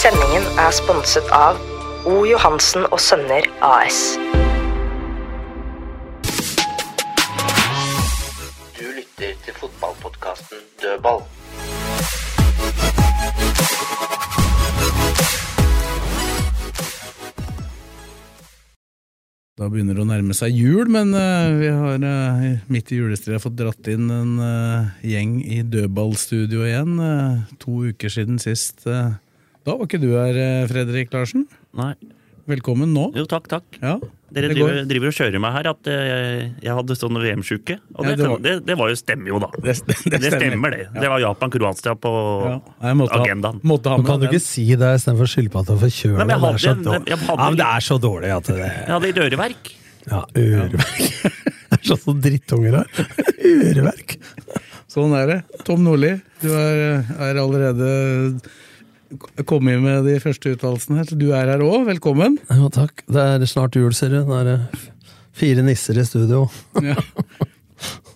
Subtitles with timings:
[0.00, 1.58] Sendingen er sponset av
[2.08, 2.22] O.
[2.24, 3.98] Johansen og Sønner AS.
[8.78, 11.20] Du lytter til fotballpodkasten Dødball.
[19.60, 23.36] Da begynner det å nærme seg jul, men eh, vi har eh, midt i julestria
[23.42, 26.94] fått dratt inn en eh, gjeng i dødballstudio igjen.
[27.60, 28.86] to uker siden sist.
[28.88, 29.18] eh.
[29.66, 31.46] Da var ikke du her, eh, Fredrik Larsen.
[31.76, 31.94] Nei.
[32.50, 33.10] Velkommen nå.
[33.14, 33.76] Jo, takk, takk.
[33.82, 33.98] Ja,
[34.32, 37.76] Dere driver, driver og kjører meg her at jeg, jeg hadde sånn VM-sjuke.
[37.94, 39.48] Og Ja, det, det var- det, det var jo stemmer jo, da.
[39.66, 40.86] Det, det, Det stemmer, det.
[40.94, 42.12] Det var Japan-Kroatia på
[42.46, 42.54] Ja,
[42.88, 43.60] jeg måtte ha, agendaen.
[43.62, 46.26] måtte ha Men kan du ikke si det istedenfor skilpadde og er forkjøla?
[46.26, 47.06] Nei, Det er så dårlig.
[47.06, 49.72] jeg hadde- Ja, men det er så dårlig at det Jeg hadde litt øreverk.
[50.10, 51.36] Ja, øreverk.
[51.70, 52.86] Det er sånn som drittunger har.
[53.46, 54.16] Øreverk.
[54.90, 55.38] Sånn er det.
[55.64, 58.40] Tom Nordli, du er, er allerede
[59.48, 61.04] kommet med de første uttalelsene.
[61.18, 62.38] Du er her òg, velkommen.
[62.50, 63.04] Ja, takk.
[63.10, 64.20] Det er snart jul, ser du.
[64.28, 64.84] Det er
[65.36, 66.44] fire nisser i studio.
[66.84, 66.96] Ja.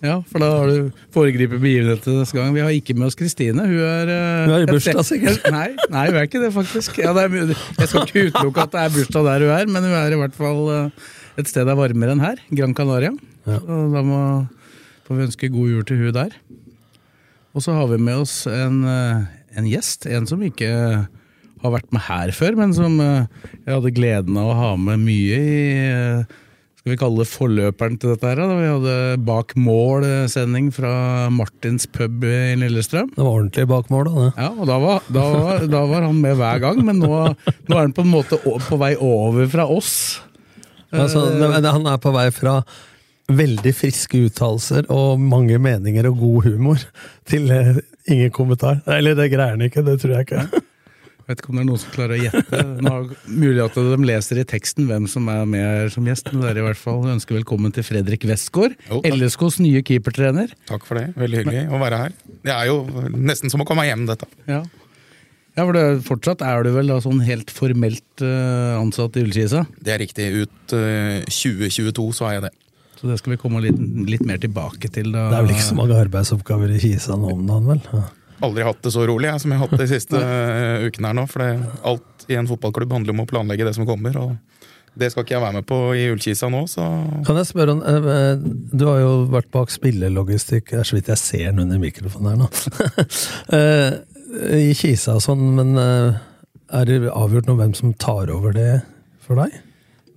[0.05, 2.53] ja, for da har du foregripet begivenhetene neste gang.
[2.55, 3.67] Vi har ikke med oss Kristine.
[3.67, 5.45] Hun er eh, Hun er i bursdag, sikkert.
[5.57, 6.99] Nei, nei, hun er ikke det, faktisk.
[7.01, 9.89] Ja, det er, jeg skal ikke utelukke at det er bursdag der hun er, men
[9.89, 11.07] hun er i hvert fall eh,
[11.41, 12.43] et sted det er varmere enn her.
[12.55, 13.11] Gran Canaria.
[13.45, 13.59] Ja.
[13.59, 14.19] Så da må
[15.05, 16.37] får vi ønske god jul til hun der.
[17.55, 19.25] Og så har vi med oss en, eh,
[19.57, 20.71] en gjest, en som ikke
[21.65, 23.27] har vært med her før, men som eh,
[23.65, 26.41] jeg hadde gleden av å ha med mye i eh,
[26.85, 30.91] skal vi kalle det forløperen til dette her, da vi hadde Bak mål-sending fra
[31.33, 33.09] Martins pub i Lillestrøm.
[33.15, 34.27] Det var ordentlig bak mål, da.
[34.37, 37.73] Ja, og da var, da, var, da var han med hver gang, men nå, nå
[37.73, 39.95] er han på en måte på vei over fra oss.
[40.93, 41.65] Altså, Eh.
[41.65, 42.59] han er på vei fra
[43.33, 46.85] veldig friske uttalelser og mange meninger og god humor
[47.25, 47.79] til eh,
[48.11, 48.81] ingen kommentar.
[48.91, 50.45] Eller det greier han ikke, det tror jeg ikke.
[51.25, 52.61] Jeg vet ikke om det er noen som klarer å gjette.
[52.85, 56.29] Nå har mulig at de leser i teksten hvem som er med her som gjest,
[56.33, 60.53] men det er i hvert fall ønsker velkommen til Fredrik Westgård, LSKs nye keepertrener.
[60.69, 61.07] Takk for det.
[61.17, 62.17] Veldig hyggelig å være her.
[62.45, 62.81] Det er jo
[63.17, 64.29] nesten som å komme hjem, dette.
[64.45, 64.61] Ja.
[65.57, 69.65] ja, for det, fortsatt er du vel da sånn helt formelt eh, ansatt i Ullkisa,
[69.81, 70.29] Det er riktig.
[70.45, 72.53] Ut eh, 2022 så er jeg det.
[73.05, 73.77] Så det skal vi komme litt,
[74.09, 75.11] litt mer tilbake til.
[75.13, 75.27] Da.
[75.29, 78.05] Det er vel ikke så mange arbeidsoppgaver i Kisa nå om dagen, vel?
[78.43, 81.19] Aldri hatt det så rolig jeg, som jeg har hatt de siste eh, ukene her
[81.21, 81.27] nå.
[81.29, 84.17] For alt i en fotballklubb handler om å planlegge det som kommer.
[84.17, 84.33] og
[84.95, 86.83] det skal ikke jeg være med på i Ullkisa nå, så
[87.27, 90.95] Kan jeg spørre om eh, eh, Du har jo vært bak spillelogistikk, det er så
[90.95, 92.51] vidt jeg ser den under mikrofonen her nå.
[93.55, 93.91] Eh,
[94.55, 98.81] I Kisa og sånn, men er det avgjort noe hvem som tar over det
[99.23, 99.53] for deg?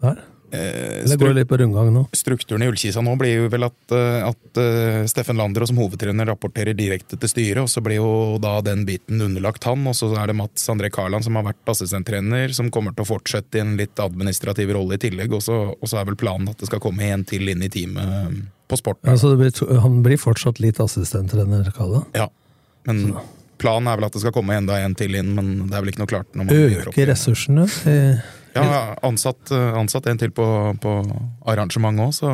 [0.03, 0.23] Der?
[0.51, 2.05] Eh, det går litt på rundgang nå?
[2.17, 6.29] Strukturen i Ullkisa nå blir jo vel at, eh, at uh, Steffen Landro som hovedtrener
[6.31, 8.11] rapporterer direkte til styret, og så blir jo
[8.43, 11.73] da den biten underlagt han, og så er det Mats André Karland som har vært
[11.75, 15.61] assistenttrener, som kommer til å fortsette i en litt administrativ rolle i tillegg, og så,
[15.77, 18.39] og så er vel planen at det skal komme en til inn i teamet eh,
[18.69, 19.03] på sport.
[19.09, 22.09] Altså, det blir, han blir fortsatt litt assistenttrener, Karland?
[22.17, 22.29] Ja,
[22.89, 23.19] men
[23.59, 25.93] planen er vel at det skal komme enda en til inn, men det er vel
[25.93, 26.35] ikke noe klart.
[26.55, 27.67] Øke ressursene?
[27.91, 28.27] eh,
[28.65, 30.47] Ja, ansatt, eh, ansatt en til på,
[30.83, 30.95] på
[31.47, 32.33] arrangementet òg, så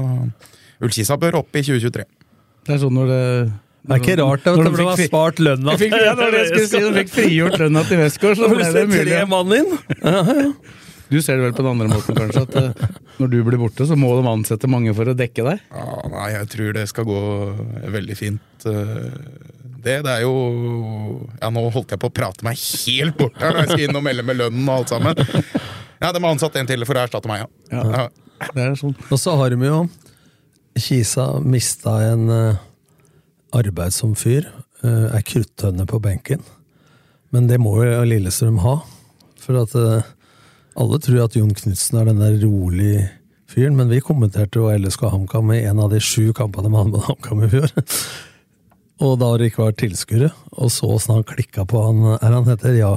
[0.84, 2.04] Ullkisa bør opp i 2023.
[2.64, 3.22] Det er sånn når det
[3.84, 5.74] Det er ikke rart at Når de har spart lønna.
[5.76, 8.86] til ja, det jeg skulle si, de fikk frigjort lønna til Westgård, så ble det
[8.88, 9.04] mulig.
[9.12, 9.76] tre mann inn!
[10.04, 10.48] Ja, ja.
[11.12, 13.84] Du ser det vel på den andre måten, kanskje, at eh, når du blir borte,
[13.86, 15.60] så må de ansette mange for å dekke deg?
[15.70, 17.18] Ja, nei, jeg tror det skal gå
[17.92, 18.64] veldig fint.
[18.66, 19.12] eh,
[19.84, 20.32] Det, det er jo
[21.42, 23.99] Ja, nå holdt jeg på å prate meg helt bort her når jeg skal inn
[24.00, 25.20] og melde med lønnen og alt sammen.
[26.04, 27.80] Ja, de har ansatt en til for å erstatte meg, ja.
[27.80, 28.08] ja.
[28.52, 28.92] Det er sånn.
[29.08, 29.84] Og så har de jo
[30.76, 32.58] Kisa mista en uh,
[33.56, 34.50] arbeidsom fyr.
[34.82, 36.42] Uh, er kruttønne på benken.
[37.32, 38.74] Men det må jo Lillestrøm ha.
[39.40, 40.04] For at uh,
[40.76, 43.06] alle tror at Jon Knutsen er den der rolig
[43.48, 47.46] fyren, men vi kommenterte jo LSK HamKam i en av de sju kampene med HamKam
[47.46, 47.70] i fjor.
[49.06, 50.34] og da har det ikke vært tilskuere.
[50.58, 52.92] Og så åssen han klikka på han Er han heter Ja?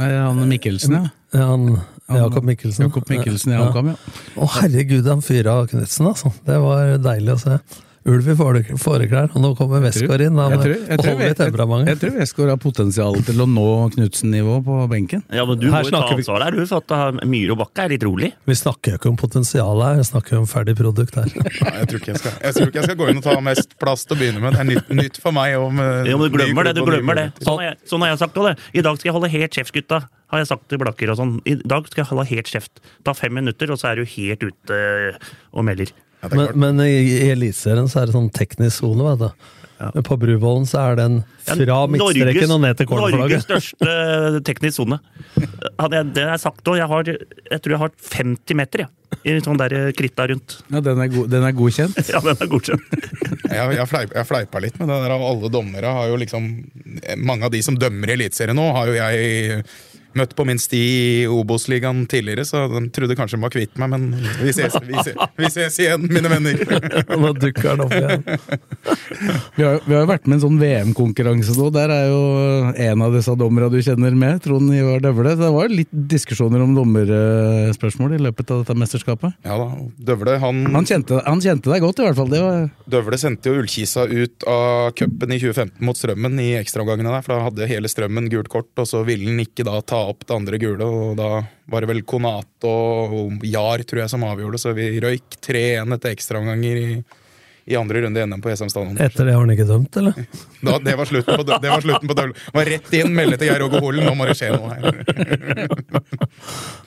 [0.00, 1.10] Er han Mikkelsen, ja.
[1.34, 1.82] Ja, han,
[2.12, 2.84] Jakob Mikkelsen.
[2.84, 4.14] Jakob Mikkelsen i HamKam, ja.
[4.36, 6.32] Å herregud, han fyra Knutsen, altså.
[6.44, 7.58] Det var deilig å se.
[8.04, 10.36] Ulv i fåre- fåreklær, og nå kommer Westgård inn.
[10.36, 13.64] Han Jeg tror, jeg, tror, holder jeg, jeg, tror Westgård har potensial til å nå
[13.94, 15.22] Knutsen-nivå på benken.
[15.32, 17.86] Ja, men Du Her må jo ta ansvar der, du, for at Myhre og Bakke
[17.86, 18.30] er litt rolig.
[18.44, 21.32] Vi snakker jo ikke om potensial her, vi snakker om ferdig produkt her.
[21.64, 23.38] Nei, jeg, tror ikke jeg, skal, jeg tror ikke jeg skal gå inn og ta
[23.48, 24.52] mest plass til å begynne med.
[24.52, 25.56] Det er nytt, nytt for meg.
[25.64, 26.76] Om, Ja, men du glemmer det.
[26.76, 27.26] du glemmer det.
[27.40, 28.56] Sånn har jeg, sånn har jeg sagt det.
[28.76, 30.04] I dag skal jeg holde helt kjeft, gutta.
[30.34, 31.38] Har jeg sagt til Blakker og sånn.
[31.48, 32.84] I dag skal jeg holde helt kjeft.
[33.06, 35.96] Ta fem minutter, og så er du helt ute øh, og melder.
[36.24, 36.94] Er Men, men i,
[37.26, 39.52] i Eliteserien så er det sånn teknisk sone, vet du.
[39.78, 39.90] Ja.
[40.06, 45.00] På Bruvollen så er den fra midtstreken og ned til Norges største øh, teknisk sone.
[45.34, 46.78] Det jeg sagt òg.
[46.78, 47.16] Jeg,
[47.50, 48.92] jeg tror jeg har 50 meter, jeg.
[49.24, 50.56] I sånn der øh, kritta rundt.
[50.70, 51.98] Ja, den er, go den er godkjent.
[52.14, 52.94] Ja, den er godkjent.
[53.54, 55.12] Jeg, jeg, fleip, jeg fleipa litt med det der.
[55.14, 56.46] Alle dommere har jo liksom
[57.22, 59.60] Mange av de som dømmer i Eliteserien nå, har jo jeg
[60.18, 63.90] møtt på min sti i Obos-ligaen tidligere, så de trodde kanskje de var kvitt meg,
[63.94, 64.06] men
[64.40, 66.60] vi ses, vi ses, vi ses igjen, mine venner.
[67.22, 68.24] Nå dukker han opp igjen.
[69.56, 71.70] Vi har, vi har jo vært med i en sånn VM-konkurranse nå.
[71.74, 72.20] Der er jo
[72.86, 75.34] en av disse dommerne du kjenner med, Trond Ivar Døvle.
[75.34, 79.38] Så det var jo litt diskusjoner om dommerspørsmål i løpet av dette mesterskapet.
[79.46, 79.68] Ja da,
[80.10, 82.30] Døvle han, Han kjente, han kjente deg godt, i hvert fall.
[82.32, 87.14] Det var, Døvle sendte jo Ullkisa ut av cupen i 2015 mot Strømmen i ekstraomgangene
[87.14, 90.03] der, for da hadde hele Strømmen gult kort, og så ville han ikke da ta
[90.10, 91.28] opp det andre gule, og da
[91.70, 96.14] var det vel Konat og Jar, tror jeg, som avgjorde, så vi røyk 3-1 etter
[96.14, 96.88] ekstraomganger i,
[97.72, 98.98] i andre runde i NM på Jessheim stadion.
[99.00, 100.18] Etter det har han ikke dømt, eller?
[100.60, 102.36] Da, det var slutten på, det var slutten på Døvle.
[102.58, 105.00] Var rett inn, melde til Geir Åge Holen, nå må det skje noe her.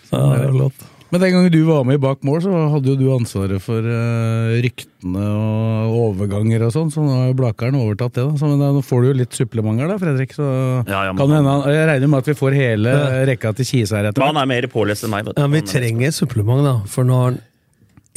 [0.08, 0.86] Ja, det er flott.
[1.12, 3.80] Men den gangen du var med i Bak mål, så hadde jo du ansvaret for
[3.80, 8.26] uh, ryktene og overganger og sånn, så nå har jo Blakeren overtatt det.
[8.28, 8.34] da.
[8.42, 10.34] Så, men da, nå får du jo litt supplementer da, Fredrik.
[10.36, 10.44] Så
[10.88, 12.96] Ja, ja, men- kan hende, jeg regner med at vi får hele
[13.32, 14.34] rekka til Kise her etter hvert.
[14.36, 15.24] han er mer pålest enn meg.
[15.30, 15.42] vet du.
[15.42, 16.76] Ja, vi er- trenger supplement, da.
[16.92, 17.40] For nå har han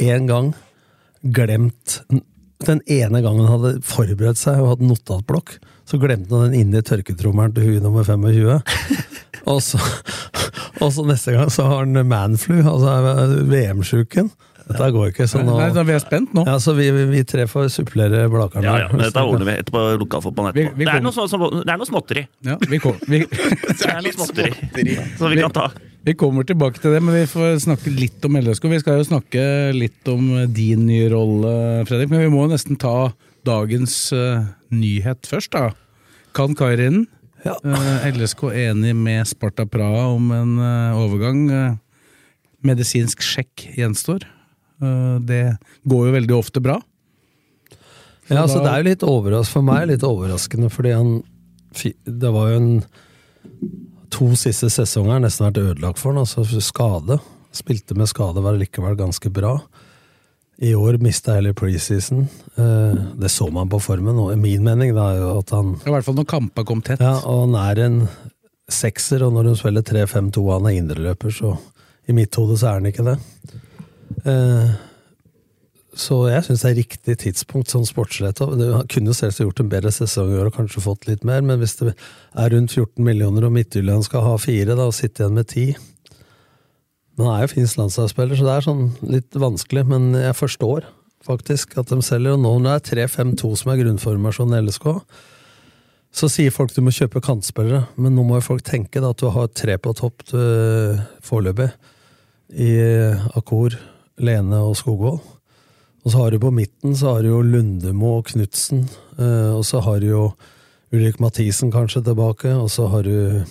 [0.00, 0.54] én gang
[1.24, 2.00] glemt
[2.66, 5.54] Den ene gangen han hadde forberedt seg og hatt notatblokk,
[5.88, 8.60] så glemte han den inni tørketrommelen til hun nummer 25.
[9.48, 9.78] og, så,
[10.80, 12.94] og så neste gang så har han manflu, altså
[13.50, 14.30] VM-sjuken.
[14.70, 16.44] Dette går ikke, så nå Nei, da, vi er spent nå.
[16.46, 18.66] ja, så vi, vi, vi tre får supplere Blakeren.
[18.66, 20.78] Ja, ja, men dette ordner vi etterpå lokalfotballen etterpå.
[20.78, 22.24] vi Det er noe, så, så, det er noe småtteri.
[22.46, 23.24] Ja, vi, kom, vi,
[23.80, 24.52] Det er noe småtteri
[25.18, 25.66] som vi kan ta.
[26.06, 28.68] vi kommer tilbake til det, men vi får snakke litt om LSK.
[28.70, 29.44] Vi skal jo snakke
[29.74, 31.54] litt om din nye rolle,
[31.90, 33.10] Fredrik, men vi må jo nesten ta
[33.48, 35.72] dagens uh, nyhet først, da.
[36.36, 37.08] Kan Kairinen?
[37.44, 37.54] Ja.
[37.64, 41.44] Eh, LSK enig med Sparta Praha om en eh, overgang.
[41.50, 41.74] Eh,
[42.66, 44.26] medisinsk sjekk gjenstår.
[45.28, 45.58] Det
[45.88, 46.78] går jo veldig ofte bra.
[48.30, 51.22] Ja, altså da- Det er jo litt overraskende for meg, litt overraskende, fordi han
[52.04, 52.84] Det var jo en
[54.10, 57.20] To siste sesonger har nesten vært ødelagt for han, altså skade.
[57.52, 59.60] Spilte med skade, var likevel ganske bra.
[60.60, 62.26] I år mista hele preseason.
[62.56, 65.94] Eh, Det så man på formen, og min mening da er jo at han I
[65.94, 67.00] hvert fall når kampa kom tett.
[67.00, 67.96] Ja, og han er en
[68.70, 71.56] sekser, og når hun spiller 3-5-2 og han er indreløper, så
[72.08, 73.16] i mitt hode så er han ikke det.
[74.28, 74.70] Eh,
[76.00, 78.30] så jeg syns det er riktig tidspunkt sånn sportslig.
[78.38, 81.40] Han kunne jo selvsagt gjort en bedre sesong i år og kanskje fått litt mer,
[81.42, 85.24] men hvis det er rundt 14 millioner og Midtjylland skal ha fire, da, og sitte
[85.24, 85.66] igjen med ti
[87.20, 90.86] Men han er jo finsk landslagsspiller, så det er sånn litt vanskelig, men jeg forstår
[91.26, 92.32] faktisk at de selger.
[92.32, 94.88] Og nå når det er 3-5-2 som er grunnformasjonen i LSK,
[96.16, 99.20] så sier folk du må kjøpe kantspillere, men nå må jo folk tenke da, at
[99.20, 100.24] du har tre på topp
[101.28, 101.68] foreløpig.
[102.50, 102.72] I
[103.38, 103.76] Akor,
[104.18, 105.20] Lene og Skogvold.
[106.00, 108.88] Og så har du på midten så har du jo Lundemo og Knutsen.
[109.18, 110.32] øh, og så har du jo
[110.92, 112.54] Ulrik Mathisen kanskje tilbake.
[112.54, 113.44] Og så har du,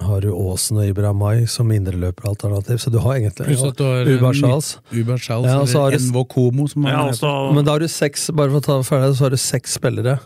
[0.00, 2.78] har du Aasen og Ibra Mai som indreløperalternativ.
[2.82, 4.78] Så du har egentlig Pluss at du har Ubar ny- Charles.
[4.92, 7.72] Uber Charles, Ja, og så har eller du- Envo Komo, som Ja, også, Men da
[7.72, 10.18] har du seks bare for å ta det ferdig, så har du seks spillere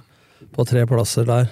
[0.57, 1.51] på tre plasser der.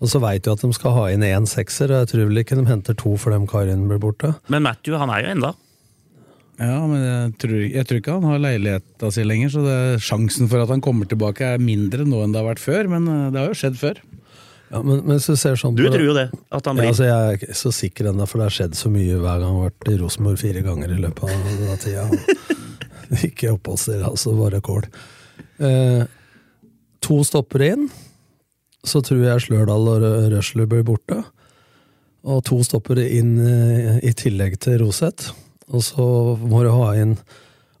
[0.00, 2.38] Og så veit du at de skal ha inn én sekser, og jeg tror vel
[2.42, 4.34] ikke de henter to for dem Karin blir borte.
[4.48, 5.54] men Matthew han er jo enda.
[6.60, 10.46] Ja, men jeg tror, jeg tror ikke han har leiligheta si lenger, så det, sjansen
[10.48, 13.30] for at han kommer tilbake er mindre nå enn det har vært før, men eh,
[13.30, 13.94] det har jo skjedd før.
[14.70, 16.90] Ja, men, men du ser sånn Du tror jo det, at han Ja, blir.
[16.92, 19.48] altså jeg er ikke så sikker ennå, for det har skjedd så mye hver gang
[19.48, 22.04] jeg har vært i Rosenborg fire ganger i løpet av denne tida.
[23.30, 24.86] ikke oppholdssted, altså bare kål.
[25.58, 26.04] Eh,
[27.02, 27.88] to stopper inn,
[28.86, 31.18] så tror jeg Slørdal og Rø- Røsler blir borte.
[32.30, 35.32] Og to stoppere inn eh, i tillegg til Roseth.
[35.74, 36.06] Og så
[36.40, 37.16] må du ha inn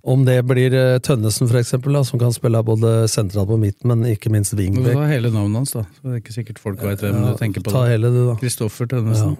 [0.02, 3.88] om det blir eh, Tønnesen, for eksempel, da, som kan spille både sentralt på midten,
[3.92, 4.94] men ikke minst wingback.
[4.96, 5.82] Ta hele navnet hans, da.
[5.96, 7.70] Så det er ikke sikkert folk vet hvem Ja, du tenker på.
[7.74, 7.90] Ta det.
[7.96, 8.36] hele det, da.
[8.40, 9.34] Kristoffer Tønnesen.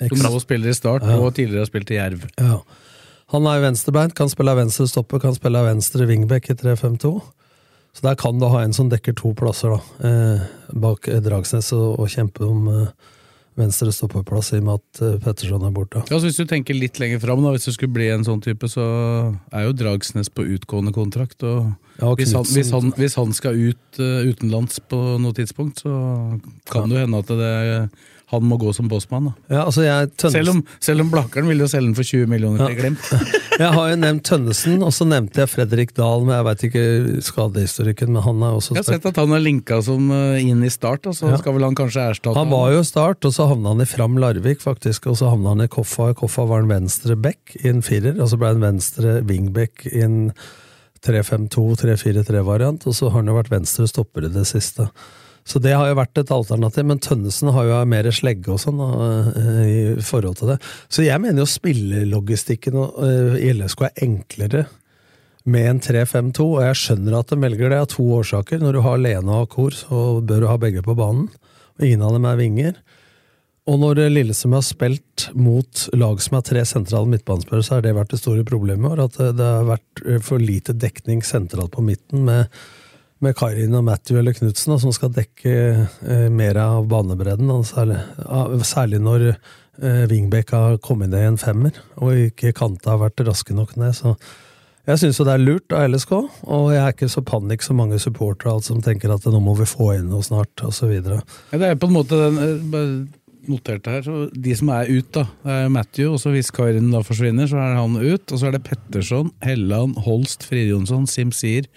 [0.00, 0.08] Ja.
[0.08, 1.18] Som nå spiller i Start, Ja.
[1.20, 2.24] og tidligere har spilt i Jerv.
[2.40, 2.60] Ja.
[3.34, 7.20] Han er venstrebeint, kan spille venstre stopper, kan spille venstre wingback i 3-5-2.
[7.92, 10.08] Så der kan du ha en som dekker to plasser, da.
[10.08, 10.40] Eh,
[10.80, 12.86] bak eh, Dragsnes, og, og kjempe om eh,
[13.58, 16.02] venstre stoppeplass, i og med at eh, Petterson er borte.
[16.10, 18.42] Ja, så Hvis du tenker litt lenger fram, da, hvis du skulle bli en sånn
[18.44, 18.84] type, så
[19.52, 21.42] er jo Dragsnes på utgående kontrakt.
[21.42, 25.82] og Ja, hvis, han, hvis, han, hvis han skal ut uh, utenlands på noe tidspunkt,
[25.84, 25.92] så
[26.70, 27.52] kan det jo hende at det,
[28.30, 29.32] han må gå som bossmann.
[29.50, 32.70] Ja, altså jeg, Selv om, selv om Blakkaren vil jo selge den for 20 millioner
[32.70, 33.08] til Glimt.
[33.62, 36.84] jeg har jo nevnt Tønnesen, og så nevnte jeg Fredrik Dahl, men jeg veit ikke
[37.26, 40.62] skadehistorikken, men han er også Jeg har sett at han er linka som uh, inn
[40.62, 41.40] i start, og så Ja.
[41.42, 44.16] skal vel han kanskje erstatte Han var jo start, og så havna han i Fram
[44.22, 45.10] Larvik, faktisk.
[45.10, 46.12] Og så havna han i Koffa.
[46.14, 49.86] I Koffa var han venstre back i en firer, og så ble han venstre wingback
[49.90, 50.20] i en
[51.06, 54.88] 3-5-2-3-4-3-variant, og så har han jo vært venstre stopper i det siste.
[55.50, 58.78] Så det har jo vært et alternativ, men Tønnesen har jo mer slegge og sånn
[58.78, 60.60] eh, i forhold til det.
[60.86, 64.68] Så jeg mener jo spillelogistikken og, eh, i LSK er enklere
[65.50, 68.62] med en 3-5-2, og jeg skjønner at de velger det av to årsaker.
[68.62, 71.26] Når du har Lene og Kor, så bør du ha begge på banen,
[71.80, 72.80] og ingen av dem er vinger.
[73.70, 77.96] Og når Lillesund har spilt mot lag som har tre sentrale midtbanespillere, så har det
[77.96, 79.02] vært det store problemet i år.
[79.08, 82.60] At det har vært for lite dekning sentralt på midten med,
[83.24, 87.50] med Karin og Matthew eller Knutsen, som skal dekke eh, mer av banebredden.
[87.68, 88.00] Særlig,
[88.66, 93.24] særlig når eh, Wingbeck har kommet ned i en femmer, og ikke Kanta har vært
[93.28, 93.96] raske nok ned.
[93.98, 94.16] så
[94.88, 96.12] jeg syns jo det er lurt av LSK,
[96.50, 99.68] og jeg er ikke så panikk som mange supportere som tenker at nå må vi
[99.68, 100.90] få inn noe snart, osv.
[100.96, 101.20] Ja,
[101.52, 102.94] det er på en måte den eh,
[103.50, 105.26] noterte her, så De som er ut, da.
[105.44, 108.24] Det er Matthew, og hvis Karin da forsvinner, så er han ut.
[108.24, 111.68] Og så er det Petterson, Helland, Holst, Fridjonsson, Simsir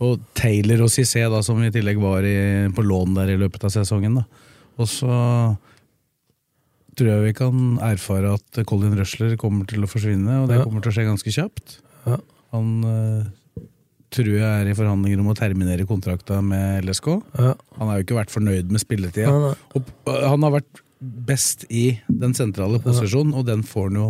[0.00, 2.36] og Taylor og Cissé, da, som i tillegg var i,
[2.72, 4.14] på lån der i løpet av sesongen.
[4.20, 4.24] da.
[4.80, 5.10] Og så
[6.96, 10.64] tror jeg vi kan erfare at Colin Rushler kommer til å forsvinne, og det Ja.
[10.64, 11.78] kommer til å skje ganske kjapt.
[12.06, 12.16] Ja.
[12.52, 13.24] Han uh,
[14.10, 17.08] tror jeg er i forhandlinger om å terminere kontrakta med LSK.
[17.38, 17.54] Ja.
[17.78, 19.30] Han har jo ikke vært fornøyd med spilletida.
[19.76, 24.08] Og øh, han har vært best i den sentrale posisjonen, og den får han jo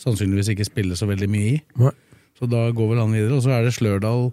[0.00, 1.90] sannsynligvis ikke spille så veldig mye i.
[2.38, 3.34] Så da går vel han videre.
[3.36, 4.30] Og så er det Slørdal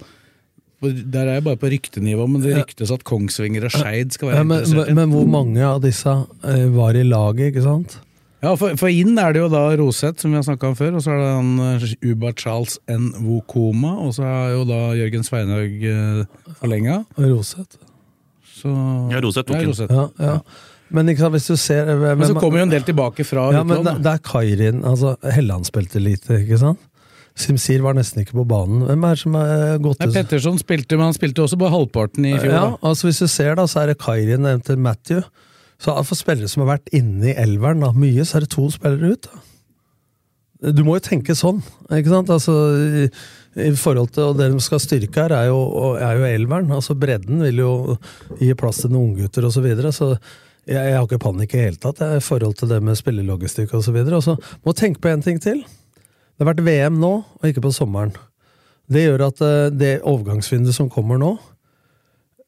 [0.92, 4.38] Der er jeg bare på ryktenivå, men det ryktes at Kongsvinger og Skeid skal være
[4.42, 4.88] Ja, men, interessert.
[4.92, 6.14] men, men hvor mange av disse
[6.44, 7.96] eh, var i laget, ikke sant?
[8.44, 10.98] Ja, for, for inn er det jo da Roseth, som vi har snakka om før,
[11.00, 15.24] og så er det han eh, Uba Charles Nwokoma, og så er jo da Jørgen
[15.24, 16.98] Sveinhaug uh, forlenga.
[17.18, 17.80] Roseth.
[18.60, 18.74] Så
[19.14, 19.96] Ja, Roseth tok Ja, den.
[19.96, 20.38] Ja, ja.
[20.94, 23.48] Men ikke sant, hvis du ser Men, Men så kommer jo en del tilbake fra
[23.56, 23.88] ja, men utlån.
[23.88, 26.84] det, det er Kairin altså Helland spilte lite, ikke sant?
[27.34, 28.84] Simsir var nesten ikke på banen.
[28.86, 32.28] Hvem er det som er gått Nei, Petterson spilte, men han spilte også bare halvparten
[32.30, 32.52] i fjor.
[32.52, 32.76] Ja, da.
[32.92, 35.24] altså Hvis du ser, da, så er det Kairin nevnte Matthew.
[35.82, 38.68] Så for spillere som har vært inne i elveren da, mye, så er det to
[38.72, 39.28] spillere ut.
[39.32, 40.72] da.
[40.78, 41.60] Du må jo tenke sånn,
[41.92, 42.30] ikke sant?
[42.32, 42.54] Altså,
[43.04, 43.10] i,
[43.66, 45.60] i forhold til, og Det de skal styrke her, er jo,
[45.98, 46.72] er jo elveren.
[46.72, 47.74] altså Bredden vil jo
[48.40, 49.58] gi plass til noen unggutter osv.
[49.58, 52.72] Så, videre, så jeg, jeg har ikke panikk i hele tatt jeg, i forhold til
[52.72, 53.98] det med spillelogistikk osv.
[54.06, 55.66] Og så må tenke på en ting til.
[56.34, 58.14] Det har vært VM nå, og ikke på sommeren.
[58.92, 61.36] Det gjør at eh, det overgangsvinduet som kommer nå?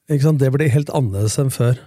[0.10, 1.78] Det blir helt annerledes enn før.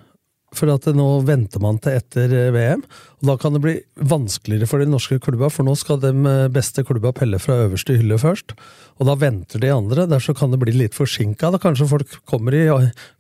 [0.57, 2.85] For at nå venter man til etter eh, VM,
[3.19, 3.75] og da kan det bli
[4.09, 7.99] vanskeligere for de norske klubba, for nå skal de eh, beste klubba pelle fra øverste
[7.99, 8.55] hylle først.
[9.03, 11.51] Og da venter de andre, derfor kan det bli litt forsinka.
[11.61, 12.63] Kanskje folk kommer i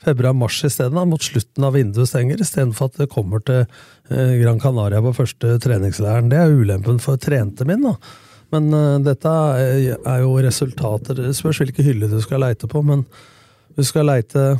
[0.06, 3.66] februar-mars isteden, mot slutten av vinduet stenger, istedenfor at det kommer til
[4.08, 6.30] Gran Canaria på første treningsleiren.
[6.32, 7.98] Det er ulempen for trente min, da.
[8.54, 11.18] Men uh, dette er, jo resultater.
[11.20, 13.04] Det spørs hvilke hylle du skal leite på, men
[13.76, 14.54] du skal leite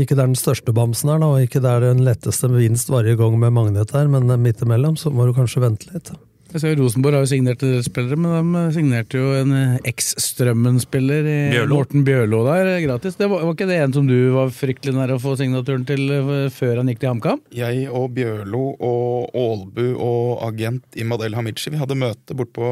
[0.00, 3.18] ikke der den største bamsen er, da, og ikke der den letteste vinst varer i
[3.18, 6.10] gang med magnet er, men midt imellom, så må du kanskje vente litt.
[6.54, 9.78] Jeg ser Rosenborg har jo signert en del spillere, men de signerte jo en eh,
[9.90, 11.78] eks-Strømmen-spiller i Bjørlo.
[11.80, 13.16] Morten Bjørlo der, eh, gratis.
[13.18, 16.04] Det var, var ikke det en som du var fryktelig nær å få signaturen til
[16.14, 17.42] eh, før han gikk til HamKam?
[17.58, 22.70] Jeg og Bjørlo og Aalbu og agent Imadel Hamici vi hadde møte bort på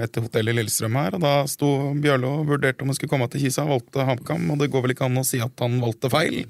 [0.00, 1.18] et hotell i Lillestrøm her.
[1.20, 4.48] og Da sto Bjørlo og vurderte om han skulle komme til Kisa, valgte HamKam.
[4.56, 6.46] Og det går vel ikke an å si at han valgte feil.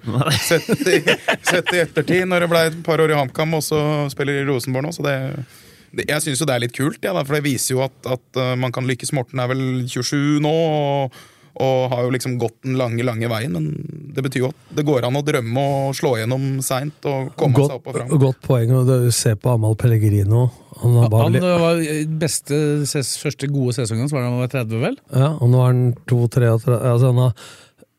[0.46, 1.02] Sett i,
[1.42, 3.82] sett i ettertid, når det ble et par år i HamKam, og så
[4.14, 4.94] spiller i Rosenborg nå.
[4.94, 5.64] så det-
[6.02, 8.52] jeg syns jo det er litt kult, ja, for det viser jo at, at uh,
[8.60, 9.14] man kan lykkes.
[9.16, 11.16] Morten er vel 27 nå, og,
[11.64, 13.54] og har jo liksom gått den lange, lange veien.
[13.56, 13.70] Men
[14.16, 17.64] det betyr jo at det går an å drømme og slå gjennom seint og komme
[17.64, 18.10] seg opp og fram.
[18.12, 18.74] Godt, godt poeng.
[18.76, 20.48] og du ser på Amal Pellegrino.
[20.82, 21.78] Han Han eh, var
[22.20, 24.98] beste ses, første gode sesongen hans, var da han var 30, vel?
[25.08, 27.46] Ja, og nå er han 2-33 altså han, har-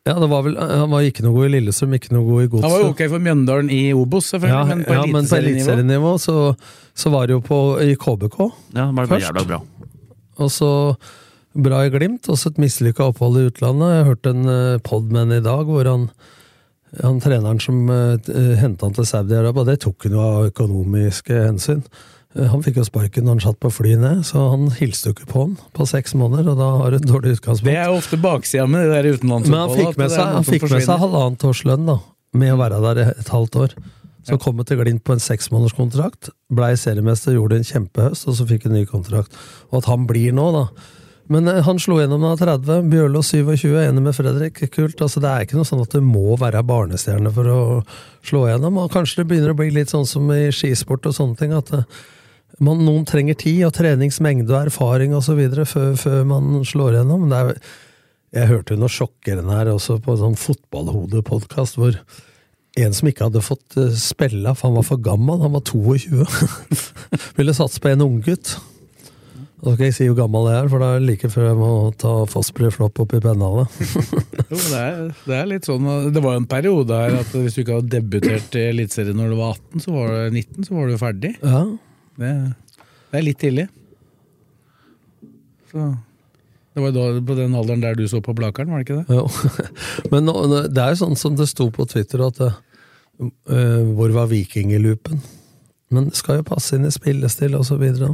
[0.08, 2.48] ja, det var vel, han var ikke noe god i Lillestrøm, ikke noe god i
[2.48, 2.64] Godset.
[2.64, 5.52] Han var jo ok for Mjøndalen i Obos, selvfølgelig, ja, men på ja, eliteserienivå.
[5.52, 6.36] eliteserienivå så,
[7.04, 8.38] så var det jo på, i KBK.
[8.72, 9.42] Ja, det var Først.
[9.52, 9.60] bra.
[10.38, 10.72] Og så
[11.58, 13.94] bra i Glimt, også et mislykka opphold i utlandet.
[13.96, 16.10] Jeg hørte en uh, pod med han i dag hvor han
[17.02, 18.16] han treneren som uh,
[18.56, 21.82] henta han til Saudi-Arabia, det tok han jo av økonomiske hensyn.
[22.36, 25.16] Eh, Han fikk jo sparken når han satt på flyet ned, så han hilste jo
[25.16, 27.70] ikke på han på seks måneder, og da har du et dårlig utgangspunkt.
[27.70, 29.48] Det er jo ofte baksida med det der utenlandsoppholdet.
[29.48, 31.98] Men han fikk med seg, han fikk med seg halvannet års lønn, da,
[32.42, 33.78] med å være der et halvt år.
[34.28, 38.44] Så kom han til Glimt på en seksmånederskontrakt, blei seriemester, gjorde en kjempehøst, og så
[38.50, 39.32] fikk han ny kontrakt.
[39.70, 40.66] Og at han blir nå, da.
[41.32, 44.60] Men eh, han slo gjennom da 30, Bjørlo 27, enig med Fredrik.
[44.74, 45.00] Kult.
[45.00, 47.58] altså Det er ikke noe sånn at du må være barnestjerne for å
[48.24, 48.78] slå gjennom.
[48.84, 51.72] og Kanskje det begynner å bli litt sånn som i skisport og sånne ting, at
[51.76, 51.88] eh,
[52.64, 55.40] man, noen trenger tid og treningsmengde og erfaring osv.
[55.68, 57.28] Før, før man slår gjennom.
[57.30, 57.60] Det er,
[58.38, 61.96] jeg hørte jo noe sjokkerende her også på en sånn fotballhodepodkast hvor
[62.78, 66.26] en som ikke hadde fått eh, spille, for han var for gammel, han var 22,
[67.38, 68.52] ville satse på en unggutt.
[69.58, 71.70] Da skal jeg si hvor gammel jeg er, for det er like før jeg må
[71.98, 73.72] ta Fossbury Flopp opp i pennalet.
[74.48, 77.52] Jo, det, er, det er litt sånn Det var jo en periode her at hvis
[77.52, 80.76] du ikke hadde debutert i Eliteserien når du var 18, så var du 19, så
[80.78, 81.32] var du ferdig.
[81.42, 81.64] Ja.
[82.18, 82.34] Det,
[83.12, 83.66] det er litt tidlig.
[85.70, 85.88] Så
[86.74, 89.18] Det var da, på den alderen der du så på Blakeren, var det ikke det?
[89.18, 89.26] Jo.
[90.12, 90.30] Men
[90.72, 94.80] det er jo sånn som det sto på Twitter, at uh, hvor var Viking i
[94.82, 95.22] loopen?
[95.94, 98.12] Men det skal jo passe inn i spillestil og så videre.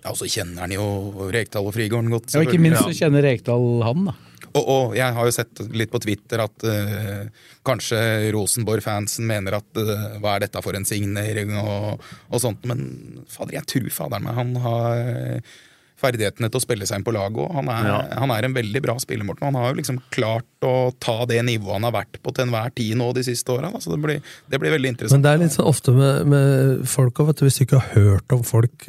[0.00, 0.86] Ja, og så kjenner han jo
[1.34, 2.30] Rekdal og Frigården godt.
[2.32, 4.16] Ja, og ikke minst så kjenner Rekdal han, da.
[4.56, 7.28] Og, og jeg har jo sett litt på Twitter at uh,
[7.66, 8.00] kanskje
[8.36, 12.86] Rosenborg-fansen mener at uh, hva er dette for en signering og, og sånt, men
[13.28, 15.56] fader, jeg tror faderen meg han har eh,
[15.96, 17.54] ferdighetene til å spille seg inn på laget, òg.
[17.56, 17.98] han er, Ja.
[18.20, 19.46] han er en veldig bra spiller, Morten.
[19.48, 22.74] Han har jo liksom klart å ta det nivået han har vært på til enhver
[22.76, 24.20] tid nå de siste åra, så det blir,
[24.52, 25.16] det blir veldig interessant.
[25.16, 28.36] Men det er litt sånn ofte med, med folk òg, hvis du ikke har hørt
[28.36, 28.88] om folk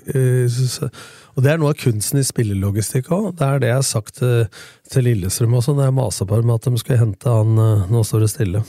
[0.51, 0.91] så-
[1.37, 3.29] Og det er noe av kunsten i spillelogistikk òg.
[3.37, 4.47] Det er det jeg har sagt til,
[4.89, 8.01] til Lillestrøm også, når jeg masa på dem at de skulle hente han eh, Nå
[8.09, 8.63] står det stille.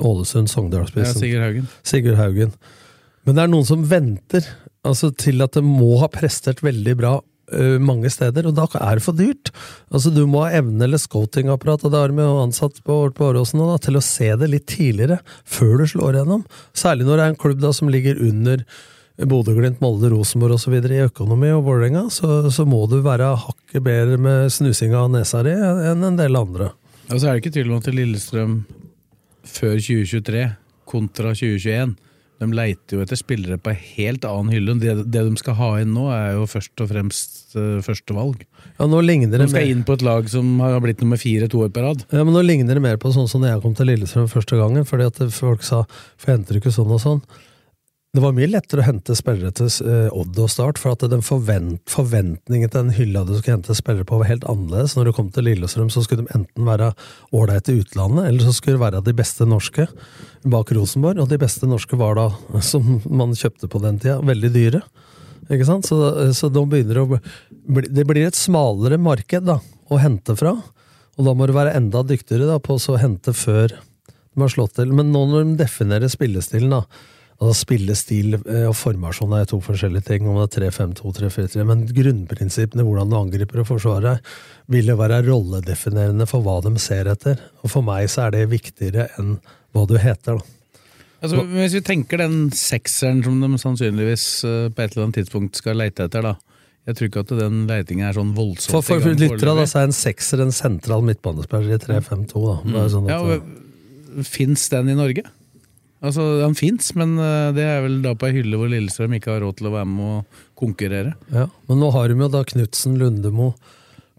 [0.00, 0.48] Ålesund,
[1.04, 1.68] Ja, Sigurd Haugen.
[1.84, 2.56] Sigurd Haugen.
[3.26, 4.48] Men det er noen som venter
[4.86, 8.98] altså, til at det må ha prestert veldig bra uh, mange steder, og da er
[8.98, 9.52] det for dyrt.
[9.90, 13.30] Altså, du må ha evne eller scoutingapparat, og det har vi jo ansatt på, på
[13.30, 16.44] Åråsen da, til å se det litt tidligere, før du slår gjennom.
[16.76, 18.62] Særlig når det er en klubb da, som ligger under
[19.16, 20.74] Bodø-Glimt, Molde, Rosenborg osv.
[20.92, 25.40] i økonomi og Vålerenga, så, så må du være hakket bedre med snusing av nesa
[25.46, 26.72] di enn en del andre.
[27.08, 28.58] Og så er det ikke tvil om at Lillestrøm
[29.46, 30.42] før 2023
[30.90, 31.94] kontra 2021
[32.36, 34.74] de leiter jo etter spillere på en helt annen hylle.
[34.76, 38.42] Det, det de skal ha inn nå, er jo først og fremst uh, førstevalg.
[38.76, 41.16] Ja, nå ligner De det skal mer- inn på et lag som har blitt nummer
[41.20, 42.04] fire to år på rad.
[42.12, 44.58] Ja, men Nå ligner det mer på sånn som da jeg kom til Lillestrøm første
[44.60, 44.84] gangen.
[44.84, 45.86] fordi at folk sa
[46.20, 47.22] for henter du ikke sånn og sånn.
[48.16, 51.20] Det var mye lettere å hente spillere til eh, Odd og Start, for at den
[51.24, 54.94] forvent, forventningen til den hylla du skulle hente spillere på, var helt annerledes.
[54.96, 56.94] Når du kom til Lillestrøm, så skulle de enten være
[57.36, 59.84] ålreite i utlandet, eller så skulle de være de beste norske
[60.48, 61.20] bak Rosenborg.
[61.20, 62.24] Og de beste norske var da,
[62.70, 64.80] som man kjøpte på den tida, veldig dyre.
[65.50, 65.90] Ikke sant?
[65.90, 65.98] Så,
[66.38, 69.58] så de begynner å bli Det blir et smalere marked da,
[69.92, 70.54] å hente fra.
[71.20, 74.78] Og da må du være enda dyktigere da, på å hente før de har slått
[74.80, 74.96] til.
[74.96, 80.08] Men nå når de definerer spillestilen, da altså Spillestil stil og formasjon er to forskjellige
[80.08, 84.22] ting, om det er 3-5-2, 3-4-3, men grunnprinsippene, hvordan du angriper og forsvarer
[84.72, 87.40] vil jo være rolledefinerende for hva de ser etter.
[87.62, 89.36] Og for meg så er det viktigere enn
[89.76, 90.52] hva du heter, da.
[91.24, 95.56] Altså, hvis vi tenker den sekseren som de sannsynligvis eh, på et eller annet tidspunkt
[95.58, 96.34] skal leite etter, da.
[96.86, 99.80] Jeg tror ikke at den leitingen er sånn voldsomt For, for, for lyttere da, så
[99.80, 102.42] er en sekser en sentral midtbanespiller i 3-5-2.
[102.46, 102.84] da.
[102.92, 105.26] Sånn at, Ja, Fins den i Norge?
[106.06, 109.34] Altså, Den fins, men eh, det er vel da på ei hylle hvor Lillestrøm ikke
[109.34, 111.16] har råd til å være med og konkurrere.
[111.34, 113.52] Ja, men nå har de jo da Knutsen, Lundemo,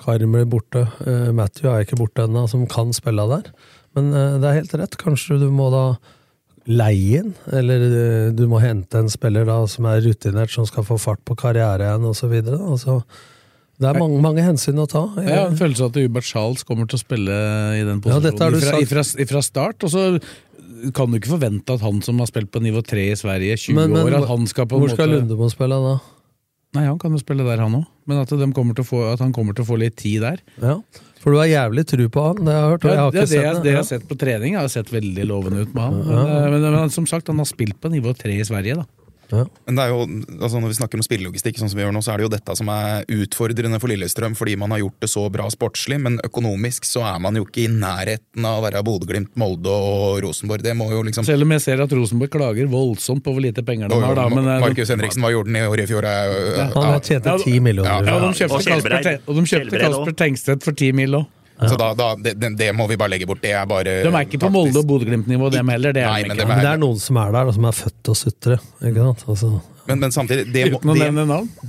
[0.04, 0.86] Karim blir borte.
[1.02, 3.50] Uh, Matthew er ikke borte ennå, som kan spille der.
[3.98, 5.00] Men uh, det er helt rett.
[5.02, 5.86] Kanskje du må da
[6.68, 10.86] leie inn, eller uh, du må hente en spiller da som er rutinert, som skal
[10.86, 12.36] få fart på karrieren osv.
[12.44, 13.00] Altså,
[13.78, 15.04] det er mange, mange hensyn å ta.
[15.22, 17.34] Jeg har en følelse av at Hubert Charles kommer til å spille
[17.78, 19.86] i den Ja, posisjonen du ifra, ifra, ifra start.
[19.86, 20.06] Og så
[20.94, 23.58] kan du ikke forvente at han som har spilt på nivå 3 i Sverige i
[23.58, 25.98] 20 Men- men år, at han skal på en Hvor skal måte Lundemo spille da?
[26.76, 27.86] Nei, han kan jo spille der, han òg.
[28.06, 30.42] Men at, kommer til å få, at han kommer til å få litt tid der.
[30.62, 30.76] Ja.
[31.24, 32.86] For du har jævlig tru på han, det har jeg hørt.
[32.86, 34.92] Og jeg har det, det, jeg, det jeg har sett på trening, jeg har sett
[34.94, 35.98] veldig lovende ut med han.
[36.06, 38.86] Men, men, men, som sagt, han har spilt på nivå 3 i Sverige, da.
[39.32, 40.00] Men det er jo,
[40.40, 42.32] altså når vi snakker om spillelogistikk, sånn som vi gjør nå, så er det jo
[42.34, 46.20] dette som er utfordrende for Lillestrøm, fordi man har gjort det så bra sportslig, men
[46.24, 50.64] økonomisk så er man jo ikke i nærheten av å være Bodø-Glimt, Molde og Rosenborg.
[50.64, 53.64] Det må jo liksom Selv om jeg ser at Rosenborg klager voldsomt på hvor lite
[53.68, 54.28] penger de har, da.
[54.30, 56.04] Men, eh, Markus Henriksen, hva gjorde han i året i fjor?
[56.08, 58.06] Ja, Han har ti 10 millioner.
[58.06, 60.14] ja, Og de kjøpte Kasper.
[60.18, 61.12] Tengstedt for 10 mill.
[61.12, 61.26] òg.
[61.58, 63.42] Så da, da, det, det- må vi bare legge bort.
[63.42, 65.94] Det er bare De er ikke på Molde- og Bodø-Glimt-nivå, dem heller.
[65.96, 66.44] Det er Nei, de men ikke.
[66.46, 68.60] det Men det er noen som er der, som er født og sutre.
[68.86, 69.24] Ikke sant?
[69.28, 69.50] Altså,
[69.88, 71.08] Men, men samtidig, det må, det,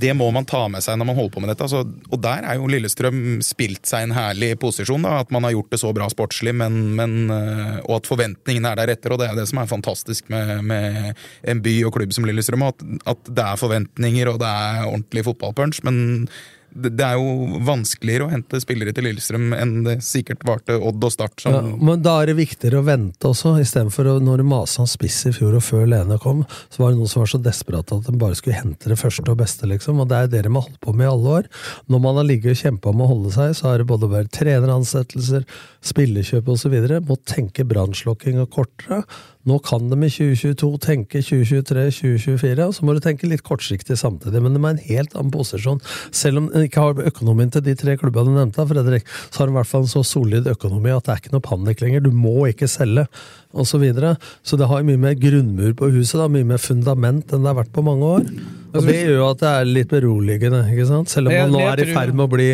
[0.03, 1.63] det må man ta med seg når man holder på med dette.
[1.63, 5.01] Altså, og der er jo Lillestrøm spilt seg en herlig posisjon.
[5.07, 8.73] Da, at man har gjort det så bra sportslig, men, men, øh, og at forventningene
[8.75, 9.15] er deretter.
[9.15, 11.15] Og det er det som er fantastisk med, med
[11.47, 12.67] en by og klubb som Lillestrøm.
[12.67, 15.79] At, at det er forventninger og det er ordentlig fotballpunch.
[15.87, 16.27] Men
[16.71, 21.03] det er jo vanskeligere å hente spillere til Lillestrøm enn det sikkert var til Odd
[21.05, 21.35] og Start.
[21.41, 25.21] Som, ja, men da er det viktigere å vente også, istedenfor når masa om spiss
[25.29, 28.09] i fjor og før Lene kom, så var det noen som var så desperate at
[28.09, 30.01] de bare skulle hente det første og beste, liksom.
[30.03, 31.49] Og det er det de har holdt på med i alle år.
[31.89, 34.33] Når man har ligget og kjempa med å holde seg, så har det både vært
[34.37, 35.47] treneransettelser,
[35.85, 36.75] spillekjøp osv.
[37.07, 39.03] Må tenke brannslukking og kortere.
[39.47, 44.41] Nå kan de i 2022 tenke 2023-2024, og så må du tenke litt kortsiktig samtidig.
[44.43, 45.79] Men de er en helt annen posisjon.
[46.15, 49.49] Selv om de ikke har økonomien til de tre klubbene du nevnte, Fredrik, så har
[49.49, 52.05] de i hvert fall en så solid økonomi at det er ikke noe panikk lenger.
[52.05, 53.07] Du må ikke selge,
[53.53, 53.71] osv.
[53.71, 54.15] Så, videre.
[54.43, 57.61] så det har mye mer grunnmur på huset, da, mye mer fundament enn det har
[57.63, 58.25] vært på mange år.
[58.69, 61.09] Og det gjør jo at det er litt beroligende, ikke sant?
[61.09, 62.49] selv om man nå er i ferd med å bli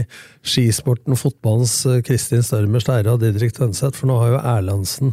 [0.45, 5.11] skisporten, fotballens eh, Kristin Størmer Steire og Didrik Tønseth, for nå har jo Erlandsen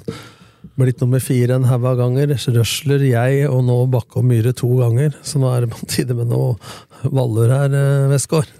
[0.78, 2.36] blitt nummer fire en haug av ganger.
[2.54, 5.18] Røsler, jeg og nå Bakke og Myhre to ganger.
[5.26, 6.54] Så nå er det på tide med noe
[7.02, 8.50] Valør her, eh, Westgård.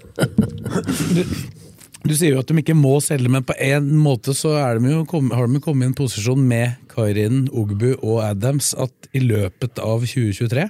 [2.03, 4.91] Du sier jo at de ikke må selge, men på en måte så er de
[4.91, 9.79] jo har de kommet i en posisjon med Kairin, Ogbu og Adams at i løpet
[9.79, 10.67] av 2023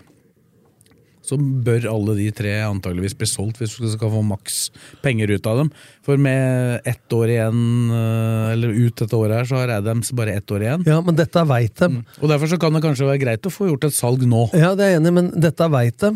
[1.23, 4.57] så bør alle de tre antageligvis bli solgt hvis du skal få maks
[5.03, 5.69] penger ut av dem.
[6.03, 7.61] For med ett år igjen,
[7.95, 10.83] eh, eller ut dette året her, så har Adams bare ett år igjen.
[10.89, 12.03] Ja, men dette veit de.
[12.19, 14.49] Og derfor så kan det kanskje være greit å få gjort et salg nå.
[14.51, 16.11] Ja, det er jeg enig i, men dette veit de.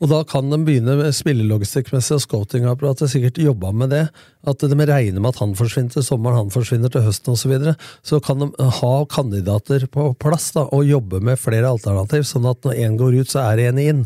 [0.00, 4.06] Og da kan de begynne med spillelogistikkmessig og scoutingapparatet sikkert jobba med det.
[4.48, 7.42] At de regner med at han forsvinner til sommeren, han forsvinner til høsten osv.
[7.42, 7.74] Så, videre.
[8.00, 8.48] så kan de
[8.80, 13.20] ha kandidater på plass da, og jobbe med flere alternativ, sånn at når én går
[13.20, 14.02] ut, så er det en inn.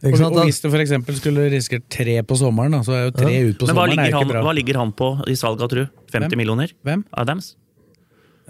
[0.00, 0.36] Ikke Og, sant?
[0.40, 3.58] og hvis for eksempel skulle risikert tre på sommeren, da, så er jo tre ut
[3.60, 4.42] på Men hva sommeren er ligger, ikke han, bra.
[4.48, 5.82] hva ligger han på i salg av tru?
[6.10, 6.38] 50 Hvem?
[6.40, 6.72] millioner?
[6.88, 7.04] Hvem?
[7.22, 7.52] Adams?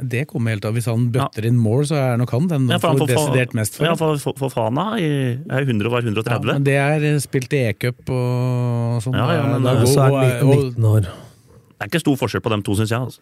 [0.03, 0.75] Det kommer helt av.
[0.75, 3.55] Hvis han bøtter inn mål, så er nok han den Ja, for han får desidert
[3.55, 3.85] mest for.
[3.87, 6.31] ja, for, for, for Fana i- er 100 var 130.
[6.31, 9.15] Ja, men det er eh, spilt i e-cup og sånn.
[9.15, 11.01] Ja, ja, men Da så er og- han og- 19 år.
[11.03, 13.01] Det er ikke stor forskjell på dem to, syns jeg.
[13.01, 13.21] Altså.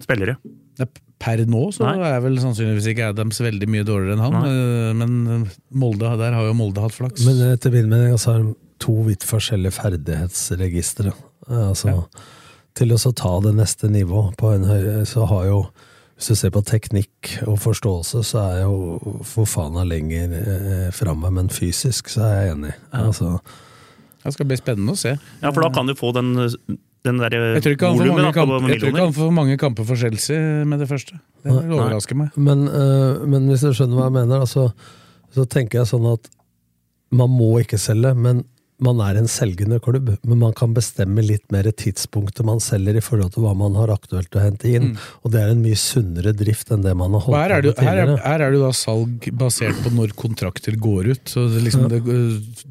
[0.00, 0.36] Spillere.
[0.78, 1.96] er Per nå så Nei.
[2.04, 4.92] er vel sannsynligvis ikke Adams veldig mye dårligere enn han, Nei.
[4.92, 7.24] men Molde, der har jo Molde hatt flaks.
[7.24, 11.14] Men etter min mening så har de to vidt forskjellige ferdighetsregistre.
[11.48, 12.04] Altså,
[12.76, 15.60] Til å så ta det neste nivå på en høy, så har jo
[16.16, 21.50] Hvis du ser på teknikk og forståelse, så er jo Fofana lenger eh, framme, men
[21.52, 22.70] fysisk så er jeg enig.
[22.96, 23.34] Altså,
[24.24, 25.12] Det skal bli spennende å se.
[25.42, 26.32] Ja, for da kan du få den,
[27.04, 30.80] den der Jeg tror ikke han får mange, kamp, jeg mange kamper for Chelsea med
[30.80, 31.20] det første.
[31.44, 32.32] Det overrasker meg.
[32.36, 34.70] men, uh, men hvis du skjønner hva jeg mener, da, så,
[35.36, 36.32] så tenker jeg sånn at
[37.12, 38.46] man må ikke selge, men
[38.82, 43.04] man er en selgende klubb, men man kan bestemme litt mer tidspunktet man selger i
[43.04, 44.90] forhold til hva man har aktuelt å hente inn.
[45.24, 47.72] Og det er en mye sunnere drift enn det man har holdt her er, på
[47.72, 47.96] med tidligere.
[47.96, 51.24] her, er, her er det da salg basert på når kontrakter går ut.
[51.32, 52.02] Så det, liksom, det,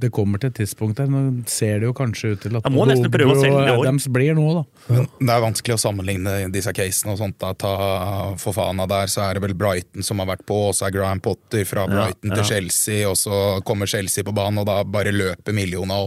[0.05, 1.09] det kommer til et tidspunkt der.
[1.11, 3.75] Nå ser det jo kanskje ut til at må nesten prøve å selge det.
[3.75, 4.63] Adams blir nå, da.
[4.91, 7.39] Men det er vanskelig å sammenligne disse casene og sånt.
[7.41, 7.53] Da.
[7.57, 10.95] Ta av der, så er det vel Brighton som har vært på, og så er
[10.95, 12.39] Graham Potter fra Brighton ja.
[12.39, 15.55] til Chelsea, og så kommer Chelsea på banen, og da bare løper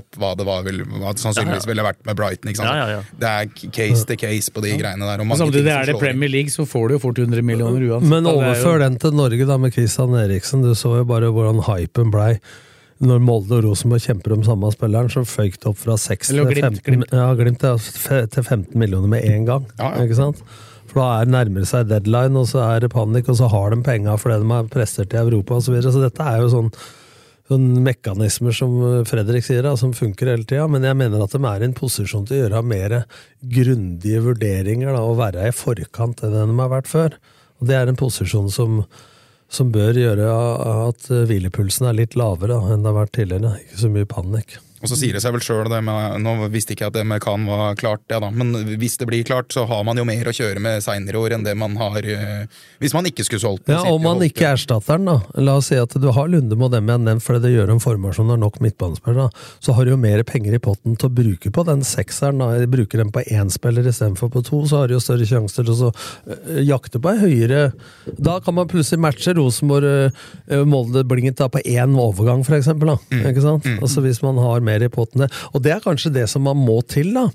[0.01, 2.53] opp hva det var, vel, hva det sannsynligvis ville vært med Brighton.
[2.53, 2.71] Ikke sant?
[2.71, 3.19] Ja, ja, ja.
[3.23, 5.25] Det er case to case på de greiene der.
[5.25, 6.05] Og mange samtidig ting som er det slår.
[6.05, 8.13] Premier League, så får du jo fort 100 millioner uansett.
[8.13, 8.29] Men.
[8.29, 10.65] Er overfør den til Norge da med Christian Eriksen.
[10.65, 12.33] Du så jo bare hvordan hypen blei.
[12.99, 16.41] Når Molde og Rosenborg kjemper om samme spilleren, så føyk det opp fra 6 til
[16.43, 17.13] 15, Glimt.
[17.15, 19.69] Ja, glimt til 15 millioner med en gang.
[19.79, 20.09] Ja, ja.
[20.09, 20.43] Ikke sant?
[20.89, 23.75] For da er nærmer det seg deadline, og så er det panikk, og så har
[23.75, 25.69] de penga fordi de har presser i Europa osv.
[25.69, 25.95] Så, videre.
[25.95, 26.73] så dette er jo sånn,
[27.49, 30.69] sånn mekanismer som eh, Fredrik sier, da, som funker hele tida.
[30.71, 32.97] Men jeg mener at de er i en posisjon til å gjøre mer
[33.57, 37.19] grundige vurderinger da, og være i forkant enn de har vært før.
[37.59, 38.83] Og det er en posisjon som,
[39.51, 40.31] som bør gjøre
[40.89, 43.59] at hvilepulsen er litt lavere da, enn det har vært tidligere.
[43.65, 44.59] Ikke så mye panikk.
[44.83, 45.71] Og så sier det seg vel sjøl,
[46.23, 49.09] nå visste ikke jeg at det med Khan var klart, ja da, men hvis det
[49.11, 51.75] blir klart, så har man jo mer å kjøre med seinere år enn det man
[51.81, 52.45] har øh,
[52.79, 53.75] hvis man ikke skulle solgt den.
[53.75, 55.43] Ja, Om man ikke erstatter den, da.
[55.43, 57.73] La oss si at du har lunde og dem jeg har nevnt, fordi det gjør
[57.75, 59.29] en formasjon og nok midtbanespillere,
[59.65, 62.43] så har du jo mer penger i potten til å bruke på den sekseren.
[62.43, 62.67] da.
[62.71, 65.89] Bruker den på én spiller istedenfor på to, så har du jo større sjanser til
[65.89, 67.73] å øh, jakte på ei høyere
[68.15, 70.15] Da kan man plutselig matche Rosenborg,
[70.49, 72.95] øh, Molde, Blinget da på én overgang, for eksempel.
[72.95, 72.99] Da.
[73.11, 73.27] Mm.
[73.33, 73.67] Ikke sant?
[73.67, 73.83] Mm.
[73.83, 75.31] Altså Hvis man har mer i pottene.
[75.53, 77.29] Og det er kanskje det som man må til, da.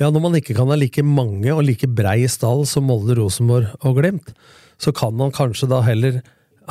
[0.00, 3.70] Ja, Når man ikke kan ha like mange og like brei stall som Molde, Rosenborg
[3.84, 4.32] og Glimt,
[4.80, 6.22] så kan man kanskje da heller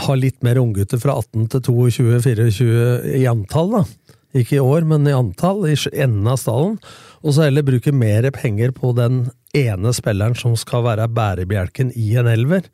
[0.01, 3.83] ha litt mer unggutter fra 18 til 22-24 i antall, da.
[4.41, 6.77] Ikke i år, men i antall, i enden av stallen.
[7.21, 12.13] Og så heller bruke mer penger på den ene spilleren som skal være bærebjelken i
[12.19, 12.69] en elver.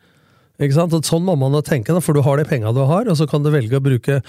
[0.62, 0.94] Ikke sant?
[1.06, 3.28] Sånn må man jo tenke, da, for du har de penga du har, og så
[3.30, 4.22] kan du velge å bruke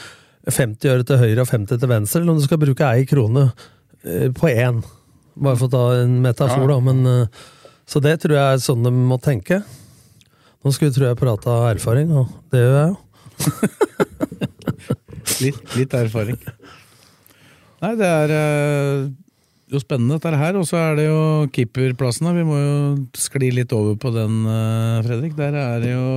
[0.48, 3.48] 50 øre til høyre og 50 til venstre, eller om du skal bruke ei krone
[4.04, 4.80] eh, på én.
[5.38, 6.74] Bare for å ta en metafor, Ja.
[6.74, 6.80] da.
[6.88, 7.26] Men, eh,
[7.88, 9.62] så det tror jeg er sånn de må tenke.
[10.64, 12.98] Nå skulle tro jeg prata erfaring, og det gjør jeg jo.
[15.38, 16.38] Litt, litt erfaring.
[17.78, 19.02] Nei, det er eh,
[19.70, 20.56] jo spennende dette her.
[20.58, 21.20] Og så er det jo
[21.54, 22.32] keeperplassene.
[22.34, 22.78] Vi må jo
[23.14, 24.40] skli litt over på den,
[25.06, 25.36] Fredrik.
[25.38, 26.08] Der er det jo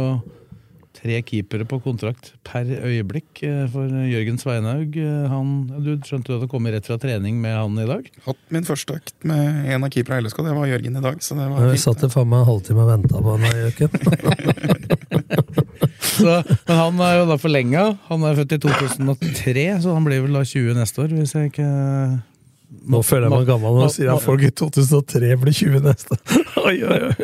[1.02, 4.94] tre keepere på kontrakt per øyeblikk eh, for Jørgen Sveinhaug.
[5.02, 8.06] Eh, Han, du skjønte du at det kom rett fra trening med han i dag?
[8.28, 11.18] Hatt min første økt med en av keeperne i LSK, det var Jørgen i dag.
[11.26, 11.86] Så det var Jeg fint.
[11.88, 13.90] satt det faen meg en halvtime og venta på han i øken.
[16.12, 17.84] Så, men han er jo da forlenga.
[18.10, 21.52] Han er født i 2003, så han blir vel da 20 neste år, hvis jeg
[21.54, 21.70] ikke
[22.92, 26.18] Nå føler jeg meg gammel når jeg sier at folk i 2003 blir 20 neste.
[26.68, 27.16] Oi, oi, oi.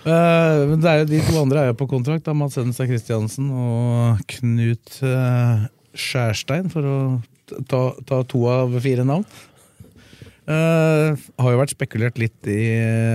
[0.00, 3.50] Eh, men det er De to andre er jo på kontrakt, da, Mats Henstad Christiansen
[3.52, 6.98] og Knut uh, Skjærstein, for å
[7.68, 9.26] ta, ta to av fire navn.
[10.50, 12.62] Uh, har jo vært spekulert litt i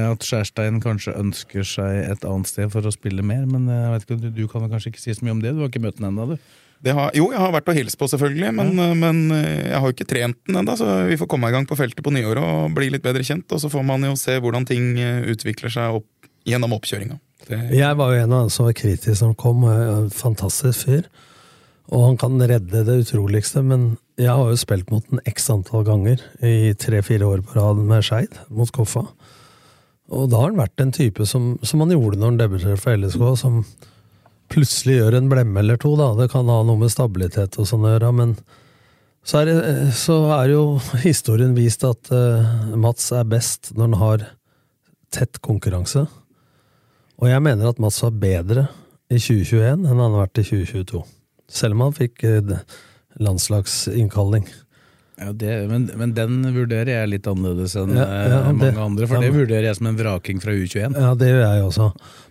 [0.05, 4.05] at Skjærstein kanskje ønsker seg et annet sted for å spille mer, men jeg vet
[4.05, 5.55] ikke, du, du kan kanskje ikke si så mye om det?
[5.55, 6.37] Du har ikke møtt den ennå, du?
[6.85, 9.89] Det har, jo, jeg har vært og hilst på, selvfølgelig, men, men eh, jeg har
[9.89, 10.75] jo ikke trent den ennå.
[10.77, 13.47] Så vi får komme i gang på feltet på nyåret og bli litt bedre kjent.
[13.55, 14.99] Og så får man jo se hvordan ting
[15.31, 16.09] utvikler seg opp,
[16.45, 17.19] gjennom oppkjøringa.
[17.45, 19.65] Jeg var jo en av dem som var kritisk når han kom.
[19.69, 21.07] En fantastisk fyr.
[21.93, 25.83] Og han kan redde det utroligste, men jeg har jo spilt mot den x antall
[25.85, 29.03] ganger i tre-fire år på rad med Skeid, mot Koffa.
[30.15, 32.97] Og da har han vært en type som, som han gjorde når han debuterte for
[32.97, 33.61] LSK, som
[34.53, 35.93] plutselig gjør en blemme eller to.
[35.99, 36.11] da.
[36.17, 38.35] Det kan ha noe med stabilitet og sånn å gjøre, men
[39.25, 40.65] så er, det, så er jo
[41.01, 44.27] historien vist at uh, Mats er best når han har
[45.13, 46.05] tett konkurranse.
[47.21, 48.67] Og jeg mener at Mats var bedre
[49.11, 51.03] i 2021 enn han har vært i 2022.
[51.55, 52.55] Selv om han fikk eh,
[53.21, 54.47] landslagsinnkalling.
[55.15, 58.81] Ja, det, men, men den vurderer jeg litt annerledes enn Ja, eh, ja, mange det-
[58.83, 60.97] andre, for det vurderer jeg som en vraking fra U21.
[60.99, 61.85] Ja, det gjør jeg også.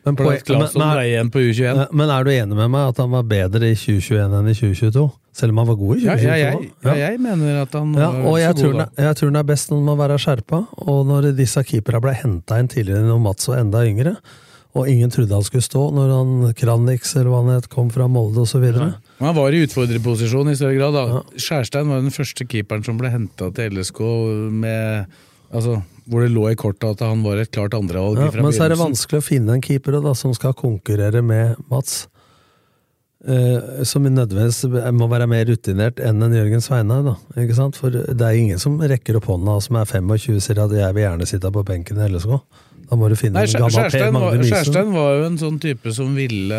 [0.05, 1.79] Men, på, at men, er, igjen på U21.
[1.81, 4.57] men, men er du enig med meg at han var bedre i 2021 enn i
[4.59, 5.07] 2022?
[5.35, 6.29] Selv om han var god i Ja, 2022?
[6.29, 9.05] ja, jeg, ja, jeg mener at han Ja, var og jeg så tror, god da.
[9.09, 10.61] jeg tror han er best når man må være skjerpa.
[10.85, 14.13] Og når disse keeperne ble henta inn tidligere når Mats var enda yngre,
[14.75, 18.09] og ingen trodde han skulle stå når han Kranix eller hva han het, kom fra
[18.11, 18.65] Molde osv.
[18.75, 20.97] Men Han var i utfordrerposisjon i større grad.
[20.97, 21.21] da.
[21.39, 24.01] Skjærstein var den første keeperen som ble henta til LSK
[24.51, 25.07] med
[25.55, 25.79] altså,
[26.11, 28.75] hvor det lå i kortet at han var et klart andrevalg Ja, men så er
[28.75, 32.09] det vanskelig å finne en keeper da, som skal konkurrere med Mats.
[33.25, 37.79] Uh, som nødvendigvis må være mer rutinert enn en Jørgen sant?
[37.79, 40.75] For det er ingen som rekker opp hånda og som er 25 og sier at
[40.75, 42.43] 'jeg vil gjerne sitte på benken i LSK'.
[42.95, 46.13] Da må du finne Nei, en var, Magne Skjærstein var jo en sånn type som
[46.15, 46.59] ville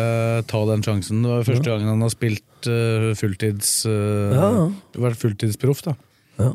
[0.50, 1.22] ta den sjansen.
[1.24, 3.70] Det var første gangen han har spilt uh, fulltids...
[3.88, 4.50] Uh, Ja.
[5.06, 5.94] Vært fulltidsproff, da.
[6.42, 6.50] Ja.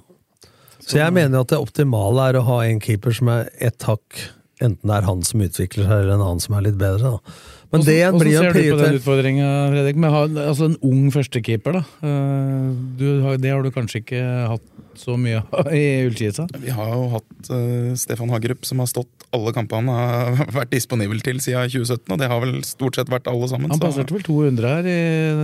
[0.86, 4.28] Så jeg mener at det optimale er å ha en keeper som er ett hakk
[4.62, 7.16] Enten det er han som utvikler seg, eller en annen som er litt bedre.
[7.16, 7.36] da.
[7.74, 9.98] Men jo en ser du på den utfordringa, Fredrik?
[10.04, 10.20] Med ha
[10.52, 11.82] altså en ung førstekeeper, da.
[12.06, 12.68] Eh,
[13.00, 13.08] Du,
[13.42, 14.68] det har du kanskje ikke hatt
[15.00, 16.48] så mye i Ullkisa?
[16.62, 20.74] Vi har jo hatt uh, Stefan Hagerup, som har stått alle kampene han har vært
[20.74, 23.72] disponibel til siden 2017, og det har vel stort sett vært alle sammen.
[23.72, 24.98] Han passerte vel 200 her i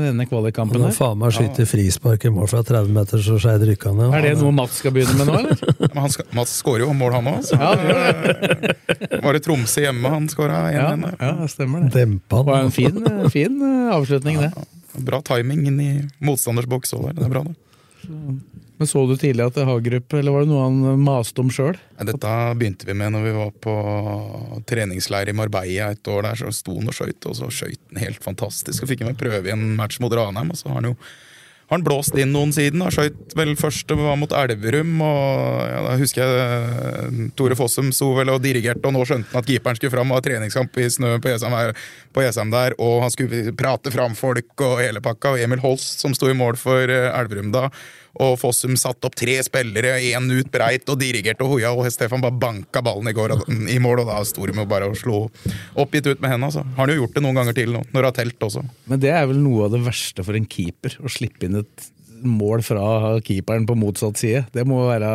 [0.08, 3.66] denne kvalikkampen Han må faen meg skyte frispark i mål fra 30 meter, så Skeid
[3.70, 4.12] rykka ned.
[4.18, 5.76] Er det noe Mats skal begynne med nå, eller?
[5.94, 7.52] Men han skal, Mats skårer jo mål, han òg.
[7.54, 8.76] Ja, det
[9.24, 11.94] Var det Tromsø hjemme han skåra Ja, 1-1 Ja, ja, stemmer det.
[11.96, 13.00] Dempa Det var en fin,
[13.34, 14.52] fin eh, avslutning, det.
[15.08, 15.92] Bra timing inn i
[16.26, 17.20] motstanders boks òg der.
[17.20, 17.56] Det er bra, det.
[18.78, 21.80] Men Så du tidlig at Hagerup, eller var det noe han maste om sjøl?
[21.98, 23.78] Dette begynte vi med når vi var på
[24.70, 26.38] treningsleir i Marbella et år der.
[26.44, 28.84] Så sto han og skøyt, og så skøyt han helt fantastisk.
[28.84, 30.98] Og fikk han prøve i en match mot Ranheim, og så har han jo
[31.68, 32.80] har han blåst inn noen siden.
[32.80, 37.58] Har skøyt vel først det var mot Elverum, og ja, da husker jeg eh, Tore
[37.60, 40.24] Fossum sto vel og dirigerte, og nå skjønte han at keeperen skulle fram og ha
[40.24, 41.74] treningskamp i snø på Jessheim der,
[42.56, 46.32] der, og han skulle prate fram folk og hele pakka, og Emil Holst som sto
[46.32, 47.68] i mål for eh, Elverum da.
[48.24, 52.24] Og Fossum satte opp tre spillere, én ut breit, og dirigerte og hoia, og Stefan
[52.24, 54.98] bare banka ballen i, går, og, i mål, og da sto de med bare og
[55.00, 55.26] slo
[55.78, 56.50] oppgitt ut med hendene.
[56.50, 56.66] Altså.
[56.78, 58.66] Har han jo gjort det noen ganger til nå, når det har telt også.
[58.90, 61.90] Men det er vel noe av det verste for en keeper, å slippe inn et
[62.28, 64.48] mål fra keeperen på motsatt side.
[64.54, 65.12] Det må være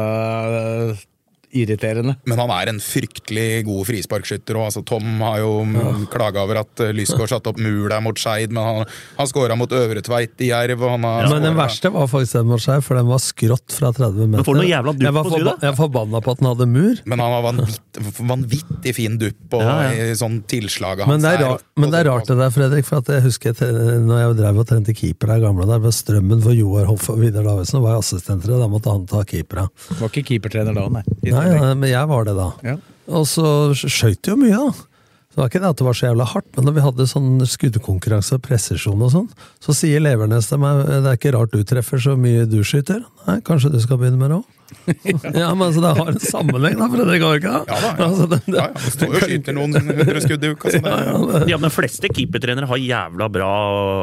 [1.52, 2.16] irriterende.
[2.28, 4.68] Men han er en fryktelig god frisparkskytter òg.
[4.70, 5.92] Altså, Tom har jo ja.
[6.12, 9.56] klaga over at eh, Lysgård satte opp mur der mot Skeid, men han, han skåra
[9.58, 10.82] mot Øvre Tveit i Jerv.
[10.82, 13.76] Og han har Men den verste var faktisk den mot Skeid, for den var skrått
[13.76, 14.32] fra 30 meter.
[14.38, 16.50] Men får du noe jævla dupp jeg var, på forba jeg forbanna på at den
[16.52, 17.02] hadde mur.
[17.12, 20.08] Men han har vanvittig, vanvittig fin dupp og Ja, ja.
[20.18, 21.12] sånn tilslaget hans.
[21.12, 23.56] Men det, er rart, men det er rart det der, Fredrik, for at jeg husker
[24.02, 27.20] når jeg drev og trente keeper der gamle der, ved Strømmen for Joar Hoff og
[27.20, 29.68] Vidar Davidsen, var jeg assistenter, og da måtte han ta keepera.
[30.00, 31.04] Var ikke keepertrener da, nei.
[31.42, 32.48] Nei, nei, men jeg var det da.
[32.66, 32.78] Ja.
[33.12, 34.88] Og så skøyt jo mye, da.
[35.32, 37.04] Så det var ikke det at det var så jævla hardt, men når vi hadde
[37.08, 39.28] sånn skuddkonkurranse og presisjon og sånn,
[39.64, 43.00] så sier Levernes til meg det er ikke rart du treffer så mye du skyter.
[43.24, 44.58] Nei, kanskje du skal begynne med det òg?
[45.40, 47.54] ja, men altså, det har en sammenheng, da, Fredrik Orka.
[47.64, 48.10] Ja da, ja.
[48.10, 50.72] Altså, det, det, Ja, ja, han står jo og skyter noen hundre skudd i uka.
[50.76, 53.52] Sånn, ja, ja, det, Ja, men fleste keepertrenere har jævla bra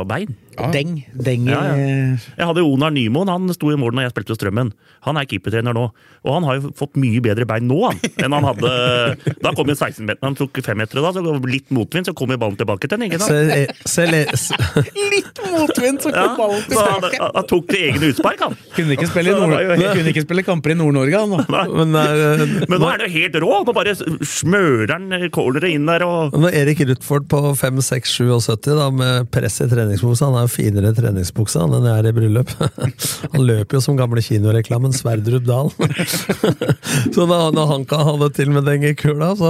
[0.10, 0.34] bein.
[0.58, 0.70] Ja.
[0.74, 0.96] Deng.
[1.14, 1.76] Deng Ja, ja.
[1.76, 4.72] eh, Jeg hadde Onar Nymoen, han sto i mål når jeg spilte hos Strømmen.
[5.08, 5.86] Han er keepertrener nå,
[6.26, 8.72] og han har jo fått mye bedre bein nå han, enn han hadde
[9.46, 12.58] Da kom jo 16-meteren, han tok femmetere da, så litt motvind, så kom jo ballen
[12.60, 13.00] tilbake til
[14.10, 14.50] le- s-
[15.14, 17.14] Litt motvind, så Ja, kom ballen tilbake!
[17.22, 18.58] han, han tok til egne utspark, han.
[18.76, 19.56] Kunne ikke spille, Nord
[19.96, 21.70] kunne ikke spille kamper i Nord-Norge, han.
[21.80, 23.54] men, uh, Men nå er det jo helt rå!
[23.70, 28.70] Nå bare smører han cornere inn der og Når Erik Rutford på 5, 6, 77
[28.80, 32.52] da, med press i treningsmosa, Han jo finere treningsbuksa enn jeg er i bryllup.
[33.34, 35.72] Han løper jo som gamle kinoreklamen Sverdrup Dahl.
[37.16, 39.50] Så da, når han kan ha det til med den kula, så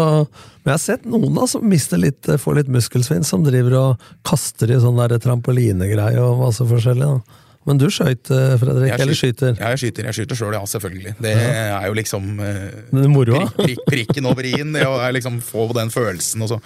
[0.64, 4.10] Men jeg har sett noen da som mister litt, får litt muskelsvinn, som driver og
[4.28, 7.08] kaster i sånn trampolinegreie og masse forskjellig.
[7.08, 7.46] da.
[7.70, 8.90] Men du skøyt, eh, Fredrik?
[8.90, 9.58] Skyter, eller skyter-?
[9.60, 10.08] Ja, jeg skyter.
[10.10, 11.16] Jeg skyter sjøl, ja, selvfølgelig.
[11.22, 14.72] Det er jo liksom eh, prikk, prikk, prikken over i-en.
[14.74, 16.42] Det å liksom få den følelsen.
[16.46, 16.60] Og så,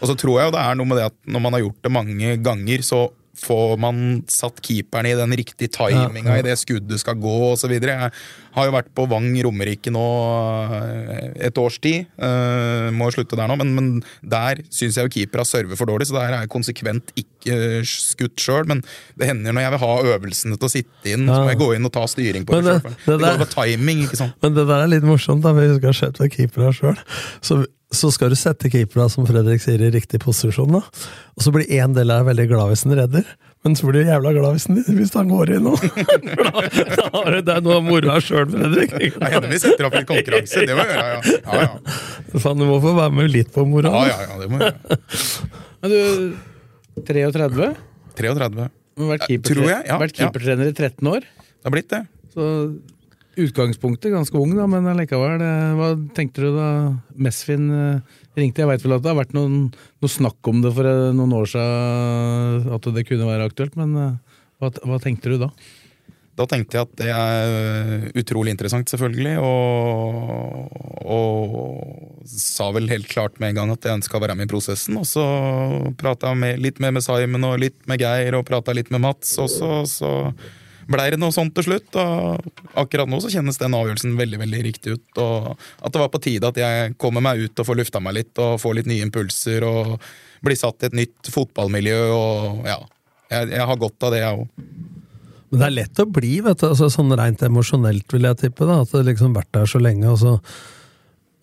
[0.00, 1.82] og så tror jeg jo det er noe med det at når man har gjort
[1.84, 3.02] det mange ganger, så
[3.36, 3.98] får man
[4.32, 6.42] satt keeperen i den riktige timinga Ja, ja.
[6.42, 7.70] i det skuddet skal gå osv.
[7.76, 8.10] Jeg
[8.56, 10.04] har jo vært på Vang Romerike nå
[10.72, 12.06] eh, et års tid.
[12.16, 13.90] Uh, må slutte der nå, men, men
[14.24, 18.40] der syns jeg jo keepera server for dårlig, så der er jeg konsekvent ikke skutt
[18.40, 18.64] sjøl.
[18.72, 18.80] Men
[19.20, 21.70] det hender når jeg vil ha øvelsene til å sitte inn, så må jeg gå
[21.76, 24.36] inn og ta styring på Men det det- det Det, går på timing, ikke sant.
[24.42, 26.72] Men det der er litt morsomt, da, hvis vi husker jeg har sett med keepere
[26.80, 27.66] sjøl.
[27.94, 30.80] Så, skal du sette keepera, som Fredrik sier, i riktig posisjon, da.
[31.36, 33.28] Og så blir en del av deg veldig glad hvis den redder,
[33.66, 35.74] men så blir du jævla glad hvis, den, hvis han går inn nå.
[36.36, 36.50] Da,
[36.98, 38.96] da har du det er noe av moroa sjøl, Fredrik.
[38.96, 40.64] Det hender vi setter opp litt konkurranse.
[40.66, 41.38] Det må jeg gjøre, ja.
[41.46, 42.52] Ja, ja.
[42.58, 44.02] Du må få være med litt på moroa.
[44.10, 45.00] ja, ja, ja det må jeg gjøre.
[45.82, 47.70] Men du, 33?
[48.18, 48.68] 33.
[48.96, 51.26] Men vært keepertrener, ja, i 13 år.
[51.26, 52.02] Det har blitt det.
[52.32, 52.46] Så
[53.36, 55.42] utgangspunktet ganske ung, da, men allikevel.
[55.44, 56.68] eh, Hva tenkte du da
[57.14, 58.64] Mesfin eh, ringte?
[58.64, 59.66] Jeg veit vel at det har vært noen,
[60.00, 63.96] noe snakk om det for eh, noen år siden, at det kunne være aktuelt, men
[64.00, 65.50] eh, hva, hva tenkte du da?
[66.36, 69.38] Da tenkte jeg at det er utrolig interessant, selvfølgelig.
[69.40, 70.66] Og,
[71.08, 74.52] og sa vel helt klart med en gang at jeg ønska å være med i
[74.52, 74.98] prosessen.
[75.00, 75.24] Og så
[75.96, 79.32] prata jeg litt mer med Simon og litt med Geir og prata litt med Mats.
[79.40, 80.10] Og så, så
[80.90, 81.98] blei det noe sånt til slutt.
[82.00, 85.22] Og akkurat nå så kjennes den avgjørelsen veldig veldig riktig ut.
[85.22, 88.18] Og at det var på tide at jeg kommer meg ut og får lufta meg
[88.20, 89.66] litt og får litt nye impulser.
[89.66, 89.96] Og
[90.46, 91.98] blir satt i et nytt fotballmiljø.
[92.14, 92.80] Og ja,
[93.32, 94.70] jeg, jeg har godt av det, jeg òg.
[95.46, 98.66] Men det er lett å bli, vet du, altså, sånn rent emosjonelt, vil jeg tippe.
[98.66, 100.10] da, At det liksom vært der så lenge.
[100.10, 100.32] Og, så,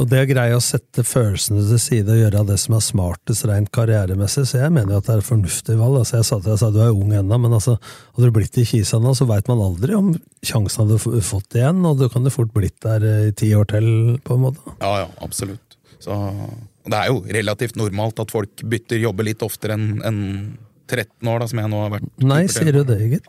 [0.03, 3.45] og det å greie å sette følelsene til side og gjøre det som er smartest
[3.47, 6.01] rent karrieremessig, så jeg mener jo at det er et fornuftig valg.
[6.01, 7.77] altså Jeg sa til deg, at du er ung ennå, men altså,
[8.17, 10.11] hadde du blitt i Kisa nå, så veit man aldri om
[10.43, 13.69] sjansen hadde fått igjen, og du kan jo fort blitt der eh, i ti år
[13.71, 13.87] til,
[14.27, 14.75] på en måte.
[14.81, 15.79] Ja, ja, absolutt.
[16.03, 16.19] Så,
[16.83, 20.21] det er jo relativt normalt at folk bytter jobber litt oftere enn enn
[20.93, 22.09] 13 år, da, som jeg nå har vært.
[22.29, 23.27] Nei, sier du det, gitt?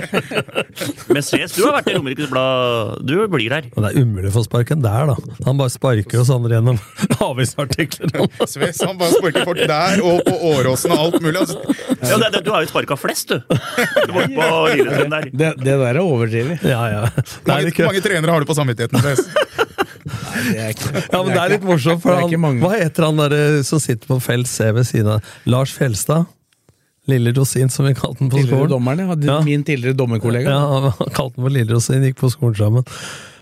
[1.14, 3.00] Men Sves, du har vært i Romerikes Blad.
[3.08, 3.68] Du blir der.
[3.74, 5.16] Og det er umulig å få sparken der, da.
[5.48, 6.80] Han bare sparker oss andre gjennom
[7.30, 8.26] avisartikler.
[8.44, 11.38] Sves han bare sparker folk der og på Åråsen og alt mulig.
[11.42, 11.60] Altså.
[12.00, 13.40] Ja, det, det, du har jo sparka flest, du.
[13.40, 14.50] Du var på
[15.10, 15.30] der.
[15.30, 16.64] Det, det der er overdrevet.
[16.66, 17.04] Ja, ja.
[17.16, 19.00] Det er Mange, mange trenere har du på samvittigheten.
[19.04, 19.26] Sves.
[20.10, 23.06] Nei, det er ikke, ja, men det er litt morsomt, for er han, hva heter
[23.08, 26.28] han der eh, som sitter på felt C ved siden av Lars Fjelstad?
[27.08, 28.70] Lille Rosin, som vi kalte den på Tidligere skolen.
[28.74, 29.34] dommeren, ja.
[29.34, 29.40] Ja.
[29.44, 30.50] Min tidligere dommerkollega.
[30.52, 32.84] Ja, han kalte den for Lille Rosin, gikk på skolen sammen.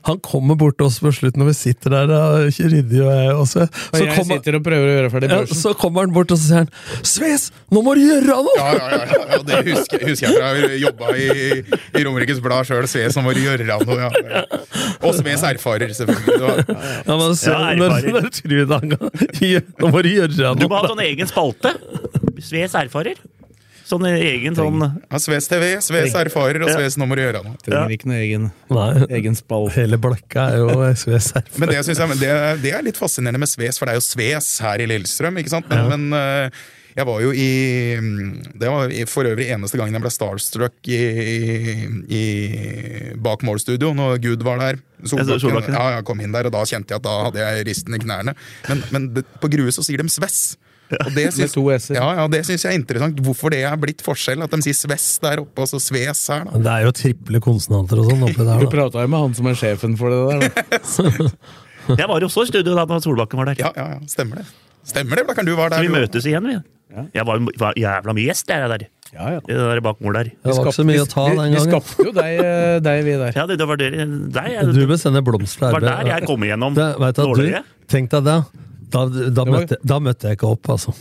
[0.07, 2.13] Han kommer bort til oss på slutten når vi sitter der,
[2.49, 3.65] ikke ryddig og jeg også.
[3.93, 6.47] Og jeg sitter og prøver å gjøre ferdig ja, så kommer han bort og så
[6.47, 6.71] sier han
[7.03, 10.53] 'Sves, nå må du gjøre noe!' Ja, ja, ja, ja, det husker, husker jeg fra
[10.63, 11.29] jeg jobba i,
[11.99, 12.87] i Romerikes Blad sjøl.
[12.89, 13.99] Sves nå må du gjøre noe.
[13.99, 14.11] Ja.
[14.33, 14.45] ja.
[15.03, 16.39] Og Sves erfarer, selvfølgelig.
[16.39, 16.65] Det var-
[17.09, 18.13] Ja, men så, Ja, når, erfaring.
[18.15, 18.79] når da
[19.45, 21.75] Gjør- Nå må du gjøre Du må ha en sånn egen spalte.
[22.41, 23.19] Sves erfarer.
[23.89, 27.57] Sånn egen sånn Ja, Sves TV, Sves erfarer, og Sves nå må du gjøre noe.
[27.65, 28.89] Trenger ikke noe egen, Nei,
[29.21, 29.71] egen spall.
[29.73, 31.61] hele blokka er jo Sves erfarer.
[31.63, 32.33] Men det, jeg, det,
[32.67, 35.41] det er litt fascinerende med Sves, for det er jo Sves her i Lillestrøm.
[35.41, 35.73] ikke sant?
[35.73, 36.61] Men, men eh,
[36.99, 37.49] jeg var jo i
[38.59, 41.37] Det var for øvrig eneste gangen jeg ble starstruck i, i,
[42.19, 42.23] i
[43.23, 44.81] bak målstudio, når Gud var der.
[45.05, 45.41] Solbakken.
[45.47, 45.83] Solbakken, ja.
[45.85, 48.03] Ja, jeg kom inn der, og da kjente jeg at da hadde jeg risten i
[48.03, 48.35] knærne.
[48.69, 50.57] Men, men det, på Grue så sier de Sves.
[50.89, 51.99] Og det Med syns, to s-er.
[51.99, 53.19] ja, ja, det syns jeg er interessant.
[53.25, 54.41] Hvorfor det er blitt forskjell.
[54.47, 56.45] At de sier Sves der oppe, og så Sves her.
[56.49, 56.63] da.
[56.65, 58.63] Det er jo triple konsonanter og sånn oppi der.
[58.63, 58.73] Du Da.
[58.73, 60.49] prata jo med han som er sjefen for det der.
[60.49, 61.29] Da.
[61.99, 63.61] Jeg var jo også i studio da når Solbakken var der.
[63.65, 64.47] Ja, ja, ja, stemmer det.
[64.89, 66.57] Stemmer det, Blakkaren, du var Så vi møtes igjen, vi.
[67.15, 68.85] Jeg var, var jævla mye gjest, jeg der.
[69.13, 69.41] Ja, ja.
[69.45, 70.29] Det der bakmål der.
[70.37, 71.55] Det var ikke så mye å ta den gangen.
[71.57, 73.33] vi skapte jo deg, eh, deg vi der.
[73.37, 73.97] Ja, det, det var der,
[74.37, 77.47] Deg, jeg, Du bør sende blomster det var der jeg kom igjennom Det, du, du,
[77.89, 78.39] tenk deg det.
[78.89, 80.95] Da, da, møtte, da møtte jeg ikke opp, altså.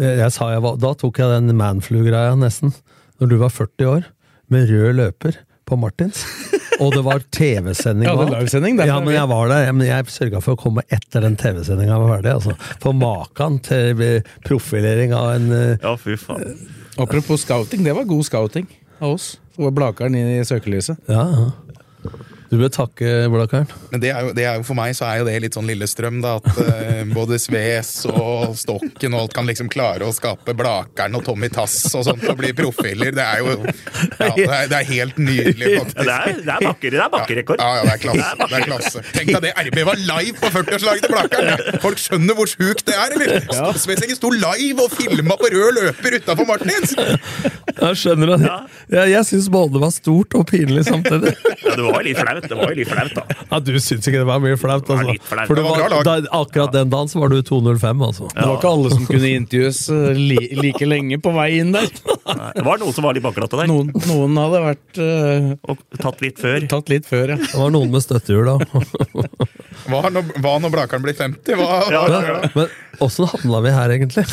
[0.00, 2.74] Jeg, jeg sa jeg var, da tok jeg den manflu-greia nesten.
[3.22, 4.06] Når du var 40 år,
[4.52, 6.24] med rød løper på Martins.
[6.82, 8.08] Og det var TV-sending.
[8.08, 9.70] Ja, det Ja, men jeg var der.
[9.72, 12.34] Men jeg sørga for å komme etter den TV-sendinga var ferdig.
[12.34, 12.56] Altså.
[12.82, 14.02] For maken til
[14.46, 16.58] profilering av en eh, Ja, fy faen.
[17.00, 18.68] Apropos scouting, det var god scouting
[19.00, 19.34] av oss.
[19.58, 20.98] Og Blakeren i søkelyset.
[21.10, 21.80] Ja, ja.
[22.54, 23.66] Du bør takke Blakkaren.
[23.90, 25.66] Men det er, jo, det er jo for meg så er jo det litt sånn
[25.66, 26.36] Lillestrøm, da.
[26.38, 31.24] At eh, både Sves og Stokken og alt kan liksom klare å skape Blakkaren og
[31.26, 33.10] Tommy Tass og sånt og bli profiler.
[33.16, 35.98] Det er jo ja, det, er, det er helt nydelig, faktisk.
[35.98, 37.64] Ja, det er, det er bakker, det er bakkerekord.
[37.64, 38.30] Ja, ja, det er klasse.
[38.44, 39.04] Det er klasse.
[39.18, 41.82] Tenk deg det RB var live på 40-årslaget til Blakeren!
[41.82, 43.74] Folk skjønner hvor sjukt det er, eller?
[43.82, 46.94] Svesengen sto live og filma på rød løper utafor Martins!
[47.74, 48.54] Jeg skjønner det.
[48.94, 51.34] Jeg, jeg syns både var stort og pinlig samtidig.
[51.64, 52.43] Ja, det var litt flaut.
[52.48, 53.24] Det var jo litt flaut, da.
[53.50, 54.88] Ja, Du syns ikke det var mye flaut?
[54.88, 55.12] var Altså.
[55.12, 55.46] litt flaut.
[55.48, 58.28] For det Det var var, da, akkurat den dagen så var du 205, altså.
[58.34, 61.88] Det var ikke alle som kunne intervjues eh, li like lenge på vei inn der.
[62.28, 63.70] Nei, Det var noen som var litt bakglatte der.
[63.70, 66.66] Noen, noen hadde vært uh, Og tatt litt før.
[66.70, 67.38] tatt litt før, ja.
[67.44, 68.58] Det var noen med støttehjul da.
[69.88, 71.56] Hva når, hva når Blakeren blir 50?
[71.60, 74.24] Hva, Ja, hva, ja, Men åssen havna vi her, egentlig?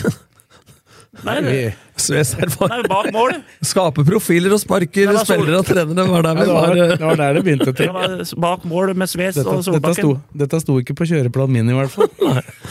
[1.26, 1.56] Nei, det,
[2.00, 2.86] Sves erfaring.
[2.88, 3.34] bak mål.
[3.68, 6.06] Skape profiler og sparker Nei, så- spillere og trenere.
[6.08, 7.74] Var der vi det, var, det var der det begynte.
[7.76, 8.40] Til.
[8.40, 10.22] bak mål med Sves Dette, og dette, sto, Solbakken.
[10.44, 12.08] dette sto ikke på kjøreplanen min, i hvert fall.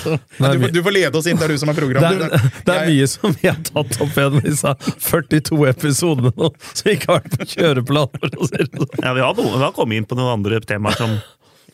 [0.00, 2.48] Så, Nei, du, du får lede oss inn, det er du som er det er,
[2.64, 4.72] det er mye som vi har tatt opp igjen disse
[5.10, 8.24] 42 episodene nå, som ikke har vært på kjøreplan.
[8.40, 8.88] Sånn.
[9.04, 11.18] Ja, vi har, vi har kommet inn på noen andre temaer som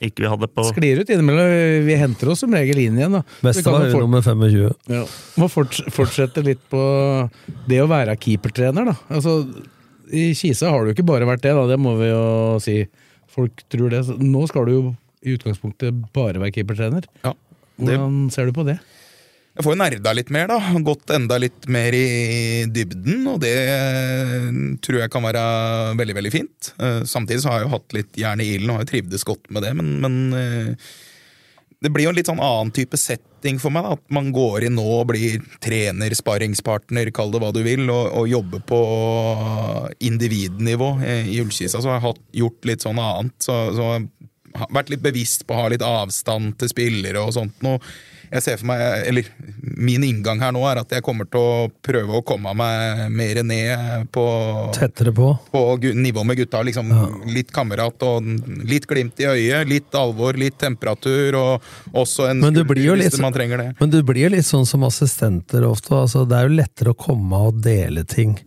[0.00, 1.86] ikke vi hadde på sklir ut innimellom.
[1.86, 3.12] Vi henter oss som regel inn igjen.
[3.18, 3.22] da.
[3.42, 4.74] Beste kan var fort- nummer 25.
[4.92, 5.04] Ja.
[5.40, 6.80] Må forts fortsette litt på
[7.68, 8.96] det å være keepertrener, da.
[9.10, 9.38] Altså,
[10.12, 11.66] I Kisa har du ikke bare vært det, da.
[11.66, 12.76] Det må vi jo si.
[13.36, 14.04] Folk tror det.
[14.22, 14.82] Nå skal du jo
[15.26, 17.04] i utgangspunktet bare være keepertrener.
[17.24, 17.32] Ja,
[17.76, 18.78] det, Hvordan ser du på det?
[19.56, 20.58] Jeg får jo nerda litt mer, da.
[20.84, 23.54] Gått enda litt mer i dybden, og det
[24.84, 25.44] tror jeg kan være
[25.96, 26.72] veldig, veldig fint.
[26.76, 29.24] Eh, Samtidig så har jeg jo hatt litt jern i ilden og har jo trivdes
[29.24, 30.90] godt med det, men, men eh,
[31.80, 33.86] det blir jo en litt sånn annen type setting for meg.
[33.86, 37.86] da, At man går inn nå og blir trener, sparringspartner, kall det hva du vil,
[37.88, 38.80] og, og jobber på
[40.04, 40.90] individnivå.
[41.04, 43.36] Eh, I Ullkisa så har jeg hatt, gjort litt sånn annet.
[43.44, 47.80] Så, så vært litt bevisst på å ha litt avstand til spillere og sånt noe.
[48.30, 49.28] Jeg ser for meg, eller
[49.76, 53.42] Min inngang her nå er at jeg kommer til å prøve å komme meg mer
[53.46, 54.24] ned på
[54.76, 55.28] Tettere på.
[55.52, 55.62] på
[55.94, 56.62] nivå med gutta.
[56.66, 56.92] Liksom,
[57.34, 58.24] Litt kamerat og
[58.66, 63.62] litt glimt i øyet, litt alvor, litt temperatur, og også en skulder hvis man trenger
[63.62, 63.68] det.
[63.80, 65.92] men du blir jo litt sånn som assistenter ofte.
[65.94, 68.38] Altså, det er jo lettere å komme og dele ting.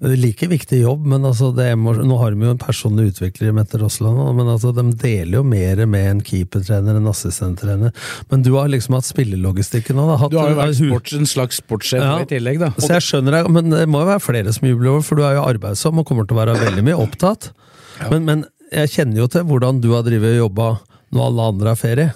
[0.00, 3.52] Like viktig jobb, men altså det må, nå har de jo en personlig utvikler i
[3.52, 7.92] Mette Rossland, men altså de deler jo mer med en keepertrener enn assistenttrener.
[8.30, 10.06] Men du har liksom hatt spillelogistikken nå.
[10.08, 12.14] Da, hatt, Du har jo vært sports, en slags sportssjef Ja.
[12.24, 12.70] i tillegg, da.
[12.80, 15.26] Så jeg skjønner deg, men det må jo være flere som jubler over, for du
[15.28, 17.50] er jo arbeidsom og kommer til å være veldig mye opptatt.
[18.08, 20.70] Men, men jeg kjenner jo til hvordan du har drevet og jobba
[21.12, 22.10] når alle andre har ferie.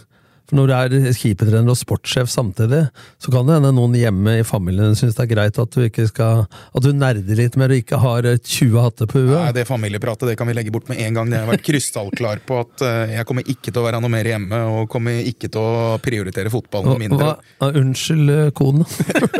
[0.44, 2.82] For når du er keepertrener og sportssjef samtidig,
[3.22, 6.04] så kan det hende noen hjemme i familien syns det er greit at du ikke
[6.10, 9.38] skal At du nerder litt mer og ikke har eh, 20 hatter på huet.
[9.38, 11.32] Nei, Det familiepratet det kan vi legge bort med en gang.
[11.32, 14.28] Det har vært krystallklar på at eh, jeg kommer ikke til å være noe mer
[14.34, 17.32] hjemme, og kommer ikke til å prioritere fotballen noe mindre.
[17.58, 18.84] hva, unnskyld, eh, kone.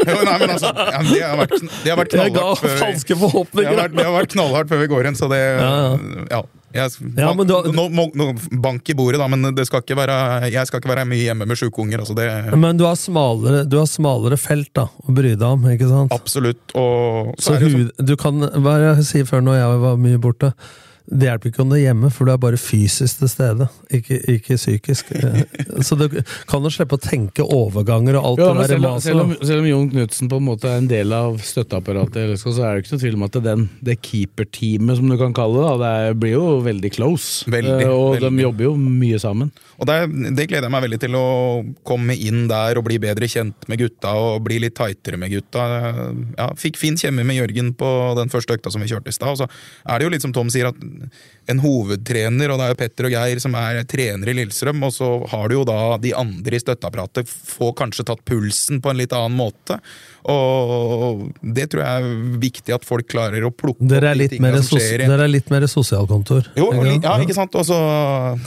[0.05, 3.67] Jo, nei, men altså, ja, det har vært, det har vært knallhardt før vi, det
[3.69, 5.41] har, vært, det har vært knallhardt før vi går inn, så det
[6.33, 6.43] Ja.
[6.75, 7.37] Jeg, Ja, har-
[7.71, 8.27] nå, må- nå,
[8.61, 11.47] bank i bordet, da, men det skal ikke være, jeg skal ikke være mye hjemme
[11.47, 12.01] med sjuke unger.
[12.03, 15.63] Altså det, Men du har smalere, du har smalere felt da, å bry deg om,
[15.71, 16.11] ikke sant?
[16.13, 16.75] absolutt.
[16.75, 20.53] Og så, Så hud, du kan, hva jeg sier før når jeg var mye borte?
[21.05, 24.17] Det hjelper ikke om du er hjemme, for du er bare fysisk til stede, ikke,
[24.39, 25.11] ikke psykisk.
[25.87, 26.07] Så du
[26.49, 29.05] kan jo slippe å tenke overganger og alt Jo, det men der selv, maset.
[29.11, 32.55] selv, om, selv om Jon Knutsen på en måte er en del av støtteapparatet, så
[32.65, 35.75] er det ikke noe tvil om at den, det keeperteamet, som du kan kalle det,
[35.85, 37.45] det er, blir jo veldig close.
[37.53, 38.31] Veldig, Eh, og veldig.
[38.39, 39.53] de jobber jo mye sammen.
[39.83, 39.97] Og det,
[40.39, 41.25] det gleder jeg meg veldig til å
[41.87, 45.65] komme inn der og bli bedre kjent med gutta og bli litt tightere med gutta.
[46.39, 47.89] Ja, fikk fin kjemme med Jørgen på
[48.19, 49.35] den første økta som vi kjørte i stad.
[49.35, 49.49] Og så
[49.91, 50.79] er det jo litt som Tom sier, at
[51.47, 54.95] en hovedtrener, og det er jo Petter og Geir som er trenere i Lillestrøm, og
[54.95, 59.01] så har du jo da de andre i støtteapparatet får kanskje tatt pulsen på en
[59.01, 59.79] litt annen måte.
[60.25, 64.29] Og det tror jeg er viktig at folk klarer å plukke Dere er opp de
[64.33, 66.49] tingene mer, som skjer dere er litt mer sosialkontor.
[66.57, 67.59] jo, ikke ja, ikke sant?
[67.61, 67.77] Og så,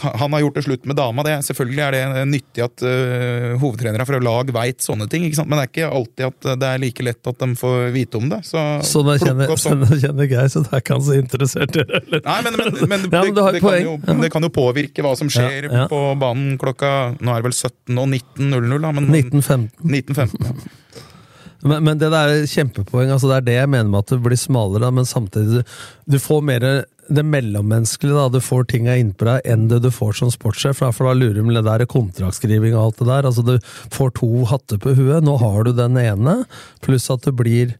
[0.02, 1.26] han har gjort det slutt med dama.
[1.28, 1.36] Det.
[1.46, 5.52] Selvfølgelig er det nyttig at uh, hovedtrenere fra lag veit sånne ting, ikke sant?
[5.52, 8.34] men det er ikke alltid at det er like lett at de får vite om
[8.34, 8.42] det.
[8.48, 9.86] Så, Sånn jeg kjenner, opp sånn.
[10.28, 12.02] Geir, så det er ikke han så interessert i det.
[12.02, 12.26] eller?
[12.26, 15.14] Nei, men, men, men, men du det, det, kan jo, det kan jo påvirke hva
[15.20, 18.92] som skjer på banen klokka Nå er det vel 17 og 19.00, da.
[18.98, 19.70] Men 1915.
[19.86, 20.58] 1915 ja.
[21.68, 23.10] Men, men det der er kjempepoeng.
[23.12, 25.64] altså Det er det jeg mener med at det blir smalere, da, men samtidig
[26.06, 26.66] du, får mer
[27.08, 28.14] det mellommenneskelige.
[28.14, 30.84] da, Du får tinga innpå deg enn det du får som sportssjef.
[30.84, 33.30] For da lurer du med det der kontraktskriving og alt det der.
[33.32, 33.56] altså Du
[33.96, 35.26] får to hatter på huet.
[35.26, 36.44] Nå har du den ene,
[36.86, 37.78] pluss at det blir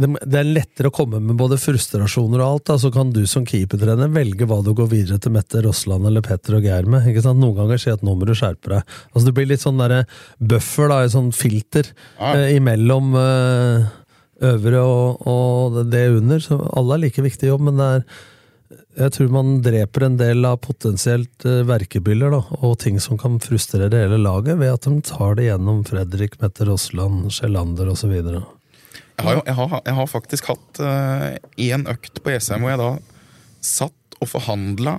[0.00, 2.64] det er lettere å komme med både frustrasjoner og alt.
[2.70, 6.24] da, Så kan du som keepertrener velge hva du går videre til Mette Rossland eller
[6.24, 7.04] Petter og Geir med.
[7.06, 7.38] ikke sant?
[7.38, 8.82] Noen ganger sier at nå må du skjerpe deg.
[9.12, 10.06] Altså Det blir litt sånn derre
[10.40, 12.32] buffer, da, et sånn filter Ja.
[12.34, 13.86] eh, imellom eh,
[14.42, 16.40] øvre og, og det under.
[16.40, 18.04] Så alle er like viktig jobb, men det er
[18.92, 23.38] jeg tror man dreper en del av potensielt eh, verkebyller da, og ting som kan
[23.40, 28.12] frustrere hele laget, ved at de tar det gjennom Fredrik, Mette Rossland, Sjelander osv.
[29.18, 30.80] Jeg har, jeg, har, jeg har faktisk hatt
[31.60, 32.90] én økt på Jessheim hvor jeg da
[33.62, 34.96] satt og forhandla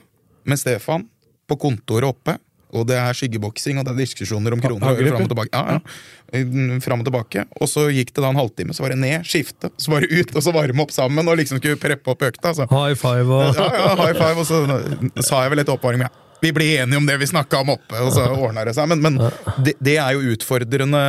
[0.47, 1.07] med Stefan
[1.49, 2.37] på kontoret oppe.
[2.73, 5.53] Og det er skyggeboksing og det er diskusjoner om kroner øre fram og tilbake.
[5.53, 6.79] Ja, ja.
[6.81, 7.43] Fram og tilbake.
[7.61, 10.09] Og så gikk det da en halvtime, så var det ned, skifte, så var det
[10.09, 12.55] ut, og så varme opp sammen og liksom skulle preppe opp økta.
[12.57, 12.65] Så.
[12.71, 16.11] High five og Ja, ja, high five, og så sa jeg vel litt oppvarming ja.
[16.43, 18.89] Vi blir enige om det vi snakka om oppe, og så ordna det seg.
[18.91, 19.19] Men, men
[19.63, 21.03] det, det er jo utfordrende.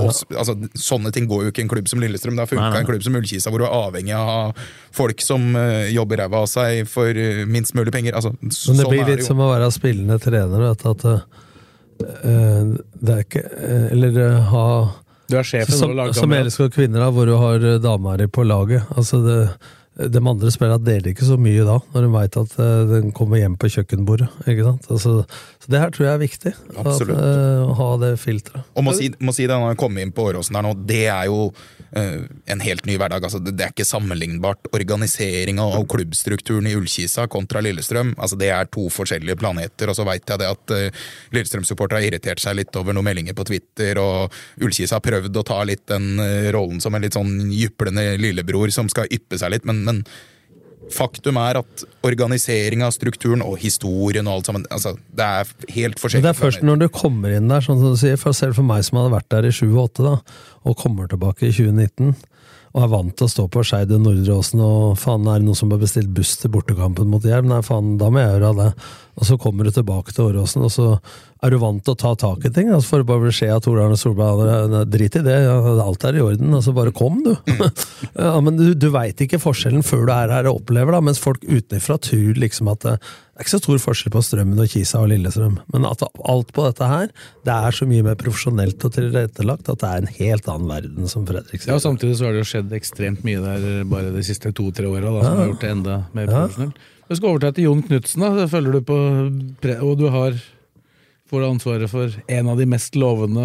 [0.00, 2.38] Også, altså, sånne ting går jo ikke i en klubb som Lillestrøm.
[2.38, 4.56] Det har funka en klubb som Ullkisa, hvor du er avhengig av
[4.96, 8.16] folk som eh, jobber ræva av seg for eh, minst mulig penger.
[8.16, 11.06] Altså, Men det sånn blir litt det som å være spillende trener, vet du, at
[11.12, 12.72] uh,
[13.02, 13.42] det er ikke
[13.90, 14.66] Eller uh, ha
[15.28, 18.88] Du er sjefen som, som elsker Kvinner, da, hvor du har damer på laget.
[18.96, 19.40] Altså det,
[19.98, 23.40] de andre spillerne deler ikke så mye da, når de veit at eh, den kommer
[23.40, 24.28] hjem på kjøkkenbordet.
[24.46, 24.86] ikke sant?
[24.94, 25.14] Altså,
[25.57, 26.52] så det her tror jeg er viktig.
[26.80, 27.18] Absolutt.
[27.18, 28.68] At, uh, å ha det filteret.
[28.72, 31.02] Og må si, må si det når jeg kommer inn på Åråsen her nå, det
[31.12, 32.22] er jo uh,
[32.54, 33.26] en helt ny hverdag.
[33.28, 34.70] Altså, det, det er ikke sammenlignbart.
[34.72, 39.92] Organiseringa og klubbstrukturen i Ullkisa kontra Lillestrøm, altså, det er to forskjellige planeter.
[39.92, 41.04] Og så veit jeg det at uh,
[41.36, 45.46] Lillestrøm-supportere har irritert seg litt over noen meldinger på Twitter, og Ullkisa har prøvd å
[45.46, 49.54] ta litt den eh, rollen som en litt sånn jyplende lillebror som skal yppe seg
[49.54, 50.02] litt, men, men
[50.94, 56.24] Faktum er at organiseringa, strukturen og historien og alt sammen altså, Det er helt forskjellig.
[56.24, 58.66] det er først når du kommer inn der, sånn som du sier, for selv for
[58.66, 60.16] meg som hadde vært der i 7-8, da,
[60.64, 62.14] og kommer tilbake i 2019,
[62.76, 65.48] og er vant til å stå på Skeid og Nordre Åsen, og faen, er det
[65.48, 67.48] noen som har bestilt buss til bortekampen mot Jerv?
[67.48, 68.68] Nei, faen, da må jeg gjøre det.
[69.18, 70.88] Og så kommer du tilbake til Åråsen, og så
[71.42, 72.70] er du vant til å ta tak i ting.
[72.70, 75.36] Altså får du bare beskjed av Tor Arne Solberg "Nei, drit i det,
[75.82, 76.54] alt er i orden.
[76.54, 77.34] altså bare kom, du.
[78.14, 81.22] ja, men du, du veit ikke forskjellen før du er her og opplever det, mens
[81.22, 82.98] folk utenfra tror liksom at det
[83.38, 85.60] det er ikke så stor forskjell på Strømmen og Kisa og Lillestrøm.
[85.70, 87.12] Men at alt på dette her,
[87.46, 91.06] det er så mye mer profesjonelt og tilrettelagt at det er en helt annen verden,
[91.06, 91.70] som Fredrik sier.
[91.70, 95.12] Ja, Samtidig så har det jo skjedd ekstremt mye der bare de siste to-tre åra
[95.22, 96.48] som har gjort det enda mer Ja.
[97.08, 98.24] Vi skal overta til Jon Knutsen.
[98.52, 98.96] følger du på
[99.80, 100.36] og du har
[101.28, 103.44] får ansvaret for en av de mest lovende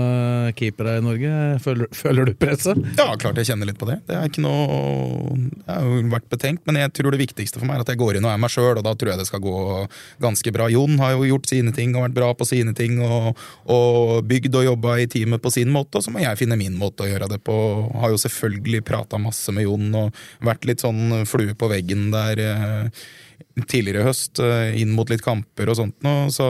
[0.56, 1.32] keepere i Norge.
[1.64, 2.80] Føler, føler du presset?
[3.00, 3.98] Ja, klart jeg kjenner litt på det.
[4.08, 7.68] Det er ikke noe Jeg har jo vært betenkt, men jeg tror det viktigste for
[7.68, 9.28] meg er at jeg går inn og er meg sjøl, og da tror jeg det
[9.28, 9.58] skal gå
[10.24, 10.70] ganske bra.
[10.72, 13.34] Jon har jo gjort sine ting og vært bra på sine ting, og,
[13.68, 16.80] og bygd og jobba i teamet på sin måte, og så må jeg finne min
[16.80, 17.58] måte å gjøre det på.
[18.00, 22.40] Har jo selvfølgelig prata masse med Jon og vært litt sånn flue på veggen der
[22.48, 23.04] eh,
[23.68, 26.48] tidligere i høst, eh, inn mot litt kamper og sånt noe, så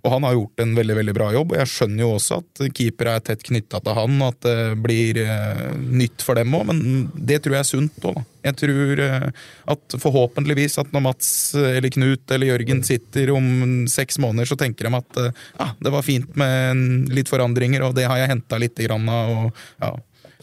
[0.00, 2.62] og han har gjort en veldig veldig bra jobb, og jeg skjønner jo også at
[2.76, 6.70] keepere er tett knytta til han, og at det blir eh, nytt for dem òg,
[6.70, 6.80] men
[7.14, 8.24] det tror jeg er sunt òg, da.
[8.48, 9.26] Jeg tror eh,
[9.74, 11.30] at forhåpentligvis at når Mats
[11.60, 13.50] eller Knut eller Jørgen sitter om
[13.92, 18.08] seks måneder, så tenker de at ja, det var fint med litt forandringer, og det
[18.08, 19.92] har jeg henta litt grann av, og ja.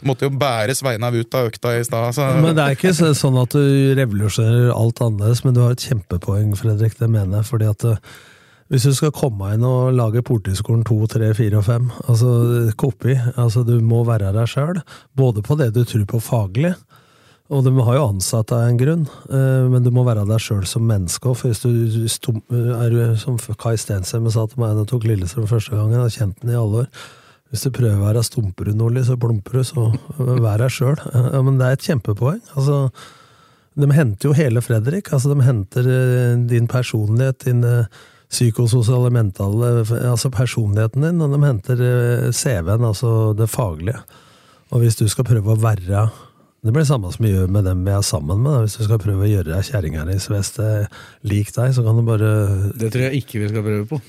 [0.06, 2.18] Måtte jo bære Sveinhaug ut av økta i stad.
[2.44, 6.52] Men det er ikke sånn at du revolusjonerer alt annerledes, men du har et kjempepoeng,
[6.60, 6.98] Fredrik.
[7.00, 7.50] Det mener jeg.
[7.50, 8.02] fordi at eh,
[8.68, 12.32] hvis du skal komme inn og lage Politiskolen 2, 3, 4 og 5, altså
[12.76, 14.82] kopi altså Du må være deg sjøl,
[15.16, 16.74] både på det du tror på faglig,
[17.48, 20.66] og de har jo ansatt deg en grunn, eh, men du må være deg sjøl
[20.68, 21.46] som menneske òg.
[21.48, 25.48] Hvis du stum, er du, som Kai Stensheim sa til meg da jeg tok Lillestrøm
[25.48, 26.92] første gangen, har kjent den i alle år
[27.52, 29.88] hvis du prøver å være stumperud, Nordli, så plumper du, så
[30.18, 31.00] vær deg sjøl.
[31.34, 32.42] Ja, men det er et kjempepoeng.
[32.60, 32.90] Altså,
[33.78, 35.14] de henter jo hele Fredrik.
[35.14, 37.90] altså De henter eh, din personlighet, din eh,
[38.28, 44.02] psykososiale, mentale Altså personligheten din, og de henter eh, CV-en, altså det faglige.
[44.74, 46.08] Og hvis du skal prøve å være
[46.68, 48.52] Det blir det samme som vi gjør med dem vi er sammen med.
[48.52, 48.64] da.
[48.66, 50.18] Hvis du skal prøve å gjøre deg kjerringa di
[51.32, 52.32] lik deg, så kan du bare
[52.76, 54.00] Det tror jeg ikke vi skal prøve på.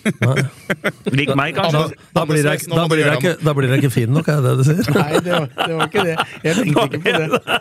[1.19, 1.85] Lik meg, kanskje?
[2.17, 4.51] da, blir jeg, da, blir jeg ikke, da blir jeg ikke fin nok, er det
[4.51, 4.91] det du sier?
[4.97, 6.17] Nei, det var, det var ikke det.
[6.49, 7.59] Jeg tenkte ikke på det.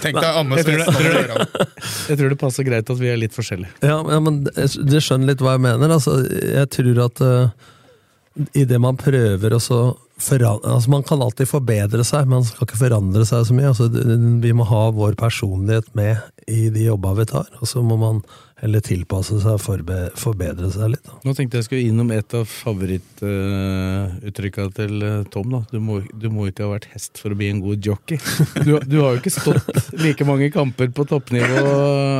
[0.00, 3.16] Tenk deg Anne Jeg tror det- Svendsen jeg tror det- passer greit at vi er
[3.20, 3.70] litt forskjellige.
[3.86, 5.94] Ja, ja, men du skjønner litt hva jeg mener.
[6.00, 7.50] Altså, jeg tror at uh,
[8.58, 9.80] idet man prøver å så
[10.20, 13.72] foran- altså, Man kan alltid forbedre seg, man skal ikke forandre seg så mye.
[13.72, 13.88] Altså,
[14.44, 18.22] vi må ha vår personlighet med i de jobba vi tar, og så må man
[18.60, 21.04] heller tilpasse seg forbe forbedre seg litt.
[21.06, 21.12] Da.
[21.24, 25.48] Nå tenkte jeg skulle innom et av favorittuttrykka til eh, Tom.
[25.54, 25.60] da.
[25.72, 28.18] Du må, du må ikke ha vært hest for å bli en god jockey.
[28.60, 29.66] Du, du har jo ikke stått
[30.04, 31.60] like mange kamper på toppnivå,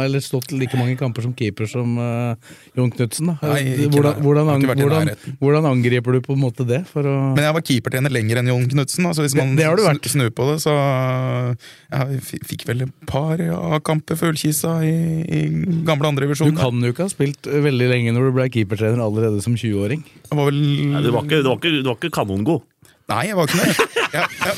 [0.06, 2.34] eller stått like mange kamper som keeper som uh,
[2.78, 3.26] Jon Knutsen.
[3.32, 3.34] da.
[3.42, 4.46] Hvordan, hvordan,
[4.80, 5.08] hvordan,
[5.42, 6.80] hvordan angriper du på en måte det?
[6.90, 9.02] For å Men jeg var keepertrener lenger enn Jon Knutsen.
[9.10, 10.06] Altså hvis man det har du vært.
[10.10, 10.72] snur på det, så
[11.90, 12.06] Jeg
[12.48, 13.36] fikk vel et par
[13.76, 14.88] A-kamper for Ullkisa i,
[15.26, 15.38] i
[15.86, 16.06] gamle
[16.38, 20.04] du kan jo ikke ha spilt veldig lenge når du ble keepertrener allerede som 20-åring.
[20.30, 20.60] Var vel...
[20.94, 22.62] Nei, du, var ikke, du, var ikke, du var ikke kanongod.
[23.10, 23.86] Nei, jeg var ikke det.
[24.10, 24.54] Jeg, jeg,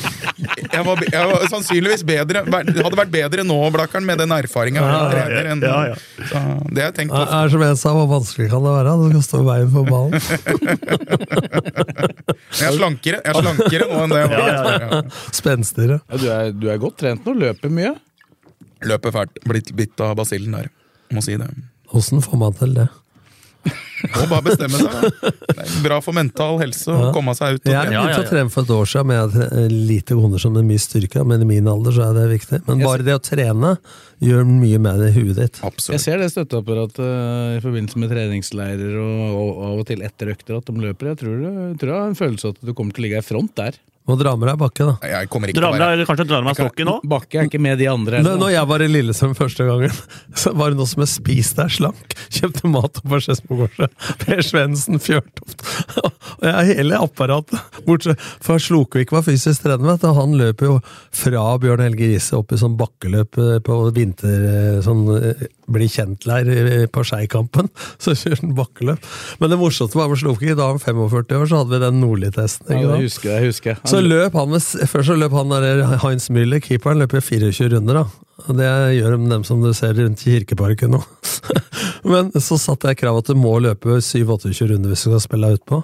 [0.73, 4.99] jeg, var, jeg var sannsynligvis bedre hadde vært bedre nå, Blakkaren, med den erfaringa Ja,
[5.13, 5.95] Ja, ja.
[6.29, 7.39] Så det har jeg tenkt ofte.
[7.39, 8.93] er som jeg sa, hvor vanskelig kan det være?
[9.01, 10.13] Du skal stå i veien for ballen.
[12.53, 14.43] Jeg er slankere, jeg er slankere nå enn det jeg var.
[14.45, 14.99] Ja, ja,
[15.39, 15.97] Spenstigere.
[16.05, 17.95] Ja, du, er, du er godt trent nå, løper mye.
[18.85, 19.39] Løper fælt.
[19.49, 20.69] Blitt bitt av basillen der.
[21.13, 21.47] Må si det.
[21.93, 22.89] Åssen får man til det?
[24.03, 25.05] Må bare bestemme seg.
[25.23, 27.11] Det er bra for mental helse å Ja.
[27.15, 27.61] komme seg ut.
[27.63, 30.57] Og Jeg begynte Ja, ja, å trene for et år siden med lite hunder som
[30.59, 32.59] er mye styrke, men i min alder så er det viktig.
[32.67, 33.77] Men bare det å trene
[34.19, 35.61] gjør mye med det i huet ditt.
[35.87, 40.33] Jeg ser det støtteapparatet eh, i forbindelse med treningsleirer og, og av og til etter
[40.35, 41.13] økter at de løper.
[41.13, 43.07] Jeg tror, det, jeg tror jeg har en følelse av at du kommer til å
[43.07, 43.79] ligge i front der.
[44.03, 45.09] Må dra med deg bakke, da.
[45.13, 46.95] Jeg kommer ikke Dra med deg, kanskje dra med deg stokken nå?
[47.07, 48.19] Bakke er ikke med de andre.
[48.19, 48.39] Eller?
[48.41, 49.93] når jeg var i Lillesand første gangen,
[50.43, 52.17] så var det noe som het Spis deg slank.
[52.33, 53.95] Kjøpte mat på Skedsmokorset.
[54.25, 55.63] Per Svendsen, Fjørtoft.
[56.43, 57.79] Og jeg hele apparatet.
[57.87, 60.11] Bortsett fra Slokvik var fysisk trener, vet du.
[60.17, 60.77] Han løper jo
[61.15, 64.47] fra Bjørn Helge Riise opp i sånn bakkeløp eh, på vinter...
[64.49, 67.69] eh, sånn eh, bli kjent-leir på Skeikampen.
[68.03, 69.05] Så kjørte han bakkeløp.
[69.39, 70.57] Men det morsomste var med Slokvik.
[70.59, 72.73] Da han var 45 år, så hadde vi den Nordli-testen.
[72.75, 73.53] Ja, det husker jeg.
[73.53, 73.92] husker jeg.
[73.93, 77.99] Så løp han med, Først så løp han der Heinz Müller, keeperen, løper 24 runder.
[77.99, 78.53] da.
[78.57, 81.01] Det gjør de dem som du ser rundt i Kirkeparken nå.
[82.11, 85.51] Men så satte jeg krav at du må løpe 27-28 runder hvis du skal spille
[85.51, 85.83] deg utpå.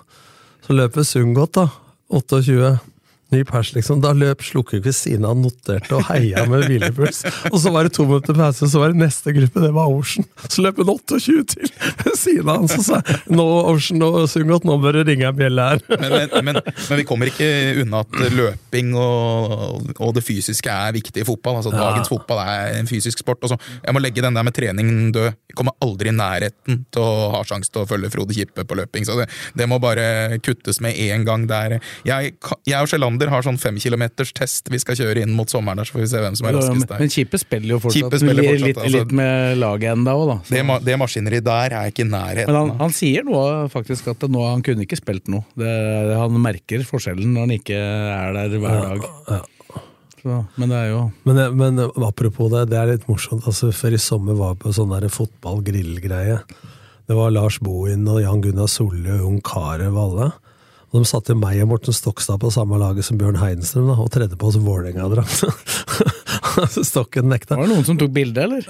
[0.65, 1.67] Så løper Sundgodt, da.
[2.09, 2.71] 28.
[3.29, 3.99] Ny pers, liksom.
[4.01, 7.21] Da løp Slukkvik ved siden av, noterte og heia med hvilepuls.
[7.51, 10.25] Og så var det to minutter pause, så var det neste gruppe, det var Ocean.
[10.49, 11.69] Så løp hun 28 til
[12.03, 15.29] ved siden av han, så sa jeg nå Ocean og Sungot, nå bør det ringe
[15.29, 15.83] en bjelle her.
[15.93, 17.49] men, men, men, men vi kommer ikke
[17.83, 21.59] unna at løping og, og det fysiske er viktig i fotball.
[21.59, 23.43] Altså, dagens fotball er en fysisk sport.
[23.45, 25.29] Og så, jeg må legge den der med treningen død.
[25.49, 28.77] Jeg kommer aldri i nærheten til å ha sjanse til å følge Frode Kippe på
[28.79, 29.05] løping.
[29.05, 31.79] Så det, det må bare kuttes med en gang der.
[32.07, 35.87] Jeg, jeg og Sjelander Lander har sånn femkilometerstest vi skal kjøre inn mot sommeren der,
[35.87, 37.01] så får vi se hvem som er raskest der.
[37.03, 38.95] men Kippe spiller jo fortsatt, spiller fortsatt, litt, altså.
[38.95, 40.37] litt med laget enda òg, da.
[40.47, 42.53] Det, det maskineriet der er ikke i nærheten.
[42.53, 43.43] Men han, han sier nå
[43.73, 45.43] faktisk at nå, han kunne ikke spilt noe.
[45.59, 45.75] Det,
[46.15, 49.47] han merker forskjellen når han ikke er der hver dag.
[50.19, 53.45] Så, men det er jo Men, men apropos det, det er litt morsomt.
[53.47, 56.41] Altså, Før i sommer var jeg på sånn fotball-grill-greie.
[57.09, 60.31] Det var Lars Bohin og Jan Gunnar Solli og Jon Carew alle.
[60.89, 64.09] Og de satte meg og Morten Stokstad på samme laget som Bjørn Heidenstrøm, da, og
[64.13, 65.45] tredde på oss Vålerenga-drakt.
[66.89, 67.59] Stokken nekta.
[67.59, 68.65] Var det noen som tok bilde, eller?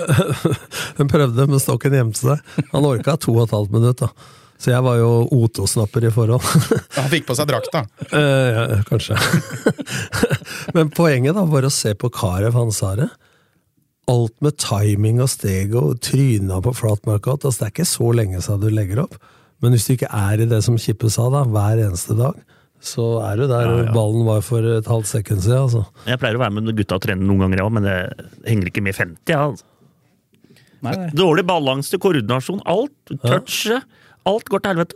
[1.00, 2.60] Hun prøvde, men Stokken gjemte seg.
[2.74, 4.36] Han orka to og et halvt minutt, da.
[4.60, 6.44] Så jeg var jo O2-snapper i forhold.
[6.98, 7.86] Han fikk på seg drakta.
[8.12, 9.16] Eh, ja, kanskje.
[10.76, 13.08] Men poenget da var å se på Karev, han sa det.
[14.12, 17.38] Alt med timing og steg og tryna på flatmarka.
[17.40, 19.16] Altså, det er ikke så lenge siden du legger opp.
[19.64, 22.38] Men hvis du ikke er i det som Kippe sa, da, hver eneste dag,
[22.80, 23.92] så er du der Ja, ja.
[23.92, 25.66] ballen var for et halvt sekund siden.
[25.66, 25.82] Altså.
[26.08, 27.98] Jeg pleier å være med gutta og trene noen ganger, ja, men det
[28.48, 29.20] henger ikke med 50.
[29.34, 29.42] Ja.
[29.50, 29.66] altså.
[30.80, 31.10] Nei, nei.
[31.12, 32.96] Dårlig balanse, koordinasjon, alt.
[33.20, 33.84] Touchet.
[34.30, 34.96] Alt går til helvete.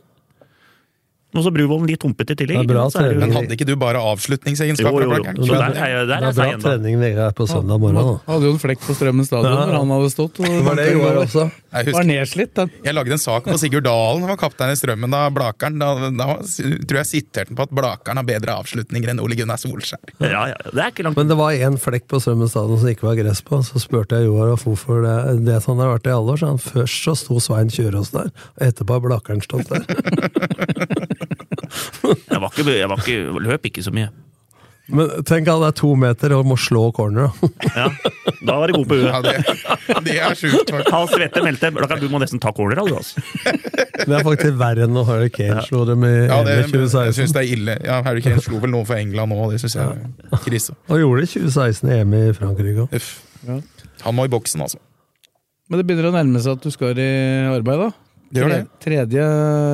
[1.33, 2.67] Og så Bruvollen litt humpete i tillegg.
[2.69, 5.01] Bra så det jo- Men hadde ikke du bare avslutningsegenskaper?
[5.01, 5.23] Jo, jo, jo.
[5.33, 7.95] Så Det der er- er jeg, der det er bra trening Vegard på søndag morgen.
[7.95, 8.33] Da.
[8.33, 9.65] hadde jo en flekk på Strømmen stadion Ja.
[9.65, 10.39] når han hadde stått.
[10.39, 11.51] Og Det var det Joar også.
[11.73, 12.53] Jeg Var nedslitt.
[12.53, 12.69] Den.
[12.85, 16.37] Jeg lagde en sak på Sigurd Dalen, var kaptein i Strømmen da Blakeren Da, da
[16.37, 19.97] tror jeg siterte han på at Blakeren har bedre avslutninger enn Ole Gunnar Solskjær.
[20.21, 21.17] Ja, ja, det er ikke langt.
[21.17, 23.57] Men det var én flekk på Strømmen stadion som ikke var gress på.
[23.65, 25.45] Så spurte jeg Joar hvorfor det.
[25.45, 28.11] Det sånn han har vært i alle år, så han først så sto Svein Kjørås
[28.11, 29.83] der, og etterpå har Blakeren stått der.
[31.23, 34.09] Jeg, var ikke, jeg var ikke, løp ikke så mye.
[34.91, 37.47] Men tenk at det er to meter og må slå corner, da.
[37.77, 37.85] Ja,
[38.43, 39.37] da var det god på Ja, huet.
[39.47, 40.73] det, det er sjukt.
[40.91, 41.69] Halv svette meldte
[42.01, 43.23] du må nesten ta corner, da, du, altså.
[44.03, 46.81] Det er faktisk verre enn når Harry Kane slo dem i Ja, det, EM i
[46.83, 47.15] jeg 2016.
[47.21, 47.77] syns det er ille.
[47.87, 50.03] Ja, Harry Kane slo vel noe for England òg, det syns jeg
[50.35, 50.75] er krise.
[50.91, 52.97] Og gjorde det i 2016 i EM i Frankrike òg.
[52.99, 53.13] Uff.
[54.03, 54.83] Han må i boksen, altså.
[55.71, 57.07] Men det begynner å nærme seg at du skal i
[57.55, 57.91] arbeid, da.
[58.35, 58.63] Det gjør det.
[58.83, 58.99] 3.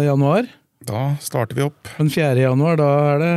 [0.05, 0.53] januar.
[0.86, 1.88] Da starter vi opp.
[1.97, 2.36] Den 4.
[2.39, 3.34] januar, da er det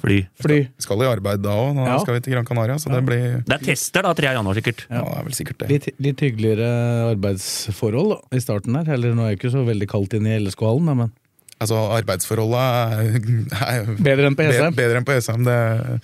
[0.00, 0.16] Fly.
[0.40, 0.58] fly.
[0.80, 1.98] Skal i arbeid da òg, nå Ja.
[2.00, 4.32] skal vi til Gran Canaria, så det blir Det er tester da, 3.
[4.32, 4.86] januar, sikkert.
[4.88, 5.68] Ja, det er vel sikkert det.
[5.68, 6.70] Litt, litt hyggeligere
[7.12, 8.94] arbeidsforhold da, i starten her.
[8.94, 11.12] Eller nå er det ikke så veldig kaldt inne i LSK-hallen, men
[11.60, 13.12] Altså, arbeidsforholdet er,
[13.62, 14.74] er Bedre enn på be- ESM.
[14.74, 15.44] Bedre enn på ESM.
[15.44, 16.00] Det,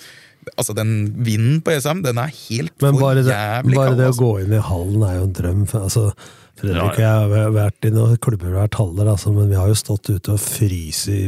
[0.57, 0.93] altså, den
[1.27, 3.99] vinden på ESM, den er helt Men bare det, jævlig bare kald.
[3.99, 4.21] det å Altså.
[4.21, 5.67] gå inn i hallen er jo en drøm.
[5.69, 6.15] For, altså,
[6.61, 9.79] Fredrik og jeg har vært i noen klubber hvert halvår, altså, men vi har jo
[9.79, 11.23] stått ute og fryst i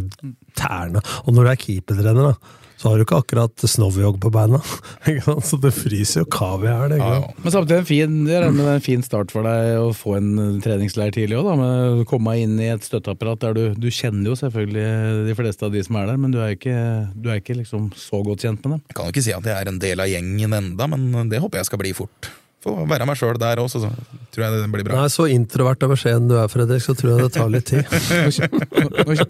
[0.59, 1.01] tærne.
[1.25, 4.59] Og når du er keepertrener, da, så har du ikke akkurat snowjog på beina.
[5.47, 6.91] Så det fryser jo kaviar.
[6.99, 7.29] Ja, ja.
[7.45, 11.15] Men samtidig en fin, det er en fin start for deg å få en treningsleir
[11.15, 15.31] tidlig òg, med å komme inn i et støtteapparat der du, du kjenner jo selvfølgelig
[15.31, 16.77] de fleste av de som er der, men du er ikke,
[17.15, 18.85] du er ikke liksom så godt kjent med dem.
[18.91, 21.45] Jeg kan jo ikke si at jeg er en del av gjengen enda, men det
[21.45, 22.35] håper jeg skal bli fort.
[22.63, 23.89] Få være meg sjøl der også, så
[24.33, 25.01] tror jeg det blir bra.
[25.01, 27.83] Nei, Så introvert av beskjeden du er, Fredrik, så tror jeg det tar litt tid.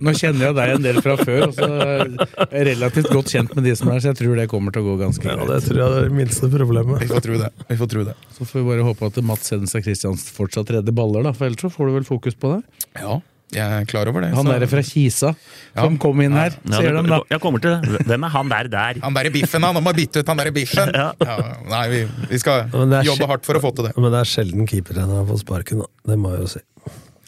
[0.04, 3.56] Nå, kjenner jeg deg en del fra før, og så er jeg relativt godt kjent
[3.56, 5.38] med de som er her, så jeg tror det kommer til å gå ganske Ja.
[5.48, 7.00] Det tror jeg er det minste problemet.
[7.02, 7.50] Vi får tro det.
[7.72, 8.16] Vi får tro det.
[8.36, 11.64] Så får vi bare håpe at Mats Hedenstad Christiansen fortsatt redder baller, da, for ellers
[11.64, 12.60] så får du vel fokus på det.
[13.00, 13.16] Ja,
[13.52, 14.30] jeg er klar over det.
[14.34, 15.34] Han så- derre fra Kisa
[15.76, 15.98] som Ja.
[15.98, 17.18] kom inn her, Ja, sier de da.
[17.18, 18.06] det- jeg kommer til det.
[18.06, 19.00] Hvem er han der der?
[19.02, 19.74] Han derre biffen, han!
[19.74, 20.92] Han må bytte ut han derre biffen!
[20.94, 21.12] Ja.
[21.20, 21.36] Ja,
[21.68, 22.00] nei, vi,
[22.30, 23.96] vi skal Men det er jobbe hardt for å få til det.
[23.96, 25.86] Men det er sjelden keepertrenere har fått sparken, da.
[26.12, 26.60] Det må jeg jo si.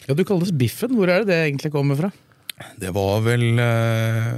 [0.09, 0.91] Ja, du kalles Biffen.
[0.97, 2.13] Hvor er det det egentlig kommer fra?
[2.79, 4.35] Det var vel eh,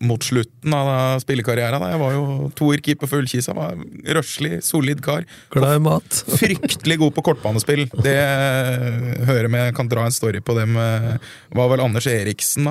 [0.00, 1.84] mot slutten av spillekarrieren.
[1.92, 3.54] Jeg var jo toerkeeper for Ullkisa.
[3.56, 3.76] Var
[4.18, 5.26] røslig, solid kar.
[5.54, 6.20] Glad i mat.
[6.38, 7.86] Fryktelig god på kortbanespill.
[8.02, 10.76] Det eh, hører med, kan dra en story på dem.
[10.76, 11.14] eh,
[11.56, 12.68] var vel Anders Eriksen.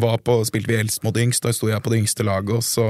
[0.00, 2.58] Var på, spilte vi eldst mot yngst, da sto jeg på det yngste laget.
[2.58, 2.88] Og så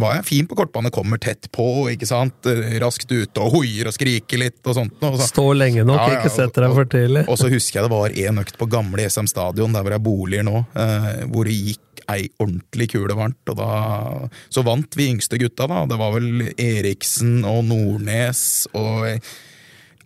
[0.00, 2.46] var jeg fin på kortbane, kommer tett på, ikke sant.
[2.80, 4.94] Raskt ute og hoier og skriker litt og sånt.
[5.04, 7.26] Og så, Stå lenge nok, Ja, ja, ikke sett deg for tidlig.
[7.28, 10.04] og så husker jeg det var en økt på gamle SM stadion, der hvor jeg
[10.06, 13.52] boliger nå, eh, hvor det gikk ei ordentlig kule varmt.
[13.52, 13.68] Og da
[14.48, 15.84] så vant vi yngste gutta, da.
[15.88, 18.42] Det var vel Eriksen og Nordnes
[18.78, 19.06] og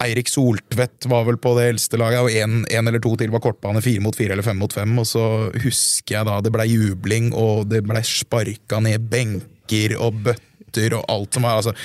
[0.03, 3.83] Eirik Soltvedt var vel på det eldste laget, og en eller to til var kortbane,
[3.85, 4.97] fire mot fire eller fem mot fem.
[4.99, 5.27] Og så
[5.63, 11.07] husker jeg da det blei jubling, og det blei sparka ned benker og bøtter og
[11.13, 11.77] alt som var altså,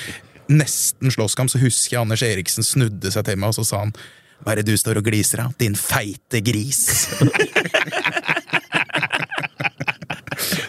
[0.47, 1.51] Nesten slåsskamp.
[1.51, 3.91] Så husker jeg Anders Eriksen snudde seg til meg, og så sa han
[4.37, 6.85] hva er det du står og gliser av, din feite gris?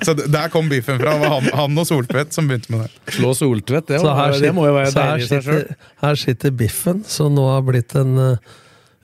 [0.06, 1.14] så der kom biffen fra.
[1.16, 3.14] Det var han, han og Soltvedt som begynte med det.
[3.18, 5.76] Slå Soltvedt, det, Så her det må jo være så her deilig i seg sjøl.
[6.04, 8.56] her sitter Biffen, som nå har blitt en uh,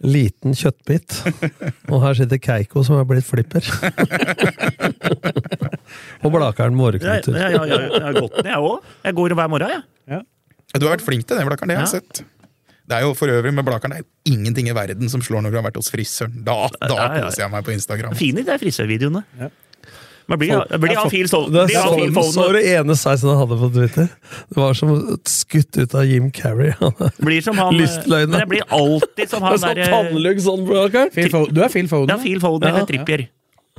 [0.05, 1.15] Liten kjøttbit.
[1.89, 3.65] Og her sitter Keiko som er blitt flipper.
[6.25, 7.39] og Blakeren Jeg, morgenknuter.
[7.39, 8.89] jeg, jeg, jeg, jeg har gått ned, jeg òg.
[9.09, 10.23] Jeg går hver morgen, jeg.
[10.75, 11.71] Du har vært flink til det, Blakeren.
[11.73, 12.01] Det har jeg Ja.
[12.01, 12.25] sett.
[12.85, 15.41] Det er jo for øvrig med Blakeren, det er jo ingenting i verden som slår
[15.47, 16.35] når du har vært hos frisøren.
[16.45, 17.23] Da, da Ja, ja, ja.
[17.31, 18.13] koser jeg meg på Instagram.
[18.19, 19.23] Fine de frisørvideoene.
[20.27, 23.59] Men blir Folk- blir han Phil Sol- Det er så det ene sveisen han hadde
[23.61, 24.09] på Twitter.
[24.49, 24.95] Det var som
[25.29, 26.73] skutt ut av Jim Carrey.
[27.21, 28.39] blir som han Lystløgnen.
[28.41, 30.65] Det blir alltid som han sånn pannelugg sånn.
[31.13, 32.15] Phil Du er Phil Foden.
[32.15, 33.27] Ja, Phil Foden eller Trippier.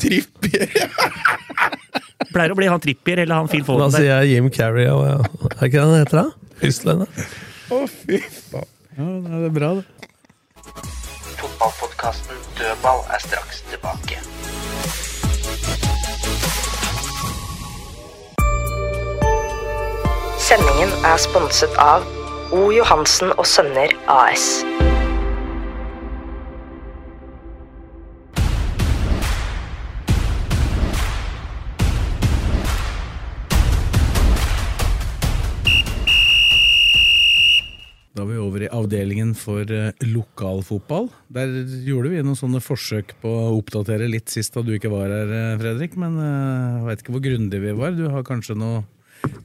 [0.01, 0.69] Trippier!
[2.35, 4.87] Pleier å bli han Trippier eller han Phil Da sier jeg Jim Carrey.
[4.91, 5.49] Og, ja.
[5.55, 6.53] Er ikke det han heter, da?
[6.61, 7.09] Lystløgnen.
[7.73, 8.19] Å, fy
[8.51, 8.69] faen.
[8.95, 9.85] Ja, det er bra, det.
[11.41, 14.21] Fotballpodkasten Dødball er straks tilbake.
[20.55, 22.05] Sendingen er sponset av
[22.55, 22.69] O.
[22.71, 24.61] Johansen og Sønner AS.
[38.15, 41.11] Da er vi over i avdelingen for eh, lokalfotball.
[41.35, 41.51] Der
[41.83, 45.35] gjorde vi noen sånne forsøk på å oppdatere litt sist da du ikke var her,
[45.35, 45.99] eh, Fredrik.
[45.99, 47.97] Men eh, jeg veit ikke hvor grundige vi var.
[47.99, 48.85] Du har kanskje noe,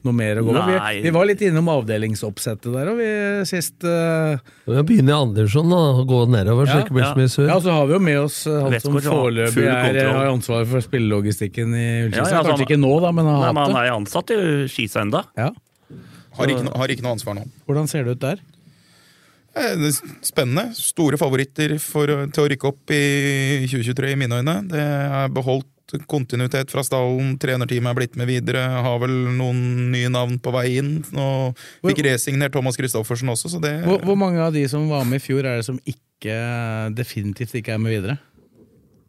[0.03, 0.65] noe mer å gå på?
[0.67, 3.09] Vi, vi var litt innom avdelingsoppsettet der, og vi
[3.49, 4.37] sist Uh...
[4.67, 7.31] Vi kan begynne i Andersson divisjon og gå nedover, så det ikke blir så mye
[7.31, 7.47] sur.
[7.49, 9.99] Ja, så har vi jo med oss uh, han som foreløpig kontroll.
[10.17, 12.21] har ansvaret for spillelogistikken i Ullkisa.
[12.21, 13.83] Ja, ja, Kanskje han- ikke nå, da, men har Nei, men han det.
[13.83, 14.39] er ansatt i
[14.71, 15.25] Skisa enda.
[15.37, 15.51] Ja.
[16.37, 17.45] Har ikke, no, har ikke noe ansvar nå.
[17.67, 18.39] Hvordan ser det ut der?
[19.51, 20.71] Eh, det er Spennende.
[20.77, 24.57] Store favoritter for, til å rykke opp i 2023, i mine øyne.
[24.71, 25.70] Det er beholdt
[26.11, 27.35] kontinuitet fra stallen.
[27.41, 28.63] Trenerteamet er blitt med videre.
[28.85, 30.97] Har vel noen nye navn på vei inn.
[31.11, 35.07] Og fikk resignert Thomas Christoffersen også, så det Hvor, hvor mange av de som var
[35.07, 36.37] med i fjor, er det som ikke,
[36.97, 38.19] definitivt ikke er med videre?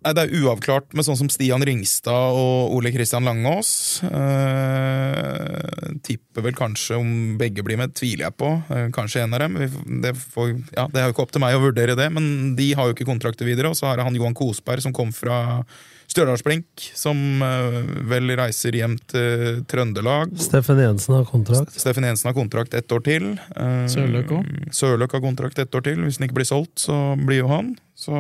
[0.03, 4.03] Nei, Det er uavklart med sånn som Stian Ringstad og Ole Kristian Langås.
[4.03, 8.51] Eh, tipper vel kanskje om begge blir med, tviler jeg på.
[8.75, 9.61] Eh, kanskje en av dem.
[10.03, 12.73] Det, får, ja, det er jo ikke opp til meg å vurdere det, men de
[12.75, 13.71] har jo ikke kontrakter videre.
[13.71, 15.63] Og så har han Johan Kosberg som kom fra
[16.11, 16.67] Stjørdalsblink,
[16.99, 17.79] som eh,
[18.11, 20.35] vel reiser hjem til Trøndelag.
[20.43, 21.73] Steffen Jensen har kontrakt.
[21.79, 23.33] Steffen Jensen har kontrakt ett år til.
[23.57, 24.69] Eh, Sørløk også.
[24.83, 26.03] Sørløk har kontrakt ett år til.
[26.05, 27.75] Hvis den ikke blir solgt, så blir jo han.
[27.97, 28.13] Så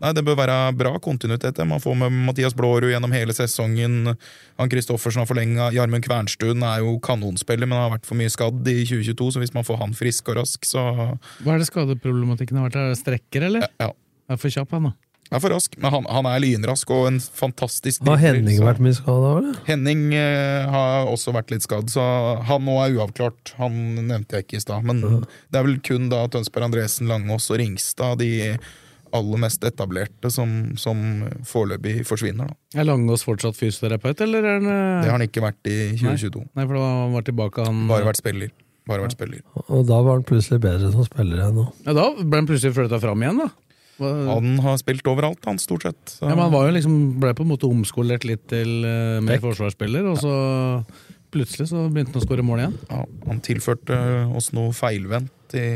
[0.00, 1.58] Nei, Det bør være bra kontinuitet.
[1.68, 4.14] Man får med Mathias Blårud gjennom hele sesongen.
[4.56, 5.66] Han Kristoffersen har forlenga.
[5.76, 9.52] Jarmund Kvernstuen er jo kanonspiller, men har vært for mye skadd i 2022, så hvis
[9.52, 10.86] man får han frisk og rask, så
[11.44, 12.80] Hva er det skadeproblematikken har vært?
[12.80, 13.68] Er det strekker, eller?
[13.76, 13.90] ja.
[14.30, 14.94] Er for kjapp, han da.
[15.38, 15.76] Er for rask.
[15.78, 19.56] Men han, han er lynrask og en fantastisk Har Henning så- vært mye skada, eller?
[19.68, 22.02] Henning eh, har også vært litt skadd, så
[22.48, 23.54] han nå er uavklart.
[23.60, 25.00] Han nevnte jeg ikke i stad, men
[25.50, 28.58] det er vel kun da Tønsberg Andresen, Langås og Ringstad, de
[29.12, 30.98] aller mest etablerte, som, som
[31.46, 32.46] foreløpig forsvinner.
[32.52, 32.80] Da.
[32.82, 36.44] Er Langås fortsatt fysioterapeut, eller er han eh, Det har han ikke vært i 2022.
[36.54, 38.52] Nei, for da han var tilbake, han Bare vært spiller.
[38.90, 39.42] Bare vært spiller.
[39.66, 41.66] Og da var han plutselig bedre som spiller enn nå.
[41.86, 43.50] Ja, Da ble han plutselig flytta fram igjen, da.
[44.00, 46.00] Hva- Han har spilt overalt, han, stort sett.
[46.16, 46.24] Så.
[46.24, 49.42] Ja, men Han var jo liksom, ble på en måte omskolert litt til uh, mer
[49.44, 50.34] forsvarsspiller, og så
[51.30, 52.74] plutselig så begynte han å skåre mål igjen.
[52.90, 54.00] Ja, han tilførte
[54.34, 55.68] oss noe feilvendt i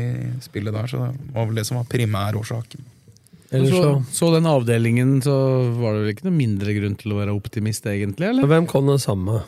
[0.43, 2.91] spillet der, så det var vel det som var primærårsaken.
[3.55, 5.35] Så, så så den avdelingen, så
[5.77, 8.27] var det vel ikke noe mindre grunn til å være optimist, egentlig?
[8.33, 8.47] eller?
[8.51, 9.43] Hvem kom den samme?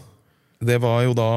[0.59, 1.27] Det var jo da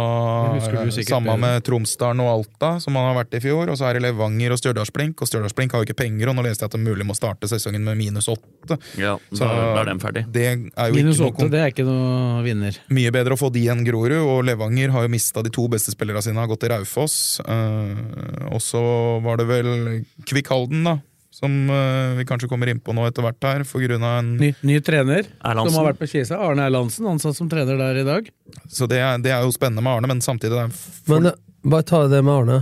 [1.05, 3.68] samme med Tromsdalen og Alta, som han har vært i fjor.
[3.68, 6.31] Og så er det Levanger og Stjørdalsblink, og Stjørdalsblink har jo ikke penger.
[6.31, 8.79] Og nå leste jeg at det mulig må starte sesongen med minus åtte.
[9.01, 10.25] Ja, Så da, er den ferdig.
[10.33, 12.81] det er jo Minus åtte, det er ikke noe vinner.
[12.93, 15.93] Mye bedre å få de enn Grorud, og Levanger har jo mista de to beste
[15.93, 17.41] spillerne sine, har gått til Raufoss.
[17.45, 18.83] Uh, og så
[19.25, 19.71] var det vel
[20.29, 20.97] Kvikk Halden, da.
[21.41, 24.34] Som uh, vi kanskje kommer inn på nå etter hvert her, for grunn av en
[24.36, 25.72] Ny, ny trener Erlandsen.
[25.72, 26.36] som har vært på Kisa.
[26.45, 28.28] Arne Erlandsen, ansatt som trener der i dag.
[28.68, 31.30] Så det er, det er jo spennende med Arne, men samtidig det er for, Men
[31.32, 32.61] eh, bare ta det med Arne.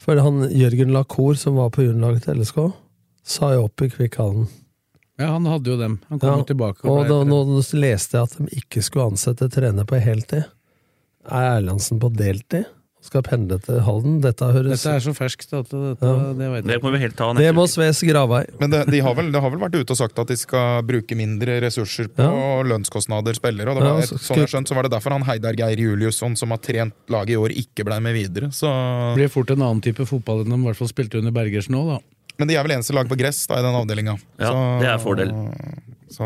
[0.00, 2.62] For han Jørgen Lacour, som var på juniorlaget til LSK,
[3.26, 4.46] sa jo opp i Kvikkhallen.
[5.20, 5.98] Ja, han hadde jo dem.
[6.08, 6.86] Han kom Ja, jo tilbake.
[6.88, 7.42] Og og da, nå
[7.76, 10.46] leste jeg at de ikke skulle ansette trener på heltid.
[11.28, 12.64] Er Erlandsen på deltid?
[13.00, 14.18] Skal pendle til Halden?
[14.20, 16.32] Dette høres Dette er så ferskt at dette, Ja.
[16.36, 17.64] det vet Det må vi helt ta Det må.
[17.66, 18.42] Sves Gravei.
[18.60, 20.82] Men det, de har vel, det har vel vært ute og sagt at de skal
[20.84, 22.26] bruke mindre ressurser på
[22.68, 23.72] lønnskostnader spillere.
[23.72, 25.80] Og det Ja, var, så sånn jeg skjønt, så var det derfor han Heidar Geir
[25.80, 28.52] Juliusson, som har trent laget i år, ikke ble med videre.
[28.52, 31.32] Så, Det blir fort en annen type fotball enn de i hvert fall spilte under
[31.32, 31.98] Bergersen nå, da.
[32.38, 34.18] men de er vel eneste lag på gress da, i den avdelinga.
[34.38, 35.32] Ja, det er fordel.
[36.10, 36.24] Så,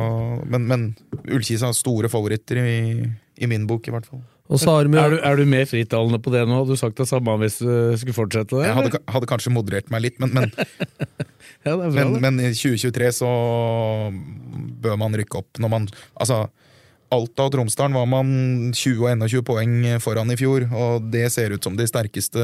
[0.50, 0.96] men, men
[1.30, 4.22] Ullkisa er store favoritter i, I min bok, i hvert fall.
[4.52, 6.58] Og så har vi Er du, er du mer frittalende på det nå?
[6.60, 8.66] Hadde du sagt det samme hvis du skulle fortsette det?
[8.66, 10.52] Jeg hadde, hadde kanskje moderert meg litt, men, men,
[11.64, 13.30] Ja, bra, men, men i 2023 så
[14.84, 15.48] bør man rykke opp.
[15.62, 15.88] Når man,
[16.20, 16.42] altså,
[17.14, 18.28] Alta og Tromsdalen var man
[18.74, 22.42] 20 og 21 poeng foran i fjor, og det ser ut som de sterkeste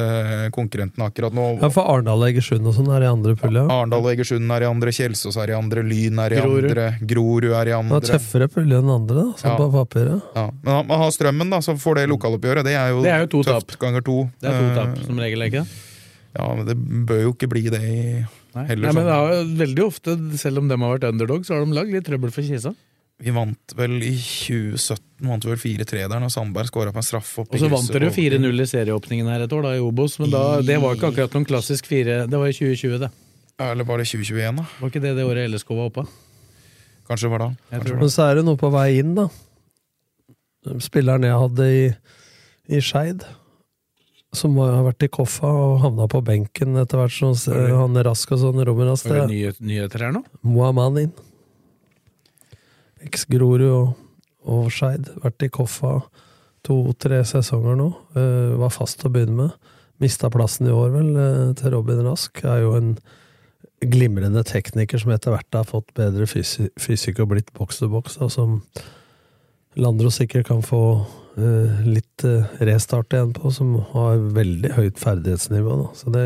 [0.55, 1.47] konkurrentene akkurat nå.
[1.61, 3.64] Ja, for Arendal og Egersund og sånn er i andre pulje.
[3.64, 3.81] Ja.
[3.81, 6.71] Arendal og Egersund er i andre, Kjelsås er i andre, Lyn er i Grorud.
[6.71, 8.01] andre, Grorud er i Det andre.
[8.01, 9.57] er tøffere pulje enn andre, da, sånn Ja.
[9.59, 10.23] på papiret.
[10.37, 10.47] Ja.
[10.62, 12.64] Men man har Strømmen, da, så får det lokaloppgjøret.
[12.64, 14.31] Det er jo, Det er jo to tøft ganger to.
[14.41, 15.66] Det er to tap, Eh, som regel, ikke
[16.39, 18.64] Ja, men det bør jo ikke bli det i Nei.
[18.66, 18.87] heller.
[18.87, 21.64] Nei, men det er jo veldig ofte, selv om de har vært underdog, så har
[21.66, 22.73] de lagd litt trøbbel for Kisa.
[23.21, 27.45] Vi vant vel i 2017 vant vel 4-3 der når Sandberg skåra på en straffe.
[27.45, 30.33] Og så vant dere jo 4-0 i serieåpningen her et år, da, i Obos, men
[30.33, 33.11] da, det var ikke akkurat noen klassisk fire Det var i 2020, det.
[33.61, 34.64] Eller var det 2021, da?
[34.81, 36.07] Var ikke det det året LSK var oppe?
[37.11, 37.51] Kanskje det var da.
[37.75, 39.29] Kanskje det Men så er det noe på vei inn, da.
[40.81, 41.87] Spilleren jeg hadde i,
[42.73, 43.25] i Skeid,
[44.37, 47.37] som har vært i Koffa og havna på benken etter hvert, sånn,
[47.68, 50.25] han er rask og sånn, Romeras Var det er nye, nyheter her nå?
[50.47, 51.12] Moamanin.
[53.07, 53.94] Eks-Grorud og,
[54.51, 55.09] og Skeid.
[55.22, 55.98] Vært i Koffa
[56.66, 57.88] to-tre sesonger nå.
[58.16, 59.72] Uh, var fast å begynne med.
[60.01, 62.40] Mista plassen i år, vel, eh, til Robin Rask.
[62.48, 62.94] Er jo en
[63.84, 68.16] glimrende tekniker som etter hvert har fått bedre fysi fysikk og blitt boks til boks,
[68.24, 68.55] og som
[69.76, 72.24] Landro sikkert kan få uh, litt
[72.64, 75.76] restart igjen på, som har veldig høyt ferdighetsnivå.
[75.82, 75.92] Da.
[76.01, 76.24] Så det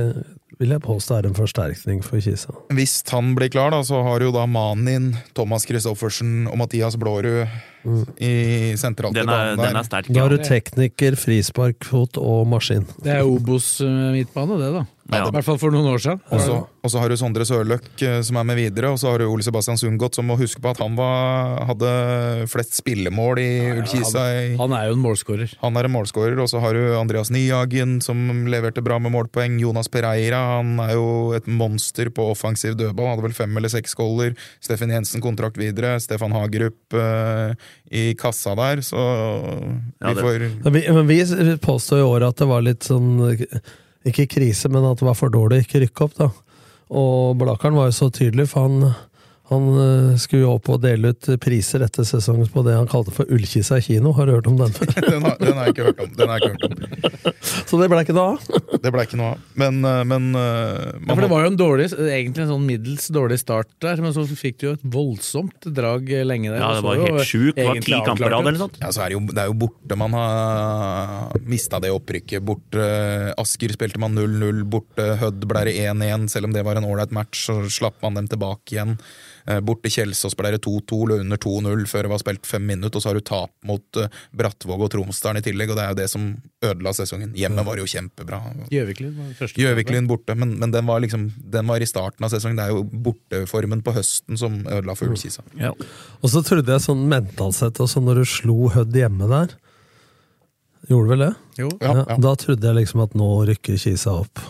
[0.61, 2.55] vil jeg påstå er en forsterkning for Kisa.
[2.75, 7.45] Hvis han blir klar, da, så har jo da Manin, Thomas Christoffersen og Mathias Blårud
[8.17, 10.09] i sentralt Den er, den er sterk.
[10.09, 12.87] Da har du tekniker, frisparkfot og maskin.
[13.05, 14.85] Det er Obos eh, midtbane, det, da.
[15.13, 15.27] Ja.
[15.29, 16.21] I hvert fall for noen år siden.
[16.33, 19.27] Og så- har du Sondre Sørløk eh, som er med videre, og så har du
[19.29, 24.25] Ole Sebastian Sundgodt som må huske på at han var, hadde flest spillemål i Ullkisa.
[24.33, 25.55] i- Han er jo en målskårer.
[25.61, 29.61] Han er en målskårer, og så har du Andreas Nyhagen som leverte bra med målpoeng.
[29.61, 33.15] Jonas Pereira han er jo et monster på offensiv dødball.
[33.15, 34.35] Hadde vel fem eller seks goller.
[34.61, 36.01] Steffen Jensen kontrakt videre.
[36.01, 37.53] Stefan Hagerup uh,
[37.93, 38.97] i kassa der, så
[40.01, 43.21] vi ja, får Men vi, vi påstår i år at det var litt sånn
[44.05, 46.31] Ikke krise, men at det var for dårlig ikke rykke opp, da.
[46.95, 48.93] Og Blakeren var jo så tydelig, for han,
[49.51, 53.13] han eh, skulle jo opp og dele ut priser etter sesongen på det han kalte
[53.13, 54.15] for Ullkisa kino.
[54.17, 54.73] Har du hørt om den?
[54.95, 56.15] den, har, den har jeg ikke hørt om.
[56.17, 57.35] Den har jeg ikke hørt om.
[57.69, 58.79] så det ble ikke noe av.
[58.81, 59.43] Det ble ikke noe av.
[59.61, 63.11] Men, eh, men eh, Ja, for Det var jo en dårlig, egentlig en sånn middels
[63.13, 66.65] dårlig start der, men så fikk du jo et voldsomt drag lenge der.
[66.65, 67.61] Ja, det var jo helt sjukt.
[67.61, 68.81] Det var ti kamper av eller noe sånt.
[68.81, 72.41] Ja, så er det, jo, det er jo borte man har mista det opprykket.
[72.49, 72.89] Borte
[73.45, 76.31] Asker spilte man 0-0, borte Hødd ble det 1-1.
[76.33, 78.97] Selv om det var en ålreit match, så slapp man dem tilbake igjen.
[79.47, 82.97] Eh, Borte Kjelsås ble det 2-2, lå under 2-0 før det var spilt fem minutter,
[82.97, 85.93] og så har du tap mot eh, Brattvåg og Tromsdalen i tillegg, og det er
[85.93, 86.29] jo det som
[86.65, 87.35] ødela sesongen.
[87.37, 88.41] Hjemmet var jo kjempebra.
[88.73, 92.61] Gjøviklyn borte, men, men den, var liksom, den var i starten av sesongen.
[92.61, 95.45] Det er jo borteformen på høsten som ødela for Ullkisa.
[95.61, 95.75] Ja.
[96.23, 99.53] Og så trodde jeg sånn mentalt sett også, når du slo Hødd hjemme der
[100.89, 101.33] Gjorde du vel det?
[101.57, 101.69] Jo.
[101.81, 102.17] Ja, ja.
[102.21, 104.43] Da trodde jeg liksom at nå rykker Kisa opp.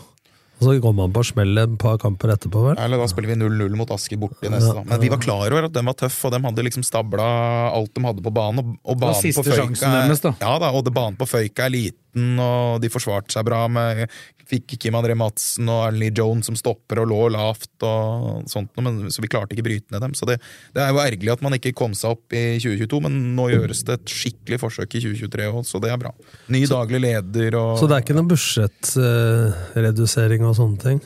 [0.60, 2.76] Og så går man på smell et par kamper etterpå, vel?
[2.78, 4.70] Eller da spiller vi 0-0 mot Asker borte i neste.
[4.76, 4.84] Da.
[4.86, 7.26] Men vi var klar over at den var tøff, og de hadde liksom stabla
[7.74, 8.62] alt de hadde på banen.
[8.62, 10.34] Og, og var banen siste på Føyka sjansen er- deres, da.
[10.40, 14.06] Ja da, og det, banen på Føyka er liten, og de forsvarte seg bra med
[14.48, 18.70] Fikk Kim André Madsen og Erlend Lee Jones som stopper og lå lavt og sånt,
[18.76, 20.14] men, så vi klarte ikke bryte ned dem.
[20.16, 20.36] Så det,
[20.76, 23.80] det er jo ergerlig at man ikke kom seg opp i 2022, men nå gjøres
[23.88, 26.12] det et skikkelig forsøk i 2023 òg, så det er bra.
[26.52, 30.98] Ny daglig leder og Så det er ikke noen budsjettredusering og sånne ting?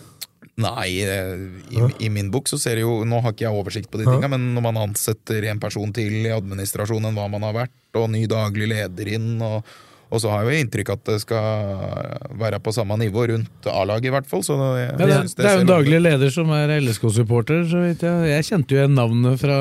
[0.59, 1.34] Nei, eh,
[1.70, 4.09] i, i min bok så ser det jo Nå har ikke jeg oversikt på de
[4.09, 7.76] tinga, men når man ansetter en person til i administrasjonen enn hva man har vært,
[7.98, 9.62] og ny daglig leder inn, og,
[10.11, 14.09] og så har jeg jo inntrykk at det skal være på samme nivå rundt A-laget,
[14.09, 14.40] i hvert fall.
[14.46, 17.64] Så jeg, Ja, det, synes det er jo en daglig leder som er LSK-supporter.
[17.68, 19.59] så vidt Jeg Jeg kjente jo igjen navnet fra,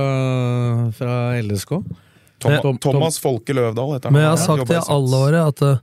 [0.96, 1.74] fra LSK.
[2.40, 4.14] Tom, Tom- Thomas Folke Løvdahl heter han.
[4.14, 5.80] Men jeg har sagt det i alle året, at eh,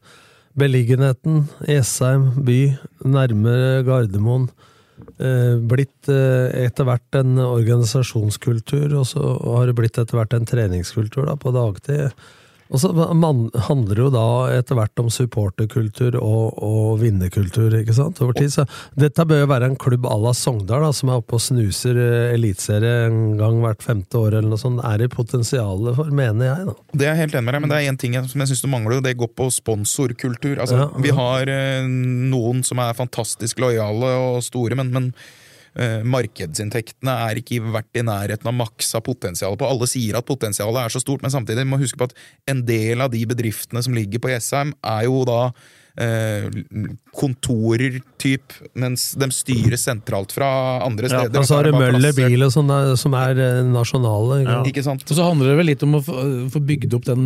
[0.57, 2.61] beliggenheten i Jessheim by,
[3.05, 4.47] nærmere Gardermoen,
[5.19, 10.47] eh, blitt eh, etter hvert en organisasjonskultur, og så har det blitt etter hvert en
[10.49, 12.15] treningskultur da, på dagtid.
[12.75, 17.95] Og så man, handler det jo da etter hvert om supporterkultur og, og vinnerkultur, ikke
[17.95, 18.51] sant, over tid.
[18.51, 18.65] Så
[18.99, 22.01] dette bør jo være en klubb à la Sogndal, da, som er oppe og snuser
[22.01, 24.83] eh, eliteserie en gang hvert femte år, eller noe sånt.
[24.83, 26.77] Er det potensialet for, mener jeg, da.
[26.91, 28.65] Det er jeg helt enig med deg, men det er én ting som jeg syns
[28.65, 30.59] du mangler, og det går på sponsorkultur.
[30.59, 31.07] Altså, Ja, ja.
[31.07, 35.13] Vi har eh, noen som er fantastisk lojale og store, men, men
[36.07, 39.67] markedsinntektene er ikke vært i nærheten av maksa potensialet på.
[39.67, 42.15] Alle sier at potensialet er så stort, men samtidig må huske på at
[42.51, 45.41] en del av de bedriftene som ligger på Jessheim, er jo da
[46.01, 46.47] eh,
[47.15, 50.49] kontorer, typ, mens de styres sentralt fra
[50.85, 51.35] andre steder.
[51.35, 54.43] Ja, og så har du er Møller bil og sånn som er eh, nasjonale.
[54.45, 54.63] Ja.
[54.71, 55.07] Ikke sant?
[55.07, 57.25] Og så handler det vel litt om å få, få bygd opp den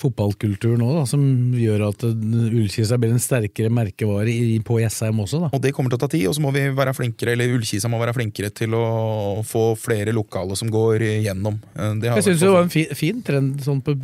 [0.00, 1.22] fotballkulturen òg, som
[1.56, 4.34] gjør at Ullkisa blir en sterkere merkevare
[4.66, 5.40] på Jessheim også.
[5.44, 5.50] da.
[5.54, 7.90] Og det kommer til å ta tid, og så må vi være flinkere, eller Ullkisa
[7.92, 11.60] må være flinkere til å få flere lokale som går gjennom.
[11.76, 13.94] Eh, Det har Jeg syns det var en fin, fin trend, sånn på,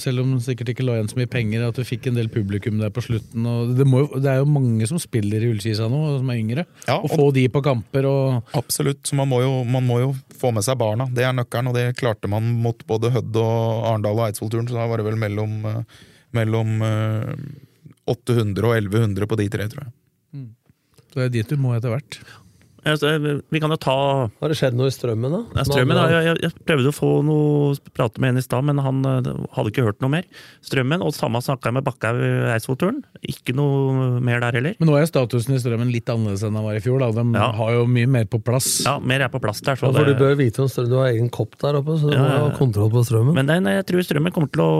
[0.00, 2.28] selv om det sikkert ikke la igjen så mye penger, at du fikk en del
[2.28, 3.46] publikum der på slutten.
[3.46, 6.66] Og det, må, det er jo mange som spiller i Ullkisa nå, som er yngre.
[6.88, 9.02] Ja, og, og- få de på kamper og Absolutt.
[9.04, 11.06] Så man må, jo, man må jo få med seg barna.
[11.12, 14.74] Det er nøkkelen, og det klarte man mot både Hødd og Arendal og Eidsvoll-turen, så
[14.78, 16.00] da var det vel mellom, eh,
[16.36, 17.34] mellom eh,
[18.10, 19.92] 800 og 1100 på de tre, tror jeg.
[21.14, 22.18] Så det er dit du må etter hvert.
[22.84, 23.94] Altså, Vi kan jo ta
[24.28, 25.40] Har det skjedd noe i strømmen, da?
[25.56, 26.04] Ja, Strømmen, da.
[26.12, 29.72] jeg, jeg prøvde å få noe prate med en i stad, men han eh, hadde
[29.72, 30.26] ikke hørt noe mer.
[30.64, 33.02] Strømmen, og samme snakka jeg med Bakkhaug i Eidsvollturen.
[33.24, 34.76] Ikke noe mer der heller.
[34.80, 37.00] Men nå er statusen i Strømmen litt annerledes enn den var i fjor.
[37.00, 37.10] Da.
[37.16, 37.50] De Ja.
[37.56, 38.82] har jo mye mer på plass.
[38.84, 39.78] Ja, mer er på plass der.
[39.80, 40.16] Ja, for det...
[40.18, 40.90] du bør vite om strømmen.
[40.92, 43.34] Du har egen kopp der oppe, så du Ja, må ha kontroll på strømmen.
[43.34, 44.72] men den, jeg tror Strømmen kommer til å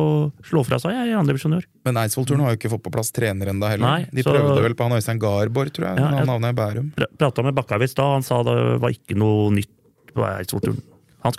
[0.45, 1.67] slå fra seg jeg, i andre divisjon i år.
[1.85, 3.85] Men Eidsvoll-turen har jo ikke fått på plass trener ennå heller.
[3.85, 5.99] Nei, de så- prøvde vel på han Øystein Garborg, tror jeg.
[5.99, 6.93] Ja, jeg- han havna i Bærum.
[6.97, 9.68] Pra- Prata med Bakkhaug i stad, han sa det var ikke noe nytt
[10.14, 10.80] på Eidsvollturen.
[11.24, 11.32] Han,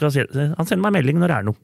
[0.58, 1.56] han sender meg melding når det er noe.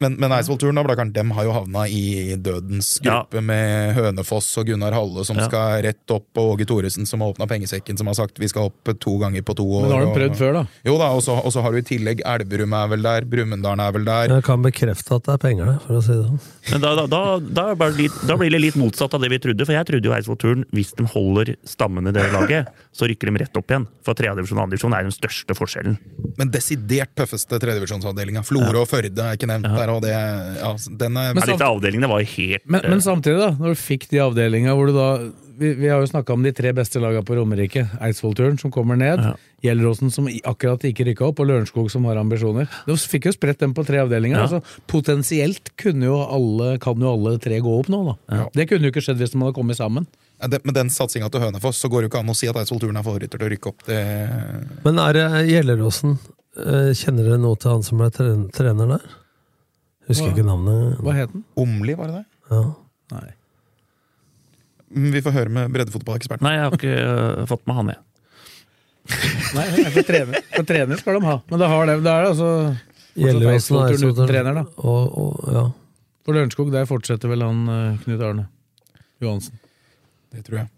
[0.00, 3.18] Men, men Eidsvoll-turen da, Blakkaren, dem har jo havna i dødens Ja.
[3.20, 5.44] gruppe med Hønefoss og Gunnar Halle som Ja.
[5.46, 8.70] skal rett opp, og Åge Thoresen som har åpna pengesekken, som har sagt vi skal
[8.70, 9.82] opp to ganger på to år.
[9.82, 10.66] Men har de og- prøvd før, da?
[10.86, 13.78] Jo da, og så, og så har du i tillegg Elverum er vel der, Brumunddal
[13.80, 14.28] er vel der.
[14.28, 16.40] Jeg kan bekrefte at det er penger der, for å si det sånn.
[16.72, 19.66] Men da, da, da, da, litt, da blir det litt motsatt av det vi trodde.
[19.66, 23.44] For jeg trodde jo Eidsvollturen, hvis de holder stammen i det laget, så rykker de
[23.44, 23.86] rett opp igjen.
[24.02, 25.98] For tredjedivisjon og andredivisjon er den største forskjellen.
[26.38, 28.40] Men desidert tøffeste tredjedivisjonsavdelinga.
[28.48, 30.70] Florø og Førde er ikke nevnt der, og det ja,
[31.02, 34.20] den er Ja, disse avdelingene var helt Men, men samtidig, da, når du fikk de
[34.24, 35.08] avdelinga hvor du da
[35.60, 37.82] Vi, vi har jo snakka om de tre beste laga på Romerike.
[38.00, 39.20] Eidsvollturen som kommer ned.
[39.20, 39.34] Ja.
[39.66, 42.64] Gjelleråsen som akkurat ikke rykka opp, og Lørenskog som har ambisjoner.
[42.88, 44.38] Du fikk jo spredt dem på tre avdelinger.
[44.40, 44.46] Ja.
[44.46, 48.46] Altså, potensielt kunne jo alle, kan jo alle tre gå opp nå, da.
[48.56, 50.08] Det kunne jo ikke skjedd hvis de hadde kommet sammen.
[50.40, 52.48] Ja, det- Med den satsinga til Hønefoss så går det jo ikke an å si
[52.48, 53.84] at Eidsvoll-turen er favoritter til å rykke opp.
[53.84, 54.00] Det,
[54.88, 56.16] Men er det Gjelleråsen
[56.56, 59.04] eh, Kjenner dere noe til han som er trener der?
[60.08, 61.00] Husker Hva- ikke navnet.
[61.04, 61.44] Hva het den?
[61.60, 62.24] Omli, var det det?
[62.50, 62.62] Ja.
[63.14, 63.26] Nei.
[64.90, 66.46] Mm, Vi får høre med breddefotballeksperten.
[66.46, 68.06] Nei, jeg har ikke uh, fått med han, jeg.
[69.56, 71.36] Nei, for trener, for trener skal de ha.
[71.50, 72.50] Men da, har det, det er det altså
[73.20, 74.64] Gjelleråsen er uten trener, da.
[74.86, 75.64] Og, og, ja.
[76.26, 78.44] For Lørenskog, der fortsetter vel han eh, Knut Arne
[79.24, 79.56] Johansen.
[80.30, 80.68] Det tror jeg.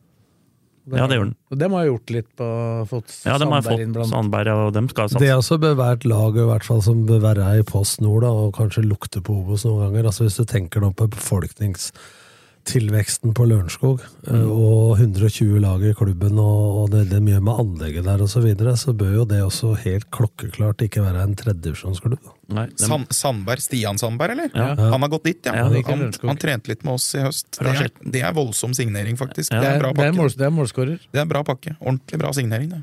[0.90, 1.34] Ja, det gjør den.
[1.52, 2.46] Og dem har gjort litt på
[2.90, 6.34] fått Ja, de har fått blant Sandberg, og dem skal Det er også bevært lag
[6.34, 9.66] i hvert fall som bør være i Post Nord, da, og kanskje lukte på Obos
[9.68, 10.10] noen ganger.
[10.10, 11.08] Altså Hvis du tenker på
[12.62, 14.50] befolkningstilveksten på Lørenskog, Mm.
[14.50, 18.40] og 120 lag i klubben, og, og det er mye med anlegget der osv., så,
[18.40, 22.18] videre, så bør jo det også helt klokkeklart ikke være en tredjedivisjonsklubb.
[22.76, 24.50] Sand, Sandberg, Stian Sandberg, eller?
[24.54, 24.74] Ja.
[24.92, 25.54] Han har gått dit, ja.
[25.56, 27.58] Ja, det han, han trente litt med oss i høst.
[27.58, 29.52] Det er, det er voldsom signering, faktisk.
[29.52, 29.60] Ja.
[29.60, 30.02] Det er en bra pakke.
[30.02, 30.98] det, er mål, det er målskårer.
[31.10, 31.76] Det er en bra pakke.
[31.80, 32.70] Ordentlig bra signering.
[32.70, 32.82] Det.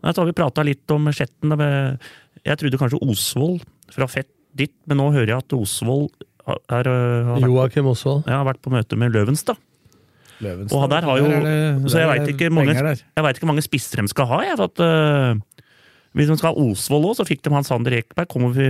[0.00, 1.54] Nei, så har vi prata litt om Skjetten.
[2.44, 6.10] Jeg trodde kanskje Osvold fra Fett dit, men nå hører jeg at Osvold
[6.70, 8.24] har, øh, har, vært, Joakim Osvold.
[8.26, 9.58] ja, har vært på møte med Løvenstad.
[10.40, 10.76] Løvenstad.
[10.76, 14.08] Og der har jo Der det- Så jeg veit ikke, jeg hvor mange spisser de
[14.08, 14.40] skal ha.
[14.40, 15.64] Jeg, for at, uh,
[16.14, 18.28] hvis de skal ha Osvold òg, så fikk de han Sander Ekeberg.
[18.28, 18.66] Kommer vi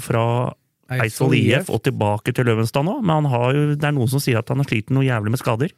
[0.00, 0.54] fra
[0.90, 3.00] Eidsvoll IF og tilbake til Løvenstad nå.
[3.00, 5.30] Men han har jo, det er noen som sier at han har slitt noe jævlig
[5.30, 5.70] med skader.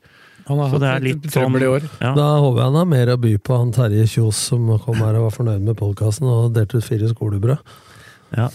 [0.49, 1.85] Han har Så det er hatt litt litt trøbbel i år.
[2.01, 2.15] Ja.
[2.17, 5.19] Da håper jeg han har mer å by på, han Terje Kjos som kom her
[5.21, 7.61] og var fornøyd med podkasten og delte ut fire skolebrød.
[8.33, 8.47] Ja.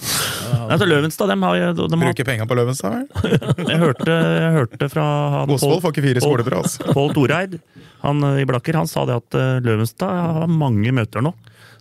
[0.68, 3.38] Altså, Løvenstad, dem har, jo- dem har Bruker penga på Løvenstad, vel?
[3.72, 5.06] jeg, hørte, jeg hørte fra
[5.36, 6.88] han Osvold får ikke fire skolebrød, altså.
[6.98, 7.60] Pål Toreid
[8.04, 11.34] han øh, i Blakker, han sa det at øh, Løvenstad har mange møter nå.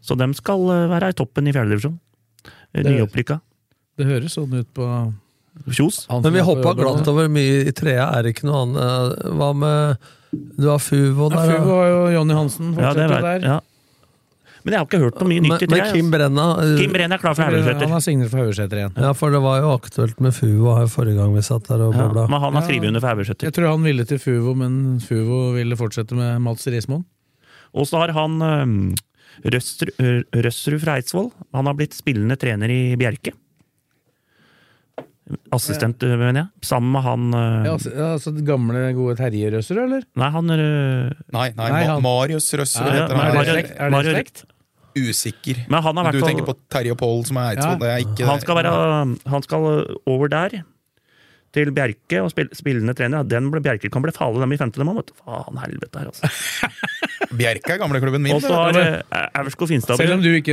[0.05, 1.97] Så dem skal øh, være i toppen i fjerdedivisjon.
[2.77, 3.39] Nyopprykka.
[3.97, 4.87] Det høres sånn ut på
[5.73, 6.03] Kjos.
[6.13, 9.23] Men vi hoppa glatt over mye i trea, er det ikke noe annet?
[9.41, 10.11] Hva med
[10.61, 13.49] Du har Fuvo Ja, Fuvo har jo Jonny Hansen Ja, det fortsetter vet, der.
[13.55, 13.61] ja.
[14.67, 15.91] Men jeg har ikke hørt noe mye nytt i i men tre.
[15.95, 18.97] Kim Brenna eh, Kim Brenna er klar for Han har signert for Haugeseter igjen.
[18.99, 21.95] Ja, for det var jo aktuelt med Fuvo her forrige gang vi satt der og
[21.95, 22.25] Ja, babla.
[22.27, 22.67] men han har Ja.
[22.67, 23.47] skrevet under for Haugeseter.
[23.47, 27.05] Jeg tror han ville til Fuvo, men Fuvo ville fortsette med Mats Rismoen.
[27.77, 28.95] Og så har han øhm,
[29.47, 31.31] Røsrud, fra Eidsvoll.
[31.55, 33.35] Han har blitt spillende trener i Bjerke.
[35.55, 36.49] Assistent, mener jeg.
[36.69, 37.65] Sammen med han uh...
[37.67, 40.05] Ja, altså, ja, altså det gamle, gode Terje Røsser, eller?
[40.15, 43.97] Nei, han eh, Nei, nei, Nei, han- Marius Røsser Ja, ja, heter han.
[43.97, 44.45] Er det slekt?
[44.97, 45.11] Er?
[45.11, 45.65] Usikker.
[45.69, 47.99] Men han har Du tenker på Terje og Pål som er Eidsvoll, Ja.
[47.99, 49.69] er Han skal, være, han skal
[50.07, 50.63] over der,
[51.57, 53.25] til Bjerke, og spill, spillende trener.
[53.25, 54.99] Den ble, Bjerke kan bli farlig, dem i femte mann.
[55.25, 56.29] Faen helvete her, altså.
[57.41, 58.35] Bjerke er gamleklubben min.
[58.37, 60.13] Og så har eh, Aurskog Finstad Selv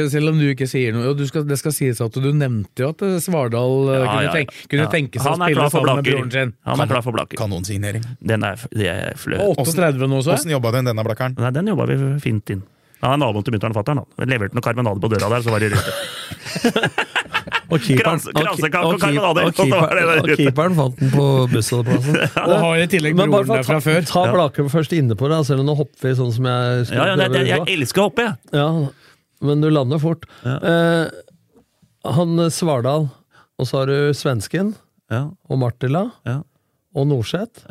[0.10, 1.12] selv om du ikke sier noe.
[1.18, 4.22] Du skal, det skal sies at du nevnte jo at eh, Svardal eh, Ja, kunne,
[4.22, 4.36] ja, ja.
[4.38, 4.92] tenke, kunne Ja.
[4.96, 6.54] tenke seg å Han spille sammen med broren sin.
[6.72, 7.38] Han er klar for Blaker.
[7.42, 8.06] Kanonsignering.
[8.24, 9.60] Den er, det er flaut.
[9.60, 10.40] 38 nå, så jeg.
[10.40, 11.36] Åssen jobba den, denne blakkeren?
[11.40, 12.64] Nei, den jobba vi fint inn.
[13.04, 14.00] Han er naboen til mutter'n og fatter'n.
[14.00, 14.30] han.
[14.32, 15.92] Leverte noe karmenade på døra der, så var det rute.
[17.74, 18.20] Og keeperen,
[20.78, 22.20] fant den på bussholdeplassen.
[22.48, 24.06] Og har i tillegg broren der fra før.
[24.08, 27.10] ta Blakum først inne på det, selv om du hopper vi sånn som jeg Ja,
[27.12, 28.36] ja, det, det, jeg elsker å hoppe, jeg.
[28.56, 28.70] Ja,
[29.44, 30.28] men du lander fort.
[30.46, 30.56] Ja.
[30.62, 31.06] Eh,
[32.14, 33.10] han eh, Svardal,
[33.60, 34.76] og så har du svensken,
[35.12, 36.40] Ja, og Martila, ja,
[36.96, 37.66] og Norseth.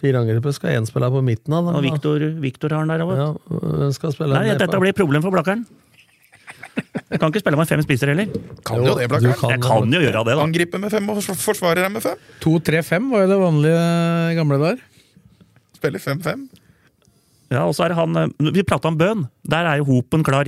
[0.00, 1.66] Fire angripere skal én spille på midten av.
[1.74, 3.14] Og Viktor, Viktor har han der òg.
[3.18, 5.66] Ja, hvem skal spille Nei, dette blir problem for Blakkeren.
[7.10, 8.30] Jeg kan ikke spille med fem spisser heller.
[8.64, 9.34] Kan jo det, Blakkaren.
[9.34, 9.40] blakkeren.
[9.40, 10.42] kan- Jeg kan jo gjøre det, da.
[10.42, 12.16] Angripe med fem og forsvare forsvarer med fem.
[12.40, 14.76] 2-3-5 var jo det vanlige gamle der.
[15.76, 16.48] Spiller 5-5.
[17.50, 19.28] Ja, og så er han eh, Vi prata om bøn.
[19.48, 20.46] Der er jo Hopen klar.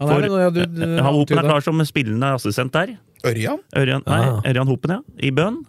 [0.00, 2.96] Han For- er, det ja, du, du, Han Hopen er klar som spillende assistent der.
[3.24, 3.60] Ørjan?
[3.76, 4.40] Ørjan, nei, Ah.
[4.44, 5.00] Ørjan Hopen, ja.
[5.22, 5.64] I bønn.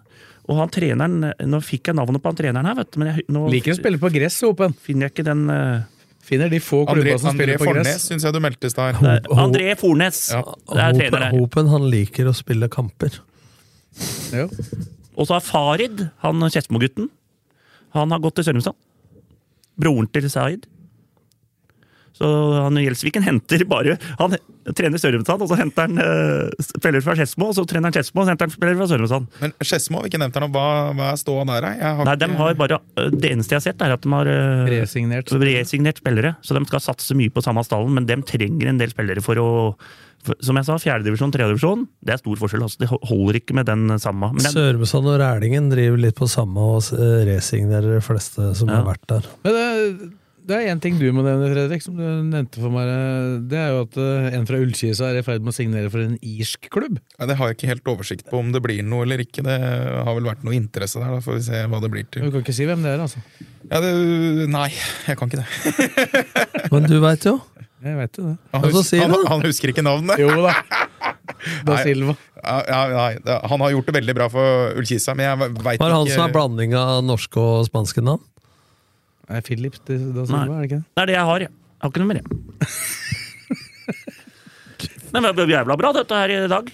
[0.51, 3.25] Og han treneren Nå fikk jeg navnet på han treneren her, vet du, men jeg,
[3.31, 4.75] nå Liker å spille på gress, Hopen.
[4.75, 5.83] finner jeg ikke den uh...
[6.23, 8.03] Finner de få André, klubba som André spiller på Fornes gress.
[8.07, 8.99] syns jeg du meldte i stad.
[9.03, 10.19] er André Fornes.
[10.31, 10.43] Ja.
[10.71, 11.33] Det er trener her.
[11.35, 13.17] Hopen han liker å spille kamper.
[14.31, 14.45] Jo.
[15.19, 17.09] Og så har Farid, han Skedsmo-gutten.
[17.97, 18.79] Han har gått til Sørumsand.
[19.83, 20.63] Broren til Zaid.
[22.14, 22.27] Så
[22.61, 24.35] han Gjelsviken henter bare Han
[24.77, 28.22] trener Sørumsand, og så henter han uh, spiller fra Skedsmo, og så trener han Skedsmo,
[28.22, 29.26] og så henter han spiller fra Sørumsand.
[29.41, 30.52] Men Skedsmo har vi ikke nevnt her nå.
[30.53, 31.68] Hva, hva er ståa der?
[32.06, 34.64] Nei, de har bare eh, Det eneste jeg har sett, er at de har uh,
[34.72, 35.34] Resignert.
[35.44, 36.35] resignert spillere.
[36.45, 39.41] Så de skal satse mye på samme stallen, men de trenger en del spillere for
[39.41, 39.49] å
[40.40, 42.61] Som jeg sa, fjerdedivisjon, tredjedivisjon, det er stor forskjell.
[42.64, 44.30] Altså, det holder ikke med den samme.
[44.40, 46.94] Sørumsand og Rælingen driver litt på samme og
[47.27, 48.77] resignerer de fleste som Ja.
[48.80, 49.27] har vært der.
[49.44, 50.14] Men det,
[50.47, 52.89] det er én ting du må nevne, Fredrik, som du nevnte for meg.
[53.51, 56.03] Det er jo at eh, en fra Ullkisa er i ferd med å signere for
[56.03, 56.99] en irsk klubb.
[56.99, 59.45] Nei, det har jeg ikke helt oversikt på om det blir noe eller ikke.
[59.45, 62.27] Det har vel vært noe interesse der, da får vi se hva det blir til.
[62.27, 63.23] Du kan ikke si hvem det er, altså.
[63.69, 63.93] Ja, det,
[64.51, 64.67] nei,
[65.07, 65.47] jeg kan ikke det.
[66.73, 67.37] Men du veit jo.
[67.83, 68.35] Jeg vet jo det.
[68.53, 70.19] Han, hus han, han husker ikke navnet.
[70.21, 70.57] Jo da.
[71.63, 71.79] Da Nei.
[71.83, 72.13] Silva.
[72.43, 75.91] Nei, ja, nei, han har gjort det veldig bra for Ullkisa, men jeg veit Var
[75.91, 78.23] det han som er blanding av norske og spanske navn?
[79.34, 80.45] Nei, Philip da Silva, Nei.
[80.45, 80.85] er det ikke det?
[80.93, 81.51] det er det jeg har, jeg.
[81.73, 82.27] Jeg har ikke noe mer, jeg.
[85.14, 86.72] Men Det ble jævla bra, dette her i dag.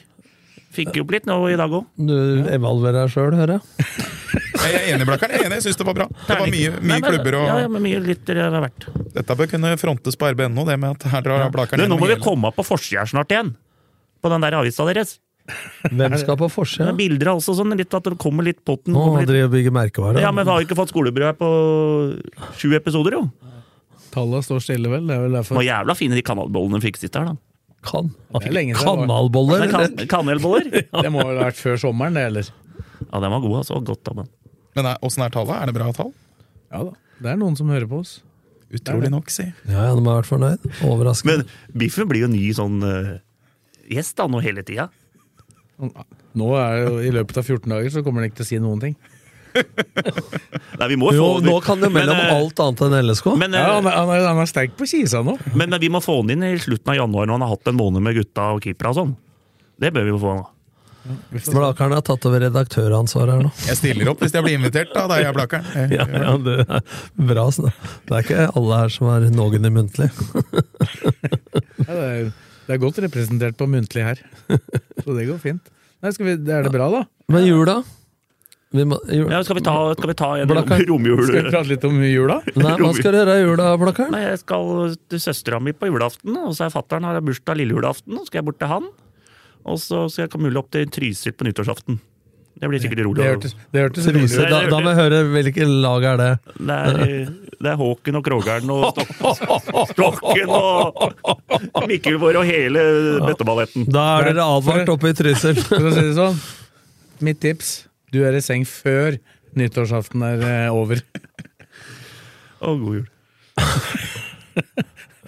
[0.76, 1.88] Fikk jo opp litt nå i dag òg.
[1.98, 2.14] Du
[2.54, 3.64] evaluerer deg sjøl, hører jeg.
[4.60, 5.32] Jeg er enig, Blakkaren.
[5.34, 6.06] Jeg er enig, jeg syns det var bra.
[6.28, 8.86] Det var mye, mye klubber og Ja, ja, men mye litt det var verdt.
[9.16, 12.06] Dette bør kunne frontes på RBNO, det med at her drar Blakkaren Du, nå må
[12.06, 13.54] vi hele- komme på forsida snart igjen.
[14.22, 15.16] På den der avisa deres.
[15.90, 16.90] Hvem skal på forsida?
[16.92, 18.96] er bilder altså sånn, litt at det kommer litt potten.
[18.96, 19.52] Å, kommer litt.
[19.54, 20.22] bygger merkevarer.
[20.24, 21.50] Ja, men vi har ikke fått skolebrød på
[22.60, 23.54] sju episoder, jo.
[24.14, 25.06] Tallene står stille, vel?
[25.10, 25.60] Det er vel derfor.
[25.60, 27.38] Må jævla fine de kanalbollene fikk sitt her, da.
[27.86, 28.10] Kan.
[28.36, 28.74] Er.
[28.76, 30.68] Kanalboller, kan, kanelboller?
[31.04, 32.50] Det må vel ha vært før sommeren, det, eller?
[33.06, 33.80] Ja, den var god, altså.
[33.86, 34.34] Godt av den.
[34.76, 35.56] Men åssen er tallet?
[35.56, 36.12] Er det bra tall?
[36.70, 36.98] Ja da.
[37.20, 38.20] Det er noen som hører på oss.
[38.70, 39.48] Utrolig nok, si.
[39.66, 40.68] Ja, ja, de har vært fornøyd.
[40.86, 41.42] Overraskende.
[41.42, 43.16] Men Biffen blir jo ny sånn uh,
[43.90, 44.88] gjest da, nå hele tida.
[45.80, 48.50] Nå er det jo, I løpet av 14 dager så kommer han ikke til å
[48.52, 48.96] si noen ting.
[50.80, 53.32] Nei, vi må Jo, få nå kan det mellom Men, eh, alt annet enn LSK.
[53.42, 55.34] Men, eh, Ja, han, er, han, er, han er sterk på Kisa nå.
[55.56, 57.72] men, men vi må få han inn i slutten av januar når han har hatt
[57.72, 59.16] en måned med gutta og keepera og sånn.
[59.82, 60.36] Det bør vi jo få.
[60.38, 60.48] nå.
[61.56, 63.50] Blakeren har tatt over redaktøransvaret her nå.
[63.66, 65.08] Jeg stiller opp hvis jeg blir invitert, da.
[65.10, 65.66] Da er jeg Blakeren.
[65.98, 66.84] Ja, ja, det er
[67.32, 67.48] bra.
[67.56, 67.72] sånn.
[68.06, 70.12] Det er ikke alle her som er noenlunde muntlig.
[72.70, 74.20] Det, er, er godt representert på muntlig her.
[75.04, 75.72] Så det går fint.
[76.00, 77.02] Nei, skal vi, er det bra, da?
[77.34, 77.80] Men jula?
[78.70, 79.32] Vi må, jul.
[79.34, 81.24] Ja, skal, vi ta, skal vi ta en romjul?
[81.26, 82.38] Skal vi prate litt om jula?
[82.54, 84.14] Nei, hva skal dere gjøre i jula, Blakkaren?
[84.14, 87.74] Nei, Jeg skal til søstera mi på julaften, og så er fattern har bursdag lille
[87.74, 88.14] julaften.
[88.14, 88.86] Og så skal jeg bort til han.
[89.66, 91.98] Og så skal jeg komme mulig opp til Trysil på nyttårsaften.
[92.60, 93.22] Det blir sikkert rolig.
[93.22, 94.50] Det hørtes, det hørtes rolig ut.
[94.52, 96.30] Da, da må jeg høre hvilket lag er det.
[96.60, 102.84] Det er, det er Håken og Krogeren og Stok Stokken og Mikkelvår og hele
[103.24, 103.88] bøtteballetten.
[103.88, 105.62] Da er dere advart oppe i Trysil.
[105.70, 106.42] For å si det sånn,
[107.24, 107.72] mitt tips
[108.12, 109.16] du er i seng før
[109.60, 111.00] nyttårsaften er eh, over.
[112.68, 113.08] Og god jul.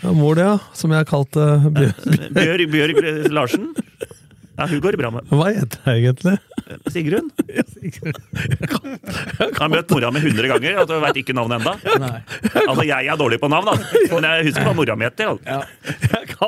[0.01, 0.57] Ja, mor di, ja.
[0.73, 2.31] Som jeg kalte Bjørn.
[2.35, 3.01] Bjørg, Bjørg
[3.31, 3.71] Larsen.
[4.61, 5.23] Ja, hun går det bra med.
[5.33, 6.35] Hva heter hun egentlig?
[6.93, 7.27] Sigrun?
[7.49, 7.65] Jeg
[9.57, 11.73] har møtt mora mi 100 ganger, og du veit ikke navnet enda.
[12.61, 13.75] Altså, jeg er dårlig på navn, da.
[14.13, 15.25] Men jeg husker hva mora mi heter.
[15.33, 16.47] altså.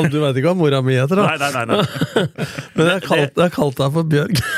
[0.00, 1.24] Og Du vet ikke hva mora mi heter, da?
[1.28, 1.80] Nei, nei, nei, nei.
[2.80, 4.36] Men jeg kalte kalt deg for Bjørg.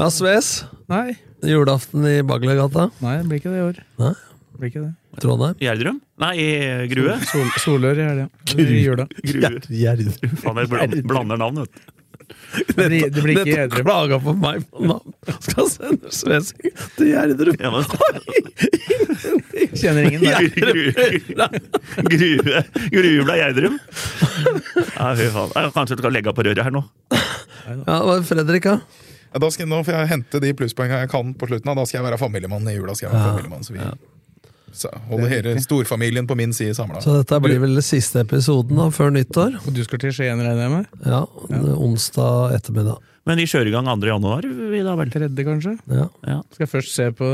[0.00, 0.46] Ja, Sves.
[0.88, 1.12] Nei.
[1.44, 2.86] Julaften i Baglegata.
[3.04, 3.76] Nei, det blir ikke det i år.
[4.00, 4.14] Nei.
[4.16, 4.94] Det blir ikke det.
[5.18, 5.54] Trondheim.
[5.60, 6.00] Gjerdrum?
[6.22, 6.48] Nei, i
[6.92, 7.16] Grue.
[7.26, 8.28] Sol, solør i helga.
[8.84, 9.06] Jula.
[9.66, 10.36] Gjerdrum.
[10.44, 11.96] Faen, jeg bland- blander navn, vet du.
[12.30, 13.84] Det blir, det blir ikke Gjerdrum.
[13.88, 15.14] klaga på meg på navn.
[15.42, 17.56] Skal sende Svesing til Gjerdrum.
[17.58, 17.84] Ja, men-
[19.80, 20.40] Kjenner ingen der.
[22.06, 22.62] Grue
[22.94, 23.76] Grue Gjerdrum?
[23.80, 25.70] Nei, fy faen.
[25.74, 26.84] Kanskje du skal legge av på røret her nå.
[27.10, 28.78] Ja, hva er Fredrik, da?
[29.30, 31.70] Ja, da skal, nå får jeg hente de plusspoengene jeg kan på slutten.
[31.78, 32.96] Da skal jeg være familiemann i jula.
[32.98, 33.34] skal jeg være Ja.
[33.36, 33.82] familiemann, så vi
[35.10, 37.02] holder hele storfamilien på min side samla.
[37.04, 39.58] Så dette blir vel siste episoden da, før nyttår?
[39.64, 40.90] Og du skal til Skien, regner jeg med?
[41.06, 41.22] Ja,
[41.76, 43.00] onsdag ettermiddag.
[43.28, 44.08] Men vi kjører i gang 2.
[44.08, 45.10] januar, vi da vel?
[45.12, 45.74] Tredje, kanskje?
[45.92, 46.06] Ja.
[46.26, 46.38] Ja.
[46.54, 47.28] Skal jeg først se på,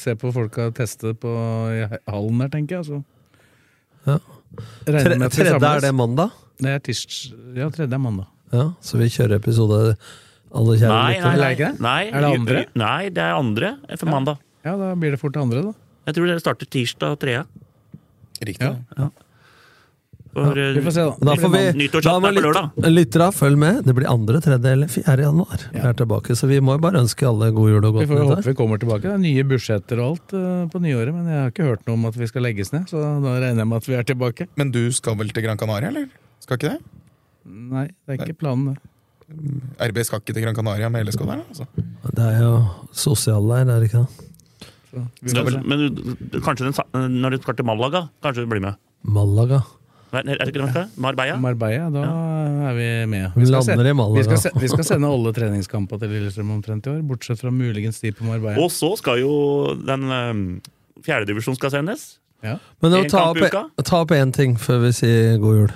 [0.00, 1.34] se på folka teste på
[1.76, 2.88] i hallen der, tenker jeg.
[2.88, 3.02] Så.
[4.08, 4.16] Ja.
[4.88, 6.32] Regner Tre, med at vi tredje er det mandag?
[6.60, 7.04] Det er tirs...
[7.56, 8.30] Ja, tredje er mandag.
[8.50, 9.80] Ja, så vi kjører episode
[10.50, 11.74] alle kjære Nei, nei, er nei.
[11.84, 12.00] nei.
[12.08, 12.64] Er det andre?
[12.80, 14.40] Nei, det er andre for mandag.
[14.66, 15.76] Ja, da blir det fort andre, da.
[16.06, 17.34] Jeg tror det starter tirsdag 3.
[18.46, 18.70] Riktig.
[18.98, 19.10] Ja.
[20.30, 21.26] For, Vi får se, da.
[21.26, 23.80] Da får vi, da må lyt- lyttere følge med.
[23.84, 24.58] Det blir 2., 3.
[24.72, 25.16] eller 4.
[25.24, 25.64] januar.
[25.72, 28.22] Vi er tilbake, så vi må jo bare ønske alle god jul og Vi får
[28.28, 29.02] håpe vi kommer tilbake.
[29.02, 31.98] Det er nye budsjetter og alt uh, på nyåret, men jeg har ikke hørt noe
[31.98, 34.46] om at vi skal legges ned, så da regner jeg med at vi er tilbake.
[34.56, 36.06] Men du skal vel til Gran Canaria, eller?
[36.38, 36.80] Skal ikke det?
[37.50, 38.78] Nei, det er ikke planen, det.
[39.90, 41.42] RB skal ikke til Gran Canaria med LSK der?
[41.42, 41.66] Altså.
[42.06, 42.54] Det er jo
[42.94, 44.29] sosialleir, er det ikke det?
[44.90, 48.42] Så vi Ja, får vel, men du- kanskje den, når du skal til Malaga, kanskje
[48.44, 48.74] du blir med?
[49.06, 49.62] Malaga.
[50.12, 50.88] Er det ikke det?
[50.98, 51.36] Marbella?
[51.38, 52.02] Marbella, da
[52.70, 53.32] er vi med.
[53.36, 54.18] Vi skal lander i Malaga.
[54.18, 57.52] Vi skal, se, vi skal sende alle treningskamper til Lillestrøm omtrent i år, bortsett fra
[57.54, 58.58] muligens de på Marbella.
[58.58, 60.42] Og så skal jo den um,
[61.06, 62.18] fjerdedivisjonen skal sendes.
[62.42, 62.56] Ja.
[62.82, 63.38] Men å ta opp,
[63.84, 65.72] ta opp én ting før vi sier god jul.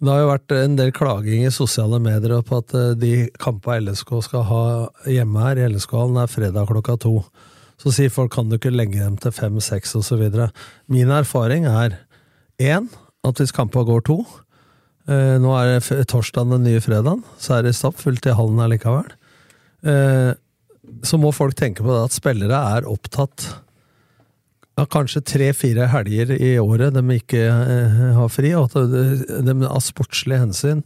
[0.00, 3.90] Det har jo vært en del klaging i sosiale medier på at eh, de kampene
[3.92, 4.62] LSK skal ha
[5.04, 7.18] hjemme her i LSK-hallen, er fredag klokka to.
[7.80, 10.26] Så sier folk kan du ikke legge dem til fem, seks osv.
[10.90, 11.96] Min erfaring er
[12.60, 12.90] én
[13.24, 14.18] at hvis kampa går to
[15.08, 19.08] eh, Nå er det torsdag den nye fredagen, så er det stappfullt i hallen allikevel.
[19.84, 20.32] Eh,
[21.06, 23.48] så må folk tenke på det at spillere er opptatt
[24.80, 28.92] av kanskje tre-fire helger i året de ikke eh, har fri, og at
[29.46, 30.84] de av sportslige hensyn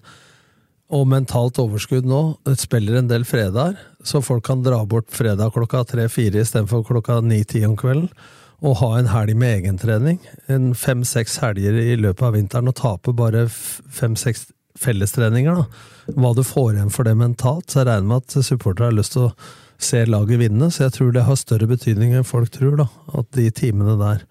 [0.93, 2.21] og mentalt overskudd nå
[2.61, 7.65] spiller en del fredager, så folk kan dra bort fredag klokka tre-fire istedenfor klokka ni-ti
[7.67, 8.11] om kvelden,
[8.65, 10.21] og ha en helg med egentrening.
[10.49, 14.47] En fem-seks helger i løpet av vinteren, og tape bare fem-seks
[14.81, 15.55] fellestreninger.
[15.55, 16.15] da.
[16.17, 19.17] Hva du får igjen for det mentalt, så jeg regner med at supportere har lyst
[19.17, 19.35] til å
[19.85, 22.89] se laget vinne, så jeg tror det har større betydning enn folk tror, da,
[23.19, 24.25] at de timene der.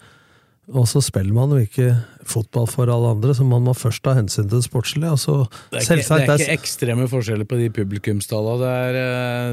[0.72, 1.90] Og så spiller man jo ikke
[2.24, 5.10] fotball for alle andre, så man må først ta hensyn til det sportslige.
[5.12, 5.34] Altså,
[5.74, 8.70] Det er, ikke, det er ikke ekstreme forskjeller på de publikumstallene.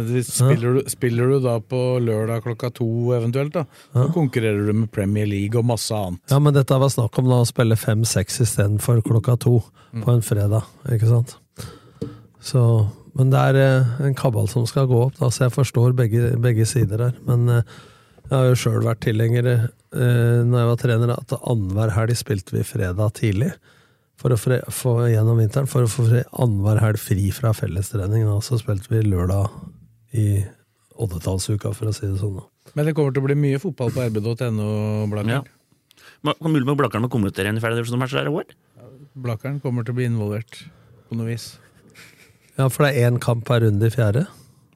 [0.06, 3.64] Det eh, spiller, du, spiller du da på lørdag klokka to eventuelt, da,
[3.96, 6.22] så konkurrerer du med Premier League og masse annet.
[6.30, 9.56] Ja, men dette var snakk om da å spille fem-seks istedenfor klokka to
[9.90, 11.34] på en fredag, ikke sant?
[12.38, 12.62] Så,
[13.18, 16.36] men det er eh, en kabal som skal gå opp, da, så jeg forstår begge,
[16.38, 17.18] begge sider her.
[17.26, 17.76] Men eh,
[18.30, 19.50] jeg har jo sjøl vært tilhenger,
[19.94, 23.52] eh, når jeg var trener, at annenhver helg spilte vi fredag tidlig.
[24.20, 28.26] For å fre, få gjennom vinteren, for å få annenhver helg fri fra fellestrening.
[28.28, 29.48] Og så spilte vi lørdag
[30.12, 30.26] i
[31.00, 32.42] oddetallsuka, for å si det sånn.
[32.76, 34.68] Men det kommer til å bli mye fotball på rb.no,
[35.10, 35.40] Blakkern?
[35.40, 36.34] Ja.
[36.44, 38.50] Mulig med Blakkaren å kommentere en fjerdedivisjonsmatch der i år?
[39.20, 40.60] Blakkern kommer til å bli involvert
[41.08, 41.54] på noe vis.
[42.58, 44.26] Ja, for det er én kamp per runde i fjerde,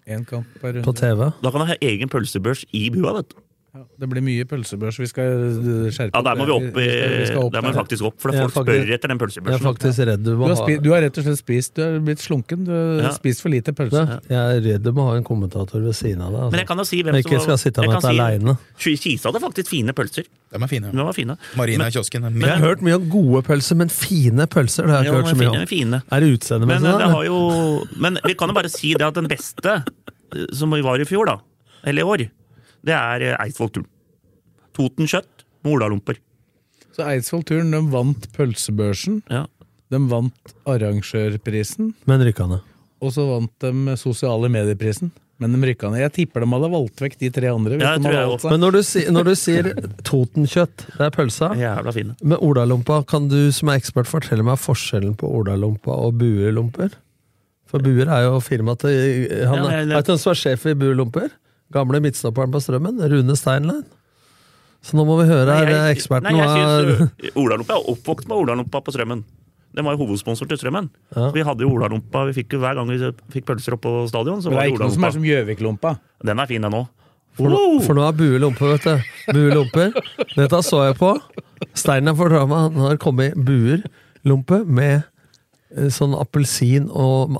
[0.08, 0.86] En kamp per runde.
[0.88, 1.28] på TV.
[1.44, 3.43] Da kan du ha egen pølsebørs i bua, vet du.
[3.74, 5.00] Ja, det blir mye pølsebørs.
[5.02, 7.54] Vi skal uh, skjerpe Ja, der må vi opp, i, Vi skal, vi skal opp
[7.56, 9.64] der må vi faktisk opp, for folk faktisk- spør etter den Jeg er pølsebørsen.
[9.66, 11.96] faktisk redd du Du har, ha spi, du har rett og slett spist Du har
[12.06, 12.62] blitt slunken.
[12.68, 13.10] Du har Ja.
[13.16, 14.04] spist for lite pølse.
[14.06, 16.40] Ja, Jeg er redd du må ha en kommentator ved siden av deg.
[16.44, 16.50] Altså.
[16.54, 18.58] Men jeg kan jo si hvem som ikke skal sitte med deg aleine.
[18.78, 20.22] Kisa hadde faktisk fine pølser.
[20.54, 20.92] De er fine.
[20.94, 21.36] De var fine.
[21.56, 22.24] Marina i kiosken.
[22.30, 25.18] er Jeg har hørt mye om gode pølser, men fine pølser det har jeg ikke
[25.24, 25.66] hørt så mye om.
[25.66, 26.02] fine.
[26.12, 29.82] Er det utseendet Men, eh, men vi kan jo bare si det at den beste,
[30.30, 31.38] eh, som vi var i fjor, da,
[31.82, 32.30] eller i år,
[32.84, 33.88] det er eh, Eidsvoll-turen.
[34.74, 36.18] Toten kjøtt med olalomper.
[36.94, 39.22] Så Eidsvoll-turen de vant pølsebørsen.
[39.32, 39.46] Ja.
[39.92, 41.92] De vant arrangørprisen.
[42.10, 42.60] Men rykkende.
[43.04, 45.12] Og så vant de sosiale medieprisen.
[45.42, 45.98] Men de rykka ned.
[45.98, 47.74] Jeg tipper de hadde valgt vekk de tre andre.
[47.74, 48.50] hvis Ja, de.
[48.52, 49.66] Men når du, si, når du sier
[50.06, 51.48] Totenkjøtt, det er pølsa.
[51.58, 52.14] Jævla fine.
[52.22, 56.94] Med Olalompa, kan du som er ekspert fortelle meg forskjellen på Olalompa og buelomper?
[57.66, 60.66] For Buer er jo firmaet til han, Ja, jeg- Vet du hvem som er sjef
[60.70, 61.30] i Buelomper?
[61.74, 63.84] Gamle midtstopperen på Strømmen, Rune Steinlein.
[64.84, 67.86] Så nå må vi høre her, Nei, jeg- eksperten Nei, jeg synes uh, Olalompa er
[67.94, 69.22] oppvokst med Olalompa på Strømmen.
[69.74, 70.90] Den var jo hovedsponsor til Strømmen.
[71.16, 71.30] Ja.
[71.34, 72.98] Vi hadde jo Olalompa, vi fikk jo hver gang vi
[73.34, 75.94] fikk pølser opp på stadion, så det var det ikke noe som er som Gjøvik-lompa.
[76.22, 76.86] Den er fin, den òg.
[77.34, 79.32] For, nå, for nå er buelomper, vet du.
[79.34, 79.96] Buelomper.
[80.36, 81.08] Dette så jeg på.
[81.74, 83.82] Steinar fortalte meg han har kommet i buer
[84.24, 85.08] lompe med eh,
[85.94, 87.34] sånn appelsin og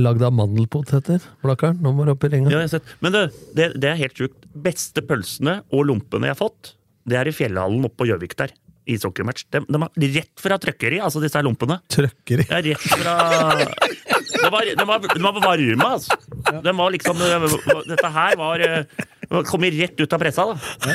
[0.00, 1.22] lagd av mandelpoteter.
[1.44, 2.52] Blakkaren, nå må du opp i ringa.
[2.52, 2.82] Ja, jeg.
[3.04, 3.24] Men det,
[3.56, 4.46] det, det er helt sjukt.
[4.66, 6.74] Beste pølsene og lompene jeg har fått,
[7.06, 8.54] det er i fjellhallen oppe på Gjøvik der.
[8.86, 9.48] Ishockeymatch.
[9.50, 11.80] De, de er rett fra trøkkeri, altså disse her lompene.
[11.90, 12.46] Trøkkeri.
[12.54, 13.16] Er rett fra
[14.36, 16.18] De var, de var, de var varme, altså.
[16.62, 17.18] De var liksom
[17.88, 18.62] Dette her var
[19.48, 20.94] Kommer rett ut av pressa, da.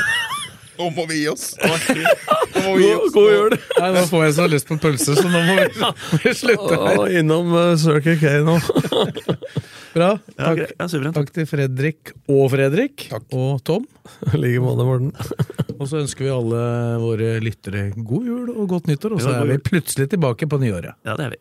[0.82, 1.52] Nå må vi gi oss!
[1.62, 3.12] Nå må vi gi oss.
[3.14, 3.54] God jul!
[3.78, 5.68] Nei, Nå får jeg så lyst på pølse, så nå må vi,
[6.24, 6.96] vi slutte her.
[7.04, 8.56] Og innom uh, Circle K nå.
[9.92, 10.08] Bra.
[10.40, 10.60] Ja, Takk.
[10.80, 11.18] Ja, suverent.
[11.20, 13.26] takk til Fredrik og Fredrik Takk.
[13.36, 13.86] og Tom.
[14.32, 15.12] I like måte, Morten.
[15.82, 16.62] Og så ønsker vi alle
[17.02, 20.94] våre lyttere god jul og godt nyttår, og så er vi plutselig tilbake på nyåret.
[21.08, 21.40] Ja, det er vi.